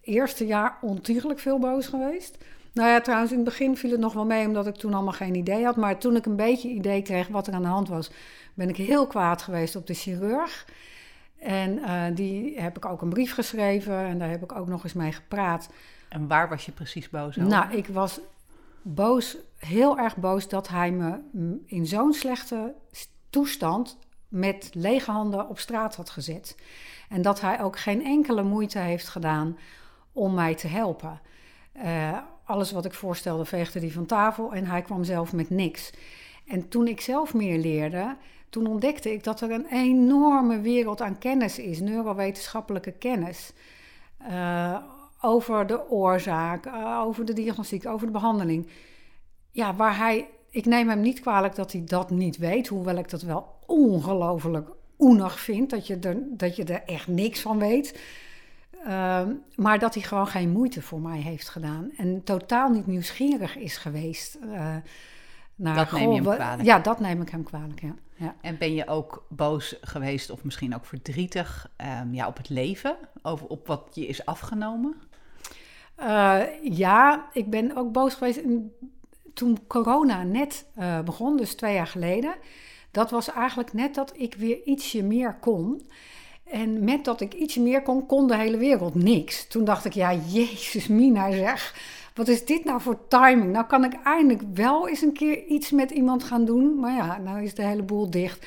eerste 0.00 0.46
jaar 0.46 0.78
ontiegelijk 0.80 1.38
veel 1.38 1.58
boos 1.58 1.86
geweest. 1.86 2.38
Nou 2.72 2.90
ja, 2.90 3.00
trouwens, 3.00 3.30
in 3.30 3.38
het 3.38 3.46
begin 3.46 3.76
viel 3.76 3.90
het 3.90 4.00
nog 4.00 4.12
wel 4.12 4.24
mee, 4.24 4.46
omdat 4.46 4.66
ik 4.66 4.74
toen 4.74 4.94
allemaal 4.94 5.12
geen 5.12 5.34
idee 5.34 5.64
had. 5.64 5.76
Maar 5.76 5.98
toen 5.98 6.16
ik 6.16 6.26
een 6.26 6.36
beetje 6.36 6.68
idee 6.68 7.02
kreeg 7.02 7.28
wat 7.28 7.46
er 7.46 7.54
aan 7.54 7.62
de 7.62 7.68
hand 7.68 7.88
was, 7.88 8.10
ben 8.54 8.68
ik 8.68 8.76
heel 8.76 9.06
kwaad 9.06 9.42
geweest 9.42 9.76
op 9.76 9.86
de 9.86 9.94
chirurg. 9.94 10.66
En 11.38 11.78
uh, 11.78 12.02
die 12.14 12.60
heb 12.60 12.76
ik 12.76 12.84
ook 12.84 13.02
een 13.02 13.08
brief 13.08 13.34
geschreven 13.34 13.98
en 13.98 14.18
daar 14.18 14.30
heb 14.30 14.42
ik 14.42 14.56
ook 14.56 14.68
nog 14.68 14.84
eens 14.84 14.92
mee 14.92 15.12
gepraat. 15.12 15.68
En 16.08 16.28
waar 16.28 16.48
was 16.48 16.66
je 16.66 16.72
precies 16.72 17.10
boos 17.10 17.38
over? 17.38 17.50
Nou, 17.50 17.72
ik 17.72 17.86
was 17.86 18.20
boos, 18.94 19.36
heel 19.56 19.98
erg 19.98 20.16
boos 20.16 20.48
dat 20.48 20.68
hij 20.68 20.90
me 20.90 21.20
in 21.66 21.86
zo'n 21.86 22.12
slechte 22.12 22.74
toestand 23.30 23.98
met 24.28 24.70
lege 24.72 25.10
handen 25.10 25.48
op 25.48 25.58
straat 25.58 25.96
had 25.96 26.10
gezet. 26.10 26.56
En 27.08 27.22
dat 27.22 27.40
hij 27.40 27.62
ook 27.62 27.78
geen 27.78 28.04
enkele 28.04 28.42
moeite 28.42 28.78
heeft 28.78 29.08
gedaan 29.08 29.58
om 30.12 30.34
mij 30.34 30.54
te 30.54 30.66
helpen. 30.66 31.20
Uh, 31.76 32.18
alles 32.44 32.72
wat 32.72 32.84
ik 32.84 32.94
voorstelde 32.94 33.44
veegde 33.44 33.80
hij 33.80 33.90
van 33.90 34.06
tafel 34.06 34.52
en 34.52 34.66
hij 34.66 34.82
kwam 34.82 35.04
zelf 35.04 35.32
met 35.32 35.50
niks. 35.50 35.92
En 36.46 36.68
toen 36.68 36.86
ik 36.86 37.00
zelf 37.00 37.34
meer 37.34 37.58
leerde, 37.58 38.16
toen 38.50 38.66
ontdekte 38.66 39.12
ik 39.12 39.24
dat 39.24 39.40
er 39.40 39.50
een 39.50 39.66
enorme 39.66 40.60
wereld 40.60 41.00
aan 41.00 41.18
kennis 41.18 41.58
is, 41.58 41.80
neurowetenschappelijke 41.80 42.92
kennis. 42.92 43.52
Uh, 44.30 44.76
over 45.20 45.66
de 45.66 45.90
oorzaak, 45.90 46.66
uh, 46.66 47.00
over 47.04 47.24
de 47.24 47.32
diagnostiek, 47.32 47.86
over 47.86 48.06
de 48.06 48.12
behandeling. 48.12 48.68
Ja, 49.50 49.74
waar 49.74 49.96
hij, 49.96 50.28
ik 50.50 50.64
neem 50.64 50.88
hem 50.88 51.00
niet 51.00 51.20
kwalijk 51.20 51.54
dat 51.54 51.72
hij 51.72 51.84
dat 51.84 52.10
niet 52.10 52.36
weet, 52.36 52.68
hoewel 52.68 52.96
ik 52.96 53.10
dat 53.10 53.22
wel 53.22 53.56
ongelooflijk 53.66 54.68
oenig 54.98 55.40
vind, 55.40 55.70
dat 55.70 55.86
je, 55.86 55.98
er, 55.98 56.16
dat 56.30 56.56
je 56.56 56.64
er 56.64 56.82
echt 56.82 57.06
niks 57.06 57.40
van 57.40 57.58
weet. 57.58 58.00
Uh, 58.86 59.22
maar 59.56 59.78
dat 59.78 59.94
hij 59.94 60.02
gewoon 60.02 60.26
geen 60.26 60.50
moeite 60.50 60.82
voor 60.82 61.00
mij 61.00 61.18
heeft 61.18 61.48
gedaan 61.48 61.90
en 61.96 62.24
totaal 62.24 62.70
niet 62.70 62.86
nieuwsgierig 62.86 63.56
is 63.56 63.76
geweest. 63.76 64.38
Uh, 64.44 64.76
naar, 65.54 65.74
dat 65.76 65.92
neem 65.92 66.12
je 66.12 66.22
hem 66.22 66.34
kwalijk? 66.34 66.68
Ja, 66.68 66.78
dat 66.78 67.00
neem 67.00 67.22
ik 67.22 67.28
hem 67.28 67.42
kwalijk, 67.42 67.80
ja. 67.80 67.94
ja. 68.14 68.34
En 68.40 68.58
ben 68.58 68.74
je 68.74 68.86
ook 68.86 69.26
boos 69.28 69.76
geweest 69.80 70.30
of 70.30 70.44
misschien 70.44 70.74
ook 70.74 70.86
verdrietig 70.86 71.70
um, 72.02 72.14
ja, 72.14 72.26
op 72.26 72.36
het 72.36 72.48
leven? 72.48 72.96
Over, 73.22 73.46
op 73.46 73.66
wat 73.66 73.88
je 73.92 74.06
is 74.06 74.26
afgenomen? 74.26 74.96
Uh, 76.00 76.40
ja, 76.62 77.28
ik 77.32 77.50
ben 77.50 77.76
ook 77.76 77.92
boos 77.92 78.14
geweest 78.14 78.40
toen 79.34 79.58
corona 79.66 80.22
net 80.22 80.66
uh, 80.78 81.00
begon, 81.00 81.36
dus 81.36 81.54
twee 81.54 81.74
jaar 81.74 81.86
geleden. 81.86 82.34
Dat 82.90 83.10
was 83.10 83.30
eigenlijk 83.30 83.72
net 83.72 83.94
dat 83.94 84.12
ik 84.16 84.34
weer 84.34 84.62
ietsje 84.64 85.02
meer 85.02 85.36
kon. 85.40 85.82
En 86.44 86.84
met 86.84 87.04
dat 87.04 87.20
ik 87.20 87.34
ietsje 87.34 87.60
meer 87.60 87.82
kon, 87.82 88.06
kon 88.06 88.26
de 88.26 88.36
hele 88.36 88.56
wereld 88.56 88.94
niks. 88.94 89.46
Toen 89.46 89.64
dacht 89.64 89.84
ik, 89.84 89.92
ja, 89.92 90.14
jezus 90.14 90.86
mina 90.86 91.30
zeg 91.30 91.74
wat 92.18 92.28
is 92.28 92.44
dit 92.44 92.64
nou 92.64 92.80
voor 92.80 92.98
timing? 93.08 93.52
Nou 93.52 93.66
kan 93.66 93.84
ik 93.84 93.92
eindelijk 94.04 94.42
wel 94.54 94.88
eens 94.88 95.02
een 95.02 95.12
keer 95.12 95.44
iets 95.44 95.70
met 95.70 95.90
iemand 95.90 96.24
gaan 96.24 96.44
doen. 96.44 96.78
Maar 96.80 96.92
ja, 96.92 97.18
nou 97.18 97.42
is 97.42 97.54
de 97.54 97.62
hele 97.62 97.82
boel 97.82 98.10
dicht. 98.10 98.46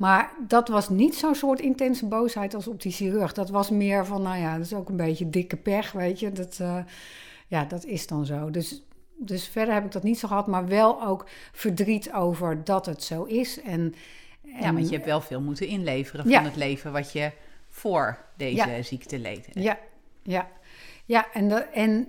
Maar 0.00 0.32
dat 0.46 0.68
was 0.68 0.88
niet 0.88 1.14
zo'n 1.14 1.34
soort 1.34 1.60
intense 1.60 2.06
boosheid 2.06 2.54
als 2.54 2.66
op 2.66 2.82
die 2.82 2.92
chirurg. 2.92 3.32
Dat 3.32 3.50
was 3.50 3.70
meer 3.70 4.06
van, 4.06 4.22
nou 4.22 4.38
ja, 4.38 4.56
dat 4.56 4.66
is 4.66 4.74
ook 4.74 4.88
een 4.88 4.96
beetje 4.96 5.30
dikke 5.30 5.56
pech, 5.56 5.92
weet 5.92 6.20
je. 6.20 6.32
Dat, 6.32 6.58
uh, 6.62 6.78
ja, 7.46 7.64
dat 7.64 7.84
is 7.84 8.06
dan 8.06 8.26
zo. 8.26 8.50
Dus, 8.50 8.82
dus 9.16 9.48
verder 9.48 9.74
heb 9.74 9.84
ik 9.84 9.92
dat 9.92 10.02
niet 10.02 10.18
zo 10.18 10.28
gehad, 10.28 10.46
maar 10.46 10.66
wel 10.66 11.02
ook 11.02 11.26
verdriet 11.52 12.12
over 12.12 12.64
dat 12.64 12.86
het 12.86 13.02
zo 13.02 13.24
is. 13.24 13.60
En, 13.60 13.94
en 14.42 14.60
ja, 14.60 14.72
want 14.72 14.88
je 14.88 14.94
hebt 14.94 15.06
wel 15.06 15.20
veel 15.20 15.40
moeten 15.40 15.66
inleveren 15.66 16.24
van 16.32 16.44
het 16.44 16.56
leven 16.56 16.92
wat 16.92 17.12
je 17.12 17.32
voor 17.68 18.18
deze 18.36 18.70
ja. 18.70 18.82
ziekte 18.82 19.18
leed. 19.18 19.48
Ja, 19.52 19.78
ja. 20.22 20.48
Ja, 21.04 21.32
en, 21.32 21.48
de, 21.48 21.54
en 21.54 22.08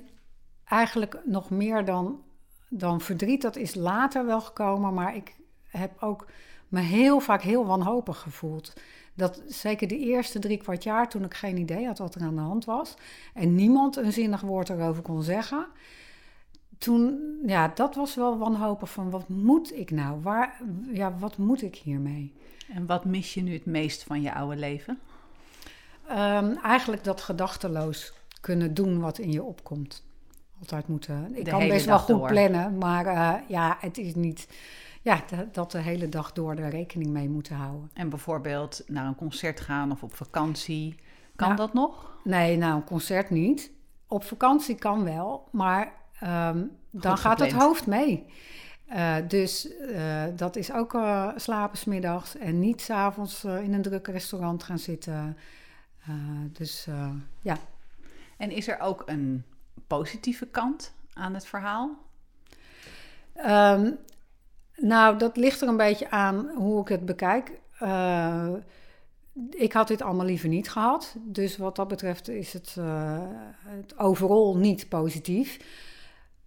eigenlijk 0.66 1.20
nog 1.26 1.50
meer 1.50 1.86
dan, 1.86 2.22
dan 2.70 3.02
verdriet. 3.02 3.42
Dat 3.42 3.56
is 3.56 3.76
later 3.76 4.26
wel 4.26 4.42
gekomen, 4.42 4.94
maar 4.94 5.16
ik 5.16 5.36
heb 5.68 5.92
ook 6.00 6.26
me 6.72 6.80
heel 6.80 7.20
vaak 7.20 7.42
heel 7.42 7.66
wanhopig 7.66 8.20
gevoeld. 8.20 8.74
Dat 9.14 9.42
zeker 9.48 9.88
de 9.88 9.98
eerste 9.98 10.40
drie 10.40 10.58
kwart 10.58 10.84
jaar, 10.84 11.10
toen 11.10 11.24
ik 11.24 11.34
geen 11.34 11.58
idee 11.58 11.86
had 11.86 11.98
wat 11.98 12.16
er 12.16 12.22
aan 12.22 12.36
de 12.36 12.42
hand 12.42 12.66
was 12.66 12.94
en 13.34 13.56
niemand 13.56 13.96
een 13.96 14.14
zinnig 14.14 14.42
woord 14.42 14.70
erover 14.70 15.02
kon 15.02 15.24
zeggen. 15.24 15.66
Toen, 16.78 17.20
ja, 17.46 17.72
dat 17.76 17.96
was 17.96 18.16
wel 18.16 18.38
wanhopig 18.38 18.92
van 18.92 19.10
wat 19.10 19.30
moet 19.30 19.78
ik 19.78 19.92
nou? 19.92 20.22
Waar, 20.22 20.62
ja, 20.94 21.18
wat 21.18 21.38
moet 21.38 21.62
ik 21.62 21.76
hiermee? 21.76 22.34
En 22.74 22.86
wat 22.86 23.06
mis 23.06 23.34
je 23.34 23.42
nu 23.42 23.54
het 23.54 23.66
meest 23.66 24.04
van 24.04 24.22
je 24.22 24.34
oude 24.34 24.56
leven? 24.56 25.00
Um, 26.10 26.58
eigenlijk 26.58 27.04
dat 27.04 27.22
gedachteloos 27.22 28.14
kunnen 28.42 28.74
doen 28.74 29.00
wat 29.00 29.18
in 29.18 29.32
je 29.32 29.44
opkomt 29.44 30.04
altijd 30.60 30.88
moeten. 30.88 31.32
Ik 31.34 31.46
kan 31.46 31.68
best 31.68 31.86
wel 31.86 32.00
goed 32.00 32.28
plannen, 32.28 32.78
maar 32.78 33.06
uh, 33.06 33.34
ja, 33.48 33.78
het 33.80 33.98
is 33.98 34.16
niet. 34.16 34.48
Ja, 35.02 35.24
dat 35.52 35.72
de 35.72 35.78
hele 35.78 36.10
dag 36.10 36.32
door 36.34 36.56
er 36.56 36.70
rekening 36.70 37.10
mee 37.10 37.30
moeten 37.30 37.56
houden. 37.56 37.90
En 37.94 38.10
bijvoorbeeld 38.10 38.84
naar 38.88 39.06
een 39.06 39.16
concert 39.16 39.60
gaan 39.60 39.92
of 39.92 40.04
op 40.04 40.16
vakantie. 40.16 40.96
Kan 41.36 41.48
nou, 41.48 41.60
dat 41.60 41.74
nog? 41.74 42.18
Nee, 42.24 42.58
nou, 42.58 42.76
een 42.76 42.84
concert 42.84 43.30
niet. 43.30 43.72
Op 44.08 44.24
vakantie 44.24 44.76
kan 44.76 45.04
wel, 45.04 45.48
maar 45.52 45.94
um, 46.24 46.72
dan 46.90 47.18
gaat 47.18 47.40
het 47.40 47.52
hoofd 47.52 47.88
mee. 47.88 48.26
Uh, 48.90 49.16
dus 49.28 49.72
uh, 49.82 50.24
dat 50.36 50.56
is 50.56 50.72
ook 50.72 50.94
uh, 50.94 51.30
slapen 51.36 51.78
smiddags 51.78 52.38
en 52.38 52.60
niet 52.60 52.82
s'avonds 52.82 53.44
in 53.44 53.74
een 53.74 53.82
druk 53.82 54.08
restaurant 54.08 54.64
gaan 54.64 54.80
zitten. 54.80 55.38
dus 56.52 56.88
ja. 57.42 57.58
En 58.38 58.52
is 58.52 58.68
er 58.68 58.80
ook 58.80 59.04
een 59.06 59.44
positieve 59.88 60.46
kant 60.46 60.94
aan 61.14 61.34
het 61.34 61.46
verhaal? 61.46 61.98
Um, 63.46 63.98
nou, 64.82 65.18
dat 65.18 65.38
ligt 65.38 65.62
er 65.62 65.68
een 65.68 65.78
beetje 65.78 66.10
aan 66.10 66.50
hoe 66.56 66.82
ik 66.82 66.88
het 66.88 67.06
bekijk. 67.06 67.52
Uh, 67.82 68.50
ik 69.50 69.74
had 69.74 69.88
dit 69.88 70.02
allemaal 70.02 70.26
liever 70.26 70.50
niet 70.50 70.70
gehad. 70.70 71.16
Dus 71.20 71.58
wat 71.58 71.76
dat 71.76 71.88
betreft 71.88 72.30
is 72.30 72.54
het, 72.54 72.76
uh, 72.80 73.20
het 73.66 73.98
overal 73.98 74.58
niet 74.58 74.90
positief. 74.90 75.60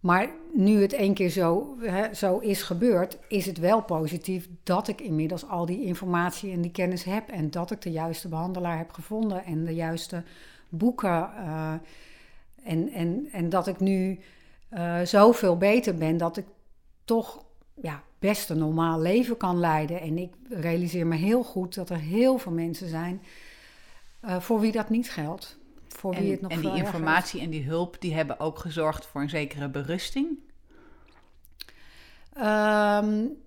Maar 0.00 0.28
nu 0.52 0.80
het 0.82 0.92
één 0.92 1.14
keer 1.14 1.28
zo, 1.28 1.76
hè, 1.80 2.14
zo 2.14 2.38
is 2.38 2.62
gebeurd, 2.62 3.18
is 3.28 3.46
het 3.46 3.58
wel 3.58 3.82
positief 3.82 4.48
dat 4.62 4.88
ik 4.88 5.00
inmiddels 5.00 5.48
al 5.48 5.66
die 5.66 5.84
informatie 5.84 6.52
en 6.52 6.60
die 6.60 6.70
kennis 6.70 7.04
heb. 7.04 7.28
En 7.28 7.50
dat 7.50 7.70
ik 7.70 7.82
de 7.82 7.90
juiste 7.90 8.28
behandelaar 8.28 8.78
heb 8.78 8.92
gevonden 8.92 9.44
en 9.44 9.64
de 9.64 9.74
juiste 9.74 10.22
boeken. 10.68 11.30
Uh, 11.38 11.72
en, 12.62 12.88
en, 12.92 13.28
en 13.32 13.48
dat 13.48 13.66
ik 13.66 13.80
nu 13.80 14.18
uh, 14.70 15.00
zoveel 15.00 15.56
beter 15.56 15.94
ben 15.94 16.16
dat 16.16 16.36
ik 16.36 16.46
toch 17.04 17.43
ja, 17.74 18.02
best 18.18 18.50
een 18.50 18.58
normaal 18.58 19.00
leven 19.00 19.36
kan 19.36 19.58
leiden. 19.58 20.00
En 20.00 20.18
ik 20.18 20.32
realiseer 20.48 21.06
me 21.06 21.16
heel 21.16 21.42
goed 21.42 21.74
dat 21.74 21.90
er 21.90 21.98
heel 21.98 22.38
veel 22.38 22.52
mensen 22.52 22.88
zijn 22.88 23.22
uh, 24.24 24.40
voor 24.40 24.60
wie 24.60 24.72
dat 24.72 24.88
niet 24.88 25.10
geldt. 25.10 25.58
Voor 25.88 26.14
en, 26.14 26.22
wie 26.22 26.30
het 26.30 26.40
nog 26.40 26.50
en 26.50 26.60
die 26.60 26.74
informatie 26.74 27.40
en 27.40 27.50
die 27.50 27.64
hulp, 27.64 28.00
die 28.00 28.14
hebben 28.14 28.40
ook 28.40 28.58
gezorgd 28.58 29.06
voor 29.06 29.20
een 29.20 29.28
zekere 29.28 29.68
berusting? 29.68 30.38
Um, 32.38 33.42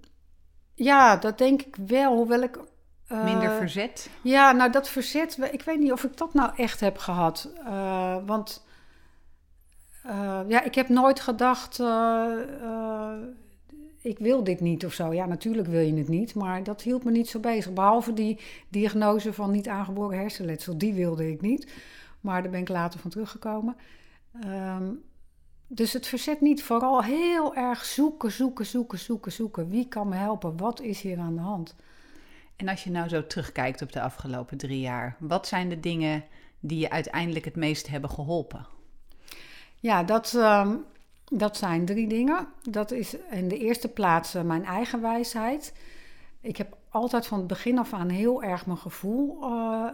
ja, 0.73 1.15
dat 1.15 1.38
denk 1.38 1.61
ik 1.61 1.75
wel. 1.75 2.15
Hoewel 2.15 2.41
ik 2.41 2.57
uh, 3.11 3.23
Minder 3.23 3.51
verzet? 3.51 4.09
Ja, 4.21 4.51
nou 4.51 4.71
dat 4.71 4.89
verzet, 4.89 5.38
ik 5.51 5.61
weet 5.61 5.80
niet 5.80 5.91
of 5.91 6.03
ik 6.03 6.17
dat 6.17 6.34
nou 6.34 6.51
echt 6.55 6.80
heb 6.80 6.97
gehad. 6.97 7.49
Uh, 7.59 8.17
want 8.25 8.65
uh, 10.05 10.39
ja, 10.47 10.63
ik 10.63 10.75
heb 10.75 10.89
nooit 10.89 11.19
gedacht, 11.19 11.78
ik 14.07 14.19
wil 14.19 14.43
dit 14.43 14.59
niet 14.59 14.85
of 14.85 14.93
zo. 14.93 15.13
Ja, 15.13 15.25
natuurlijk 15.25 15.67
wil 15.67 15.79
je 15.81 15.93
het 15.93 16.07
niet, 16.07 16.35
maar 16.35 16.63
dat 16.63 16.81
hield 16.81 17.03
me 17.03 17.11
niet 17.11 17.29
zo 17.29 17.39
bezig. 17.39 17.73
Behalve 17.73 18.13
die 18.13 18.39
diagnose 18.69 19.33
van 19.33 19.51
niet 19.51 19.67
aangeboren 19.67 20.17
hersenletsel, 20.17 20.77
die 20.77 20.93
wilde 20.93 21.31
ik 21.31 21.41
niet. 21.41 21.71
Maar 22.21 22.41
daar 22.41 22.51
ben 22.51 22.61
ik 22.61 22.69
later 22.69 22.99
van 22.99 23.09
teruggekomen. 23.09 23.75
Um, 24.45 25.01
dus 25.67 25.93
het 25.93 26.07
verzet 26.07 26.41
niet, 26.41 26.63
vooral 26.63 27.03
heel 27.03 27.55
erg 27.55 27.85
zoeken, 27.85 28.31
zoeken, 28.31 28.65
zoeken, 28.65 28.99
zoeken, 28.99 29.31
zoeken. 29.31 29.69
Wie 29.69 29.87
kan 29.87 30.07
me 30.09 30.15
helpen? 30.15 30.57
Wat 30.57 30.81
is 30.81 31.01
hier 31.01 31.19
aan 31.19 31.35
de 31.35 31.41
hand? 31.41 31.75
En 32.55 32.67
als 32.67 32.83
je 32.83 32.91
nou 32.91 33.07
zo 33.07 33.27
terugkijkt 33.27 33.81
op 33.81 33.91
de 33.91 34.01
afgelopen 34.01 34.57
drie 34.57 34.79
jaar, 34.79 35.15
wat 35.19 35.47
zijn 35.47 35.69
de 35.69 35.79
dingen 35.79 36.23
die 36.59 36.79
je 36.79 36.89
uiteindelijk 36.89 37.45
het 37.45 37.55
meest 37.55 37.87
hebben 37.87 38.09
geholpen? 38.09 38.67
Ja, 39.79 40.03
dat, 40.03 40.33
uh, 40.35 40.73
dat 41.32 41.57
zijn 41.57 41.86
drie 41.86 42.07
dingen. 42.07 42.47
Dat 42.61 42.91
is 42.91 43.15
in 43.32 43.47
de 43.47 43.57
eerste 43.57 43.88
plaats 43.88 44.36
uh, 44.36 44.41
mijn 44.41 44.65
eigen 44.65 45.01
wijsheid. 45.01 45.73
Ik 46.41 46.57
heb 46.57 46.78
altijd 46.89 47.28
van 47.28 47.38
het 47.38 47.47
begin 47.47 47.78
af 47.78 47.93
aan 47.93 48.09
heel 48.09 48.43
erg 48.43 48.65
mijn 48.65 48.78
gevoel 48.78 49.38
uh, 49.41 49.88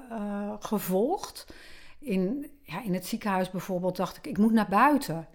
gevolgd. 0.59 1.53
In, 1.99 2.51
ja, 2.63 2.83
in 2.83 2.93
het 2.93 3.05
ziekenhuis 3.05 3.51
bijvoorbeeld 3.51 3.95
dacht 3.95 4.17
ik, 4.17 4.27
ik 4.27 4.37
moet 4.37 4.51
naar 4.53 4.69
buiten. 4.69 5.27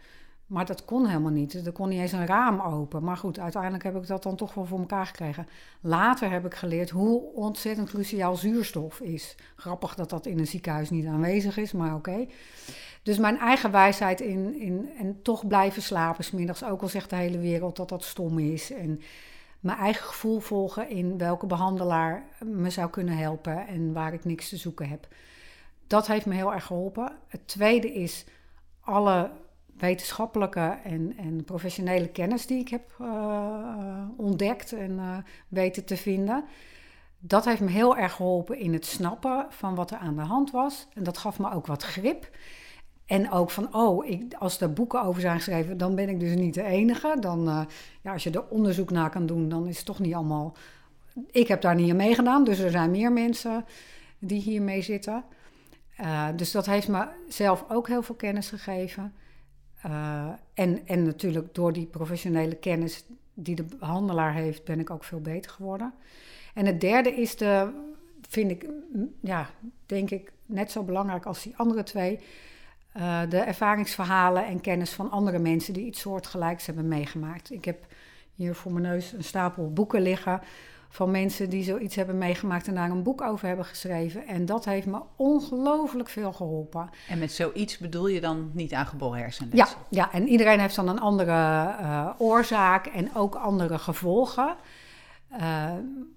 Maar 0.48 0.66
dat 0.66 0.84
kon 0.84 1.06
helemaal 1.06 1.30
niet. 1.30 1.66
Er 1.66 1.72
kon 1.72 1.88
niet 1.88 2.00
eens 2.00 2.12
een 2.12 2.26
raam 2.26 2.60
open. 2.60 3.04
Maar 3.04 3.16
goed, 3.16 3.38
uiteindelijk 3.38 3.82
heb 3.82 3.96
ik 3.96 4.06
dat 4.06 4.22
dan 4.22 4.36
toch 4.36 4.54
wel 4.54 4.64
voor 4.64 4.78
elkaar 4.78 5.06
gekregen. 5.06 5.46
Later 5.80 6.30
heb 6.30 6.46
ik 6.46 6.54
geleerd 6.54 6.90
hoe 6.90 7.32
ontzettend 7.34 7.88
cruciaal 7.88 8.36
zuurstof 8.36 9.00
is. 9.00 9.34
Grappig 9.56 9.94
dat 9.94 10.10
dat 10.10 10.26
in 10.26 10.38
een 10.38 10.46
ziekenhuis 10.46 10.90
niet 10.90 11.06
aanwezig 11.06 11.56
is, 11.56 11.72
maar 11.72 11.94
oké. 11.94 12.26
Dus 13.02 13.18
mijn 13.18 13.38
eigen 13.38 13.70
wijsheid 13.70 14.20
in, 14.20 14.60
in 14.60 14.90
en 14.98 15.22
toch 15.22 15.46
blijven 15.46 15.82
slapen 15.82 16.24
smiddags, 16.24 16.64
ook 16.64 16.82
al 16.82 16.88
zegt 16.88 17.10
de 17.10 17.16
hele 17.16 17.38
wereld 17.38 17.76
dat 17.76 17.88
dat 17.88 18.04
stom 18.04 18.38
is. 18.38 18.72
En 18.72 19.00
mijn 19.60 19.78
eigen 19.78 20.04
gevoel 20.06 20.40
volgen 20.40 20.88
in 20.90 21.18
welke 21.18 21.46
behandelaar 21.46 22.24
me 22.44 22.70
zou 22.70 22.90
kunnen 22.90 23.16
helpen 23.16 23.66
en 23.66 23.92
waar 23.92 24.12
ik 24.12 24.24
niks 24.24 24.48
te 24.48 24.56
zoeken 24.56 24.88
heb. 24.88 25.08
Dat 25.86 26.06
heeft 26.06 26.26
me 26.26 26.34
heel 26.34 26.52
erg 26.52 26.64
geholpen. 26.64 27.12
Het 27.28 27.48
tweede 27.48 27.92
is 27.92 28.24
alle 28.80 29.30
wetenschappelijke 29.78 30.78
en, 30.84 31.14
en 31.16 31.44
professionele 31.44 32.08
kennis 32.08 32.46
die 32.46 32.58
ik 32.58 32.68
heb 32.68 32.96
uh, 33.00 34.08
ontdekt 34.16 34.72
en 34.72 34.90
uh, 34.90 35.16
weten 35.48 35.84
te 35.84 35.96
vinden. 35.96 36.44
Dat 37.18 37.44
heeft 37.44 37.60
me 37.60 37.70
heel 37.70 37.96
erg 37.96 38.12
geholpen 38.12 38.58
in 38.58 38.72
het 38.72 38.86
snappen 38.86 39.46
van 39.48 39.74
wat 39.74 39.90
er 39.90 39.98
aan 39.98 40.16
de 40.16 40.22
hand 40.22 40.50
was. 40.50 40.88
En 40.94 41.02
dat 41.02 41.18
gaf 41.18 41.38
me 41.38 41.52
ook 41.52 41.66
wat 41.66 41.82
grip. 41.82 42.30
En 43.06 43.30
ook 43.30 43.50
van, 43.50 43.74
oh, 43.74 44.06
ik, 44.06 44.34
als 44.38 44.60
er 44.60 44.72
boeken 44.72 45.02
over 45.02 45.20
zijn 45.20 45.36
geschreven, 45.36 45.78
dan 45.78 45.94
ben 45.94 46.08
ik 46.08 46.20
dus 46.20 46.34
niet 46.34 46.54
de 46.54 46.62
enige. 46.62 47.16
Dan, 47.20 47.66
ja, 48.02 48.12
als 48.12 48.22
je 48.22 48.30
er 48.30 48.48
onderzoek 48.48 48.90
naar 48.90 49.10
kan 49.10 49.26
doen, 49.26 49.48
dan 49.48 49.66
is 49.66 49.76
het 49.76 49.86
toch 49.86 49.98
niet 49.98 50.14
allemaal... 50.14 50.56
Ik 51.30 51.48
heb 51.48 51.60
daar 51.60 51.74
niet 51.74 51.90
aan 51.90 51.96
meegedaan, 51.96 52.44
dus 52.44 52.58
er 52.58 52.70
zijn 52.70 52.90
meer 52.90 53.12
mensen 53.12 53.64
die 54.18 54.40
hiermee 54.40 54.82
zitten. 54.82 55.24
Dus 56.36 56.50
dat 56.50 56.66
heeft 56.66 56.88
me 56.88 57.06
zelf 57.28 57.64
ook 57.68 57.88
heel 57.88 58.02
veel 58.02 58.14
kennis 58.14 58.48
gegeven. 58.48 59.14
Uh, 59.86 60.28
en, 60.54 60.86
en 60.86 61.02
natuurlijk 61.02 61.54
door 61.54 61.72
die 61.72 61.86
professionele 61.86 62.54
kennis 62.54 63.04
die 63.34 63.54
de 63.54 63.64
behandelaar 63.78 64.34
heeft, 64.34 64.64
ben 64.64 64.80
ik 64.80 64.90
ook 64.90 65.04
veel 65.04 65.20
beter 65.20 65.50
geworden. 65.50 65.94
En 66.54 66.66
het 66.66 66.80
derde 66.80 67.14
is 67.14 67.36
de, 67.36 67.70
vind 68.28 68.50
ik, 68.50 68.66
ja, 69.20 69.50
denk 69.86 70.10
ik, 70.10 70.32
net 70.46 70.70
zo 70.70 70.82
belangrijk 70.82 71.26
als 71.26 71.42
die 71.42 71.56
andere 71.56 71.82
twee 71.82 72.20
uh, 72.96 73.20
de 73.28 73.38
ervaringsverhalen 73.38 74.46
en 74.46 74.60
kennis 74.60 74.90
van 74.90 75.10
andere 75.10 75.38
mensen 75.38 75.74
die 75.74 75.86
iets 75.86 76.00
soortgelijks 76.00 76.66
hebben 76.66 76.88
meegemaakt. 76.88 77.50
Ik 77.50 77.64
heb 77.64 77.86
hier 78.34 78.54
voor 78.54 78.72
mijn 78.72 78.84
neus 78.84 79.12
een 79.12 79.24
stapel 79.24 79.72
boeken 79.72 80.02
liggen 80.02 80.40
van 80.88 81.10
mensen 81.10 81.50
die 81.50 81.62
zoiets 81.62 81.96
hebben 81.96 82.18
meegemaakt 82.18 82.66
en 82.66 82.74
daar 82.74 82.90
een 82.90 83.02
boek 83.02 83.22
over 83.22 83.46
hebben 83.46 83.64
geschreven. 83.64 84.26
En 84.26 84.46
dat 84.46 84.64
heeft 84.64 84.86
me 84.86 85.00
ongelooflijk 85.16 86.08
veel 86.08 86.32
geholpen. 86.32 86.90
En 87.08 87.18
met 87.18 87.32
zoiets 87.32 87.78
bedoel 87.78 88.08
je 88.08 88.20
dan 88.20 88.50
niet 88.52 88.72
aangeboren 88.72 89.20
hersenletsel? 89.20 89.78
Ja, 89.78 89.86
ja, 89.88 90.12
en 90.12 90.28
iedereen 90.28 90.60
heeft 90.60 90.74
dan 90.74 90.88
een 90.88 91.00
andere 91.00 91.74
uh, 91.80 92.08
oorzaak 92.18 92.86
en 92.86 93.14
ook 93.14 93.34
andere 93.34 93.78
gevolgen. 93.78 94.56
Uh, 95.32 95.72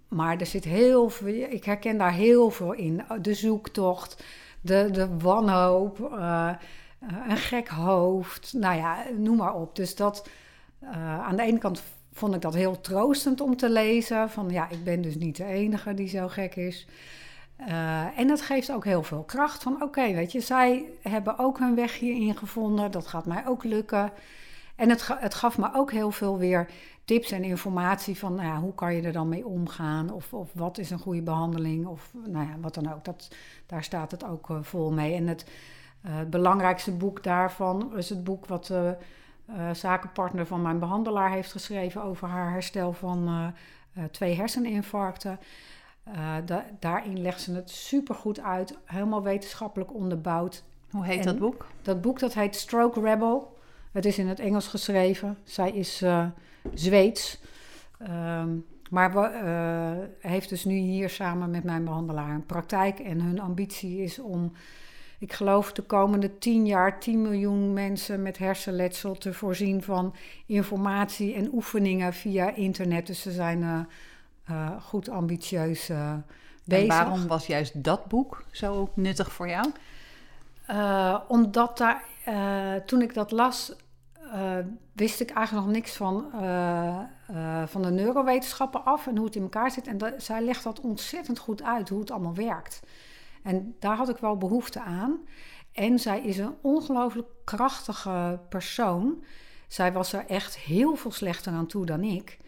maar 0.08 0.38
er 0.38 0.46
zit 0.46 0.64
heel 0.64 1.10
veel, 1.10 1.48
ik 1.50 1.64
herken 1.64 1.98
daar 1.98 2.14
heel 2.14 2.50
veel 2.50 2.74
in. 2.74 3.04
De 3.22 3.34
zoektocht, 3.34 4.24
de, 4.62 4.90
de 4.92 5.18
wanhoop, 5.18 6.00
uh, 6.00 6.50
een 7.28 7.38
gek 7.38 7.68
hoofd, 7.68 8.54
nou 8.54 8.78
ja, 8.78 9.04
noem 9.18 9.38
maar 9.38 9.54
op. 9.54 9.76
Dus 9.76 9.96
dat, 9.96 10.28
aan 11.26 11.36
de 11.36 11.44
ene 11.44 11.58
kant 11.58 11.84
vond 12.14 12.36
ik 12.36 12.42
dat 12.42 12.54
heel 12.54 12.82
troostend 12.82 13.42
om 13.42 13.58
te 13.58 13.70
lezen. 13.70 14.30
Van 14.30 14.50
ja, 14.50 14.70
ik 14.70 14.84
ben 14.84 15.02
dus 15.02 15.16
niet 15.16 15.38
de 15.38 15.46
enige 15.46 15.94
die 15.94 16.08
zo 16.08 16.28
gek 16.28 16.56
is. 16.56 16.88
Uh, 17.68 18.20
en 18.20 18.28
dat 18.28 18.42
geeft 18.42 18.72
ook 18.72 18.86
heel 18.86 19.04
veel 19.04 19.24
kracht. 19.24 19.64
Van 19.64 19.82
oké, 19.84 20.14
weet 20.14 20.32
je, 20.32 20.40
zij 20.40 20.86
hebben 21.02 21.38
ook 21.38 21.60
hun 21.60 21.76
weg 21.76 22.00
hierin 22.00 22.38
gevonden. 22.38 22.92
Dat 22.92 23.08
gaat 23.08 23.26
mij 23.26 23.48
ook 23.48 23.64
lukken. 23.64 24.12
En 24.76 24.90
het, 24.90 25.08
het 25.08 25.34
gaf 25.34 25.58
me 25.58 25.70
ook 25.74 25.92
heel 25.92 26.12
veel 26.12 26.38
weer 26.38 26.70
tips 27.06 27.32
en 27.32 27.44
informatie 27.44 28.18
van 28.18 28.36
nou 28.36 28.48
ja, 28.48 28.60
hoe 28.60 28.76
kan 28.76 28.96
je 28.96 29.02
er 29.02 29.12
dan 29.12 29.30
mee 29.30 29.46
omgaan? 29.46 30.12
Of, 30.12 30.34
of 30.34 30.50
wat 30.54 30.78
is 30.78 30.90
een 30.90 31.00
goede 31.00 31.22
behandeling? 31.22 31.86
Of 31.86 32.12
nou 32.26 32.48
ja, 32.48 32.56
wat 32.62 32.74
dan 32.74 32.94
ook. 32.94 33.06
Dat, 33.06 33.36
daar 33.66 33.84
staat 33.84 34.12
het 34.12 34.26
ook 34.26 34.50
uh, 34.50 34.58
vol 34.62 34.92
mee. 34.92 35.14
En 35.14 35.28
het, 35.28 35.46
het, 36.02 36.30
belangrijkste 36.30 36.92
boek 36.92 37.24
daarvan 37.24 37.98
is 37.98 38.10
het 38.10 38.24
boek 38.24 38.46
wat 38.46 38.74
uh, 39.58 39.74
zakenpartner 39.74 40.46
van 40.46 40.62
mijn 40.62 40.80
behandelaar 40.80 41.32
heeft 41.32 41.52
geschreven 41.52 42.04
over 42.04 42.28
haar 42.28 42.52
herstel 42.52 42.94
van 42.94 43.54
twee 44.12 44.36
herseninfarcten. 44.36 45.40
Da 46.46 46.66
daarin 46.80 47.22
legt 47.22 47.42
ze 47.42 47.54
het 47.54 47.70
supergoed 47.70 48.40
uit, 48.40 48.78
helemaal 48.86 49.24
wetenschappelijk 49.24 49.94
onderbouwd. 49.94 50.64
Hoe 50.92 51.06
heet 51.06 51.20
en 51.20 51.26
dat 51.26 51.40
boek? 51.40 51.66
Dat 51.82 52.02
boek 52.02 52.20
dat 52.20 52.34
heet 52.34 52.56
Stroke 52.56 53.02
Rebel. 53.02 53.58
Het 53.92 54.06
is 54.06 54.18
in 54.18 54.28
het 54.28 54.40
Engels 54.40 54.68
geschreven. 54.68 55.38
Zij 55.44 55.72
is 55.72 56.04
Zweeds. 56.74 57.40
Um, 58.10 58.66
maar 58.90 59.14
uh, 59.46 60.08
heeft 60.20 60.50
dus 60.50 60.66
nu 60.66 60.76
hier 60.76 61.10
samen 61.10 61.50
met 61.50 61.64
mijn 61.64 61.84
behandelaar 61.84 62.30
een 62.30 62.46
praktijk. 62.46 63.00
En 63.00 63.22
hun 63.22 63.40
ambitie 63.40 64.02
is 64.04 64.20
om, 64.20 64.52
ik 65.22 65.34
geloof, 65.34 65.72
de 65.72 65.82
komende 65.82 66.38
tien 66.38 66.66
jaar 66.66 67.00
10 67.00 67.22
miljoen 67.22 67.74
mensen 67.74 68.22
met 68.22 68.38
hersenletsel 68.38 69.16
te 69.16 69.34
voorzien 69.34 69.84
van 69.84 70.16
informatie 70.46 71.34
en 71.34 71.54
oefeningen 71.54 72.14
via 72.14 72.56
internet. 72.56 73.08
Dus 73.08 73.22
ze 73.22 73.32
zijn 73.32 73.62
uh, 73.62 73.80
uh, 74.50 74.82
goed 74.82 75.10
ambitieus 75.10 75.92
bezig. 76.66 76.82
En 76.82 76.88
waarom 76.88 77.28
was 77.28 77.48
juist 77.48 77.84
dat 77.84 78.06
boek 78.06 78.44
zo 78.52 78.92
nuttig 78.96 79.32
voor 79.32 79.50
jou? 79.50 79.72
omdat 81.28 81.78
daar, 81.78 82.04
toen 82.86 83.02
ik 83.02 83.14
dat 83.14 83.32
las, 83.32 83.74
uh, 84.34 84.58
wist 84.94 85.20
ik 85.20 85.30
eigenlijk 85.30 85.66
nog 85.66 85.76
niks 85.76 85.96
van, 85.96 86.26
uh, 86.36 87.00
uh, 87.32 87.64
van 87.66 87.82
de 87.82 87.92
neurowetenschappen 87.92 88.86
af 88.86 89.08
en 89.08 89.18
hoe 89.18 89.26
het 89.26 89.36
in 89.36 89.42
elkaar 89.42 89.72
zit. 89.72 89.88
En 89.88 89.98
dat, 89.98 90.14
zij 90.18 90.42
legt 90.42 90.64
dat 90.64 90.80
ontzettend 90.80 91.40
goed 91.40 91.64
uit, 91.64 91.90
hoe 91.90 92.00
het 92.00 92.12
allemaal 92.12 92.36
werkt. 92.36 92.80
En 93.44 93.76
daar 93.80 93.96
had 93.96 94.10
ik 94.10 94.18
wel 94.18 94.38
behoefte 94.38 94.82
aan. 94.82 95.20
En 95.72 96.00
zij 96.00 96.22
is 96.22 96.38
een 96.38 96.56
ongelooflijk 96.62 97.28
krachtige 97.44 98.40
persoon. 98.50 99.24
Zij 99.68 99.94
was 99.94 100.14
er 100.14 100.26
echt 100.28 100.58
heel 100.58 100.96
veel 100.96 101.12
slechter 101.12 101.52
aan 101.52 101.68
toe 101.68 101.86
dan 101.86 102.04
ik. 102.04 102.40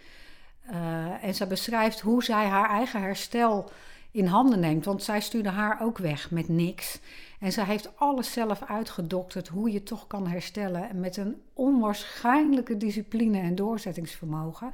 en 1.22 1.36
zij 1.36 1.48
beschrijft 1.48 2.00
hoe 2.00 2.24
zij 2.24 2.46
haar 2.46 2.70
eigen 2.70 3.02
herstel 3.02 3.70
in 4.12 4.26
handen 4.26 4.60
neemt. 4.60 4.86
Want 4.86 5.04
zij 5.04 5.22
stuurde 5.22 5.50
haar 5.50 5.82
ook 5.82 5.98
weg 5.98 6.32
met 6.32 6.48
niks. 6.48 7.00
En 7.44 7.52
zij 7.52 7.64
heeft 7.64 7.98
alles 7.98 8.32
zelf 8.32 8.64
uitgedokterd 8.68 9.48
hoe 9.48 9.72
je 9.72 9.84
toch 9.84 10.08
kan 10.08 10.28
herstellen. 10.28 10.90
En 10.90 11.00
met 11.00 11.18
een 11.18 11.42
onwaarschijnlijke 11.54 12.78
discipline 12.78 13.40
en 13.40 13.56
doorzettingsvermogen. 13.56 14.74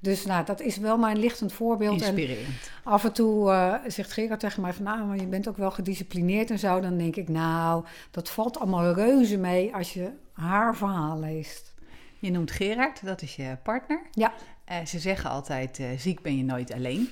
Dus 0.00 0.24
nou, 0.24 0.44
dat 0.44 0.60
is 0.60 0.76
wel 0.76 0.98
mijn 0.98 1.18
lichtend 1.18 1.52
voorbeeld. 1.52 2.02
Inspirerend. 2.02 2.70
En 2.84 2.92
af 2.92 3.04
en 3.04 3.12
toe 3.12 3.50
uh, 3.50 3.74
zegt 3.86 4.12
Gerard 4.12 4.40
tegen 4.40 4.62
mij 4.62 4.72
van... 4.72 4.84
nou, 4.84 5.04
maar 5.04 5.16
je 5.16 5.26
bent 5.26 5.48
ook 5.48 5.56
wel 5.56 5.70
gedisciplineerd 5.70 6.50
en 6.50 6.58
zo. 6.58 6.80
Dan 6.80 6.98
denk 6.98 7.16
ik, 7.16 7.28
nou, 7.28 7.84
dat 8.10 8.30
valt 8.30 8.58
allemaal 8.58 8.92
reuze 8.92 9.36
mee 9.36 9.74
als 9.74 9.92
je 9.92 10.10
haar 10.32 10.76
verhaal 10.76 11.18
leest. 11.18 11.74
Je 12.18 12.30
noemt 12.30 12.50
Gerard, 12.50 13.04
dat 13.04 13.22
is 13.22 13.36
je 13.36 13.56
partner. 13.62 14.02
Ja. 14.10 14.32
Uh, 14.70 14.84
ze 14.86 14.98
zeggen 14.98 15.30
altijd, 15.30 15.78
uh, 15.78 15.86
ziek 15.96 16.22
ben 16.22 16.36
je 16.36 16.44
nooit 16.44 16.72
alleen. 16.72 17.10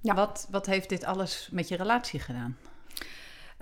Ja. 0.00 0.14
Wat, 0.14 0.48
wat 0.50 0.66
heeft 0.66 0.88
dit 0.88 1.04
alles 1.04 1.48
met 1.52 1.68
je 1.68 1.76
relatie 1.76 2.20
gedaan? 2.20 2.56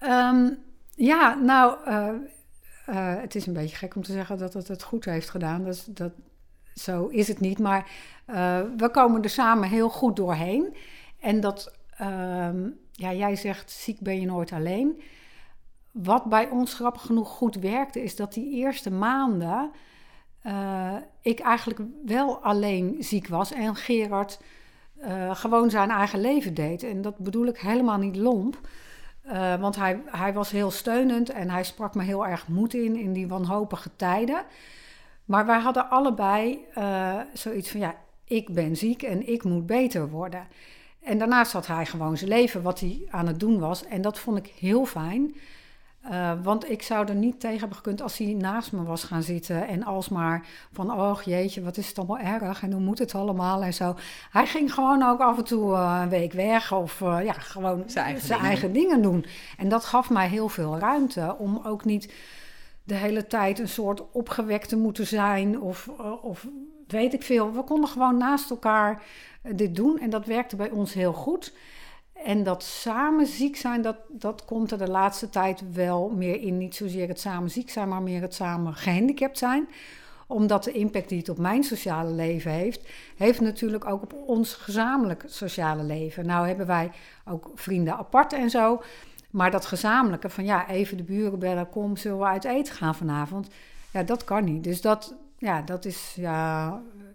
Um, 0.03 0.59
ja, 0.97 1.35
nou, 1.35 1.89
uh, 1.89 2.09
uh, 2.89 3.21
het 3.21 3.35
is 3.35 3.47
een 3.47 3.53
beetje 3.53 3.77
gek 3.77 3.95
om 3.97 4.03
te 4.03 4.13
zeggen 4.13 4.39
dat 4.39 4.53
het 4.53 4.69
het 4.69 4.83
goed 4.83 5.05
heeft 5.05 5.31
gedaan. 5.31 5.65
Dat, 5.65 5.87
dat, 5.89 6.13
zo 6.75 7.07
is 7.07 7.29
het 7.29 7.41
niet. 7.41 7.59
Maar 7.59 7.91
uh, 8.27 8.61
we 8.77 8.91
komen 8.91 9.23
er 9.23 9.31
samen 9.31 9.69
heel 9.69 9.89
goed 9.89 10.17
doorheen. 10.17 10.77
En 11.21 11.41
dat, 11.41 11.77
um, 12.01 12.79
ja, 12.93 13.13
jij 13.13 13.37
zegt 13.37 13.71
ziek 13.71 14.01
ben 14.01 14.21
je 14.21 14.27
nooit 14.27 14.53
alleen. 14.53 15.01
Wat 15.93 16.25
bij 16.25 16.49
ons 16.49 16.75
grappig 16.75 17.03
genoeg 17.03 17.29
goed 17.29 17.55
werkte, 17.55 18.03
is 18.03 18.17
dat 18.17 18.33
die 18.33 18.53
eerste 18.53 18.91
maanden 18.91 19.71
ik 21.21 21.39
eigenlijk 21.39 21.81
wel 22.05 22.43
alleen 22.43 22.97
ziek 22.99 23.29
was 23.29 23.53
en 23.53 23.77
Gerard 23.77 24.41
gewoon 25.33 25.71
zijn 25.71 25.91
eigen 25.91 26.21
leven 26.21 26.55
deed. 26.55 26.83
En 26.83 27.03
dat 27.03 27.19
bedoel 27.19 27.47
ik 27.47 27.59
helemaal 27.59 27.99
niet 27.99 28.17
lomp. 28.17 28.61
Uh, 29.33 29.61
want 29.61 29.77
hij, 29.77 30.01
hij 30.07 30.33
was 30.33 30.51
heel 30.51 30.71
steunend 30.71 31.31
en 31.31 31.51
hij 31.51 31.65
sprak 31.65 31.95
me 31.95 32.03
heel 32.03 32.27
erg 32.27 32.49
moed 32.49 32.75
in 32.75 32.97
in 32.97 33.13
die 33.13 33.29
wanhopige 33.29 33.91
tijden. 33.97 34.45
Maar 35.25 35.47
wij 35.47 35.59
hadden 35.59 35.91
allebei 35.91 36.65
uh, 36.79 37.21
zoiets 37.33 37.71
van: 37.71 37.81
ja, 37.81 37.95
ik 38.25 38.55
ben 38.55 38.77
ziek 38.77 39.03
en 39.03 39.29
ik 39.29 39.45
moet 39.45 39.67
beter 39.67 40.09
worden. 40.09 40.47
En 41.03 41.19
daarnaast 41.19 41.53
had 41.53 41.67
hij 41.67 41.87
gewoon 41.87 42.17
zijn 42.17 42.31
leven, 42.31 42.63
wat 42.63 42.81
hij 42.81 43.07
aan 43.11 43.27
het 43.27 43.41
doen 43.41 43.59
was. 43.59 43.85
En 43.85 44.03
dat 44.03 44.19
vond 44.19 44.39
ik 44.39 44.47
heel 44.47 44.85
fijn. 44.85 45.35
Uh, 46.11 46.33
want 46.43 46.71
ik 46.71 46.83
zou 46.83 47.09
er 47.09 47.15
niet 47.15 47.41
tegen 47.41 47.59
hebben 47.59 47.77
gekund 47.77 48.03
als 48.03 48.19
hij 48.19 48.35
naast 48.35 48.73
me 48.73 48.83
was 48.83 49.05
gaan 49.05 49.23
zitten. 49.23 49.69
En 49.69 49.85
alsmaar 49.85 50.47
van, 50.73 50.93
oh 50.93 51.23
jeetje, 51.23 51.63
wat 51.63 51.77
is 51.77 51.89
het 51.89 51.99
allemaal 51.99 52.19
erg 52.19 52.63
en 52.63 52.73
hoe 52.73 52.81
moet 52.81 52.99
het 52.99 53.15
allemaal 53.15 53.63
en 53.63 53.75
zo. 53.75 53.97
Hij 54.31 54.47
ging 54.47 54.75
gewoon 54.75 55.03
ook 55.03 55.21
af 55.21 55.39
en 55.39 55.45
toe 55.45 55.73
uh, 55.73 55.99
een 56.03 56.09
week 56.09 56.33
weg 56.33 56.73
of 56.73 57.01
uh, 57.01 57.19
ja, 57.25 57.33
gewoon 57.33 57.83
zijn, 57.87 58.05
eigen, 58.05 58.27
zijn 58.27 58.39
dingen. 58.39 58.53
eigen, 58.53 58.73
dingen. 58.73 59.03
doen. 59.03 59.27
En 59.57 59.69
dat 59.69 59.85
gaf 59.85 60.11
mij 60.11 60.29
heel 60.29 60.49
veel 60.49 60.79
ruimte 60.79 61.37
om 61.39 61.61
ook 61.65 61.85
niet 61.85 62.13
de 62.85 62.95
hele 62.95 63.27
tijd 63.27 63.59
een 63.59 63.69
soort 63.69 64.11
opgewekt 64.13 64.69
te 64.69 64.77
moeten 64.77 65.07
zijn 65.07 65.61
of, 65.61 65.89
of 66.23 66.47
weet 66.87 67.13
ik 67.15 67.23
veel. 67.23 67.53
We 67.53 67.63
konden 67.63 67.91
gewoon 67.91 68.17
naast 68.17 68.51
elkaar 68.51 69.03
dit 69.43 69.77
doen 69.77 69.99
en 69.99 70.11
dat 70.11 70.27
werkte 70.27 70.57
bij 70.57 70.71
ons 70.71 70.93
heel 70.93 71.13
goed. 71.13 71.53
En 72.25 72.43
dat 72.43 72.63
samen 72.63 73.27
ziek 73.27 73.57
zijn, 73.57 73.83
dat, 73.83 73.97
dat 74.09 74.45
komt 74.45 74.71
er 74.71 74.79
de 74.79 74.91
laatste 74.91 75.29
tijd 75.29 75.73
wel 75.73 76.09
meer 76.09 76.41
in. 76.41 76.59
Niet 76.59 76.75
zozeer 76.75 77.09
het 77.09 77.21
samen 77.21 77.51
ziek 77.51 77.71
zijn, 77.71 77.89
maar 77.89 78.03
meer 78.03 78.21
het 78.21 78.35
samen 78.35 78.75
gehandicapt 78.75 79.39
zijn. 79.39 79.69
Omdat 80.27 80.65
de 80.65 80.73
impact 80.73 81.09
die 81.09 81.19
het 81.19 81.29
op 81.29 81.39
mijn 81.39 81.65
sociale 81.65 82.11
leven 82.11 82.51
heeft, 82.51 82.89
heeft 83.17 83.41
natuurlijk 83.41 83.85
ook 83.85 84.03
op 84.03 84.13
ons 84.27 84.55
gezamenlijk 84.55 85.25
sociale 85.27 85.83
leven. 85.83 86.27
Nou 86.27 86.47
hebben 86.47 86.67
wij 86.67 86.91
ook 87.25 87.51
vrienden 87.55 87.97
apart 87.97 88.33
en 88.33 88.51
zo. 88.51 88.83
Maar 89.31 89.51
dat 89.51 89.67
gezamenlijke 89.67 90.31
van 90.31 90.45
ja, 90.45 90.69
even 90.69 90.97
de 90.97 91.03
buren 91.03 91.39
bellen, 91.39 91.69
kom, 91.69 91.97
zullen 91.97 92.19
we 92.19 92.25
uit 92.25 92.45
eten 92.45 92.75
gaan 92.75 92.95
vanavond? 92.95 93.49
Ja, 93.91 94.03
dat 94.03 94.25
kan 94.25 94.45
niet. 94.45 94.65
Dus 94.65 94.81
dat, 94.81 95.15
ja, 95.39 95.63
dat 95.63 95.85
is 95.85 96.15
ja, 96.17 96.69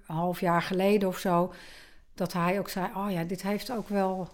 een 0.07 0.15
half 0.15 0.39
jaar 0.39 0.61
geleden 0.61 1.07
of 1.07 1.17
zo, 1.17 1.53
dat 2.15 2.33
hij 2.33 2.59
ook 2.59 2.69
zei, 2.69 2.87
oh 2.95 3.11
ja, 3.11 3.23
dit 3.23 3.41
heeft 3.41 3.71
ook 3.71 3.89
wel 3.89 4.29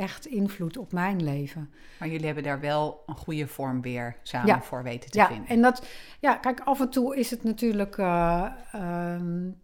echt 0.00 0.26
invloed 0.26 0.76
op 0.76 0.92
mijn 0.92 1.22
leven. 1.24 1.70
Maar 1.98 2.08
jullie 2.08 2.26
hebben 2.26 2.44
daar 2.44 2.60
wel 2.60 3.02
een 3.06 3.16
goede 3.16 3.46
vorm 3.46 3.80
weer 3.80 4.16
samen 4.22 4.62
voor 4.62 4.82
weten 4.82 5.10
te 5.10 5.18
ja, 5.18 5.26
vinden. 5.26 5.48
En 5.48 5.62
dat, 5.62 5.86
ja, 6.20 6.34
kijk, 6.34 6.60
af 6.60 6.80
en 6.80 6.90
toe 6.90 7.16
is 7.16 7.30
het 7.30 7.42
natuurlijk. 7.42 7.96
Uh, 7.96 8.46
um, 8.74 9.58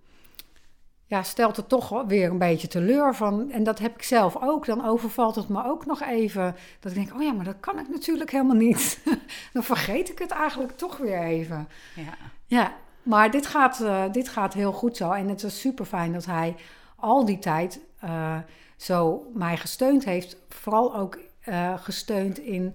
ja, 1.09 1.22
stelt 1.22 1.57
het 1.57 1.68
toch 1.68 2.05
weer 2.07 2.30
een 2.30 2.39
beetje 2.39 2.68
teleur 2.68 3.14
van. 3.14 3.51
En 3.51 3.62
dat 3.62 3.78
heb 3.78 3.95
ik 3.95 4.03
zelf 4.03 4.37
ook. 4.43 4.66
Dan 4.66 4.87
overvalt 4.87 5.34
het 5.34 5.49
me 5.49 5.64
ook 5.64 5.87
nog 5.87 6.03
even. 6.03 6.57
Dat 6.80 6.93
ik 6.93 6.99
denk, 6.99 7.14
oh 7.14 7.22
ja, 7.22 7.32
maar 7.32 7.45
dat 7.45 7.61
kan 7.61 7.78
ik 7.78 7.89
natuurlijk 7.89 8.30
helemaal 8.30 8.57
niet. 8.57 9.01
dan 9.53 9.62
vergeet 9.62 10.11
ik 10.11 10.18
het 10.18 10.30
eigenlijk 10.30 10.76
toch 10.76 10.97
weer 10.97 11.22
even. 11.22 11.68
Ja, 11.95 12.14
ja 12.47 12.72
maar 13.07 13.30
dit 13.30 13.47
gaat, 13.47 13.80
uh, 13.80 14.05
dit 14.12 14.28
gaat 14.28 14.55
heel 14.55 14.72
goed 14.72 14.97
zo. 14.97 15.11
En 15.11 15.28
het 15.28 15.43
is 15.43 15.61
super 15.61 15.84
fijn 15.84 16.12
dat 16.12 16.26
hij 16.26 16.57
al 16.97 17.24
die 17.24 17.39
tijd 17.39 17.80
uh, 18.05 18.37
zo 18.77 19.31
mij 19.35 19.57
gesteund 19.57 20.05
heeft. 20.05 20.37
Vooral 20.49 20.97
ook 20.97 21.18
uh, 21.49 21.79
gesteund 21.79 22.39
in 22.39 22.74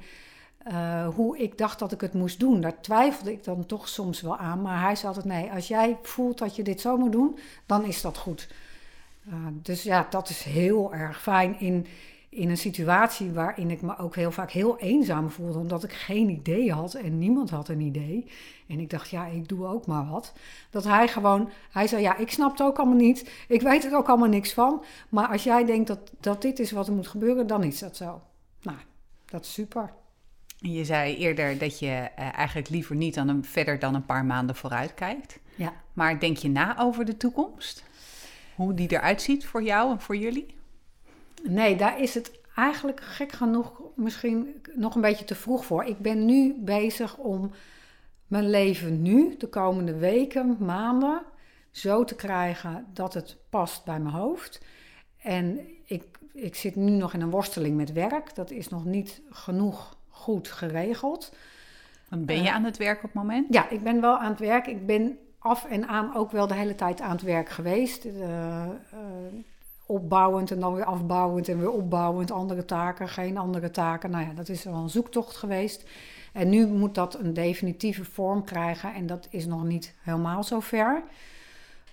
uh, 0.68 1.08
hoe 1.08 1.38
ik 1.38 1.58
dacht 1.58 1.80
dat 1.80 1.92
ik 1.92 2.02
het 2.02 2.14
moest 2.14 2.40
doen. 2.40 2.62
Daar 2.62 2.82
twijfelde 2.82 3.32
ik 3.32 3.44
dan 3.44 3.66
toch 3.66 3.88
soms 3.88 4.22
wel 4.22 4.38
aan. 4.38 4.62
Maar 4.62 4.82
hij 4.82 4.96
zei 4.96 5.08
altijd: 5.08 5.26
nee, 5.26 5.52
als 5.52 5.68
jij 5.68 5.98
voelt 6.02 6.38
dat 6.38 6.56
je 6.56 6.64
dit 6.64 6.82
zo 6.82 6.98
moet 6.98 7.12
doen, 7.12 7.38
dan 7.66 7.86
is 7.86 8.02
dat 8.02 8.18
goed. 8.18 8.48
Uh, 9.28 9.36
dus 9.52 9.84
ja, 9.84 10.08
dat 10.10 10.30
is 10.30 10.44
heel 10.44 10.94
erg 10.94 11.22
fijn 11.22 11.60
in, 11.60 11.88
in 12.34 12.50
een 12.50 12.58
situatie 12.58 13.32
waarin 13.32 13.72
ik 13.72 13.82
me 13.82 13.98
ook 13.98 14.16
heel 14.16 14.32
vaak 14.32 14.52
heel 14.52 14.80
eenzaam 14.80 15.30
voelde, 15.30 15.58
omdat 15.58 15.84
ik 15.84 15.94
geen 15.94 16.30
idee 16.30 16.72
had 16.72 16.94
en 16.94 17.20
niemand 17.20 17.50
had 17.50 17.68
een 17.68 17.80
idee. 17.80 18.28
En 18.68 18.80
ik 18.80 18.90
dacht, 18.90 19.10
ja, 19.10 19.26
ik 19.26 19.48
doe 19.48 19.66
ook 19.66 19.86
maar 19.86 20.10
wat. 20.10 20.34
Dat 20.70 20.84
hij 20.84 21.08
gewoon, 21.08 21.50
hij 21.72 21.88
zei, 21.88 22.02
ja, 22.02 22.18
ik 22.18 22.32
snap 22.32 22.52
het 22.52 22.62
ook 22.62 22.78
allemaal 22.78 22.98
niet. 22.98 23.32
Ik 23.48 23.62
weet 23.62 23.86
er 23.86 23.96
ook 23.96 24.08
allemaal 24.08 24.28
niks 24.28 24.54
van. 24.54 24.84
Maar 25.10 25.28
als 25.28 25.44
jij 25.44 25.66
denkt 25.66 25.88
dat, 25.88 26.12
dat 26.20 26.42
dit 26.42 26.60
is 26.60 26.72
wat 26.72 26.88
er 26.88 26.94
moet 26.94 27.08
gebeuren, 27.08 27.48
dan 27.48 27.64
is 27.64 27.80
dat 27.80 27.98
zo. 27.98 28.22
Nou, 28.62 28.78
dat 29.26 29.46
is 29.46 29.54
super. 29.54 29.94
Je 30.58 30.86
zei 30.86 31.16
eerder 31.16 31.58
dat 31.58 31.80
je 31.80 31.86
uh, 31.86 32.38
eigenlijk 32.38 32.70
liever 32.70 32.96
niet 32.96 33.14
dan 33.14 33.28
een, 33.28 33.46
verder 33.46 33.80
dan 33.80 33.96
een 33.96 34.06
paar 34.06 34.26
maanden 34.26 34.56
vooruit 34.56 34.94
kijkt. 34.94 35.40
Ja. 35.56 35.74
Maar 35.94 36.20
denk 36.20 36.38
je 36.38 36.50
na 36.50 36.80
over 36.80 37.06
de 37.06 37.18
toekomst? 37.18 37.84
Hoe 38.56 38.74
die 38.74 38.92
eruit 38.92 39.22
ziet 39.22 39.46
voor 39.46 39.64
jou 39.64 39.92
en 39.92 40.02
voor 40.02 40.16
jullie? 40.16 40.60
Nee, 41.44 41.76
daar 41.76 42.02
is 42.02 42.14
het 42.14 42.32
eigenlijk 42.56 43.02
gek 43.02 43.32
genoeg 43.32 43.82
misschien 43.96 44.62
nog 44.76 44.96
een 44.96 45.02
beetje 45.02 45.26
te 45.26 45.36
vroeg 45.36 45.66
voor. 45.66 45.84
Ik 45.84 45.98
ben 45.98 46.26
nu 46.26 46.56
bezig 46.60 47.18
om 47.18 47.52
mijn 48.28 48.50
leven 48.50 49.02
nu, 49.02 49.36
de 49.38 49.48
komende 49.48 49.98
weken, 49.98 50.58
maanden, 50.60 51.22
zo 51.72 52.04
te 52.04 52.16
krijgen 52.16 52.86
dat 52.94 53.14
het 53.14 53.38
past 53.50 53.86
bij 53.86 54.00
mijn 54.00 54.16
hoofd. 54.16 54.62
En 55.18 55.60
ik, 55.86 56.04
ik 56.34 56.56
zit 56.56 56.76
nu 56.76 56.92
nog 56.92 57.14
in 57.14 57.22
een 57.22 57.30
worsteling 57.30 57.76
met 57.76 57.92
werk. 57.92 58.36
Dat 58.36 58.52
is 58.52 58.70
nog 58.70 58.86
niet 58.86 59.22
genoeg 59.30 59.98
goed 60.08 60.48
geregeld. 60.48 61.34
Want 62.10 62.26
ben 62.26 62.38
je 62.38 62.44
uh, 62.44 62.54
aan 62.56 62.64
het 62.64 62.78
werk 62.78 62.98
op 62.98 63.04
het 63.04 63.14
moment? 63.14 63.54
Ja, 63.54 63.70
ik 63.70 63.84
ben 63.84 64.02
wel 64.02 64.18
aan 64.18 64.30
het 64.30 64.40
werk. 64.40 64.68
Ik 64.68 64.86
ben 64.86 65.18
af 65.40 65.66
en 65.66 65.88
aan 65.88 66.16
ook 66.16 66.32
wel 66.32 66.48
de 66.48 66.54
hele 66.54 66.76
tijd 66.76 67.02
aan 67.02 67.12
het 67.12 67.22
werk 67.22 67.50
geweest. 67.50 68.06
Uh, 68.06 68.14
uh, 68.14 68.68
opbouwend 69.92 70.52
en 70.52 70.60
dan 70.60 70.74
weer 70.74 70.86
afbouwend 70.86 71.48
en 71.50 71.60
weer 71.60 71.72
opbouwend. 71.72 72.32
Andere 72.32 72.66
taken, 72.66 73.10
geen 73.10 73.38
andere 73.38 73.72
taken. 73.72 74.12
Nou 74.12 74.26
ja, 74.26 74.34
dat 74.34 74.50
is 74.50 74.64
wel 74.64 74.74
een 74.74 74.90
zoektocht 74.90 75.36
geweest. 75.36 75.90
En 76.34 76.50
nu 76.50 76.68
moet 76.68 76.96
dat 76.96 77.20
een 77.20 77.34
definitieve 77.34 78.06
vorm 78.06 78.44
krijgen. 78.44 78.94
En 78.94 79.06
dat 79.06 79.28
is 79.30 79.46
nog 79.46 79.64
niet 79.64 79.96
helemaal 80.02 80.44
zo 80.44 80.60
ver. 80.60 81.04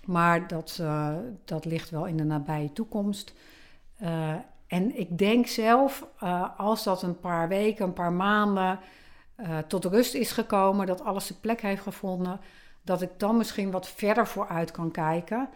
Maar 0.05 0.47
dat, 0.47 0.77
uh, 0.81 1.15
dat 1.45 1.65
ligt 1.65 1.89
wel 1.89 2.05
in 2.05 2.17
de 2.17 2.23
nabije 2.23 2.73
toekomst. 2.73 3.33
Uh, 4.01 4.33
en 4.67 4.99
ik 4.99 5.17
denk 5.17 5.47
zelf, 5.47 6.07
uh, 6.23 6.45
als 6.57 6.83
dat 6.83 7.01
een 7.01 7.19
paar 7.19 7.47
weken, 7.47 7.85
een 7.85 7.93
paar 7.93 8.13
maanden 8.13 8.79
tot 9.67 9.85
rust 9.85 10.13
is 10.13 10.31
gekomen, 10.31 10.87
dat 10.87 11.03
alles 11.03 11.25
zijn 11.25 11.39
plek 11.39 11.61
heeft 11.61 11.81
gevonden, 11.81 12.39
dat 12.81 13.01
ik 13.01 13.09
dan 13.17 13.37
misschien 13.37 13.71
wat 13.71 13.87
verder 13.87 14.27
vooruit 14.27 14.71
kan 14.71 14.91
kijken. 14.91 15.49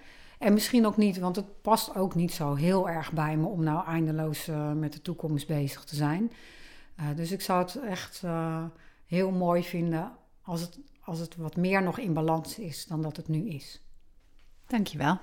En 0.43 0.53
misschien 0.53 0.85
ook 0.85 0.97
niet, 0.97 1.19
want 1.19 1.35
het 1.35 1.61
past 1.61 1.95
ook 1.95 2.15
niet 2.15 2.31
zo 2.31 2.55
heel 2.55 2.89
erg 2.89 3.11
bij 3.11 3.37
me 3.37 3.47
om 3.47 3.63
nou 3.63 3.85
eindeloos 3.85 4.47
uh, 4.47 4.71
met 4.71 4.93
de 4.93 5.01
toekomst 5.01 5.47
bezig 5.47 5.83
te 5.83 5.95
zijn. 5.95 6.31
Uh, 6.99 7.05
dus 7.15 7.31
ik 7.31 7.41
zou 7.41 7.61
het 7.61 7.75
echt 7.75 8.21
uh, 8.25 8.63
heel 9.05 9.31
mooi 9.31 9.63
vinden 9.63 10.11
als 10.41 10.61
het, 10.61 10.79
als 11.01 11.19
het 11.19 11.35
wat 11.35 11.55
meer 11.55 11.83
nog 11.83 11.97
in 11.97 12.13
balans 12.13 12.59
is 12.59 12.85
dan 12.85 13.01
dat 13.01 13.17
het 13.17 13.27
nu 13.27 13.49
is. 13.49 13.81
Dankjewel. 14.67 15.17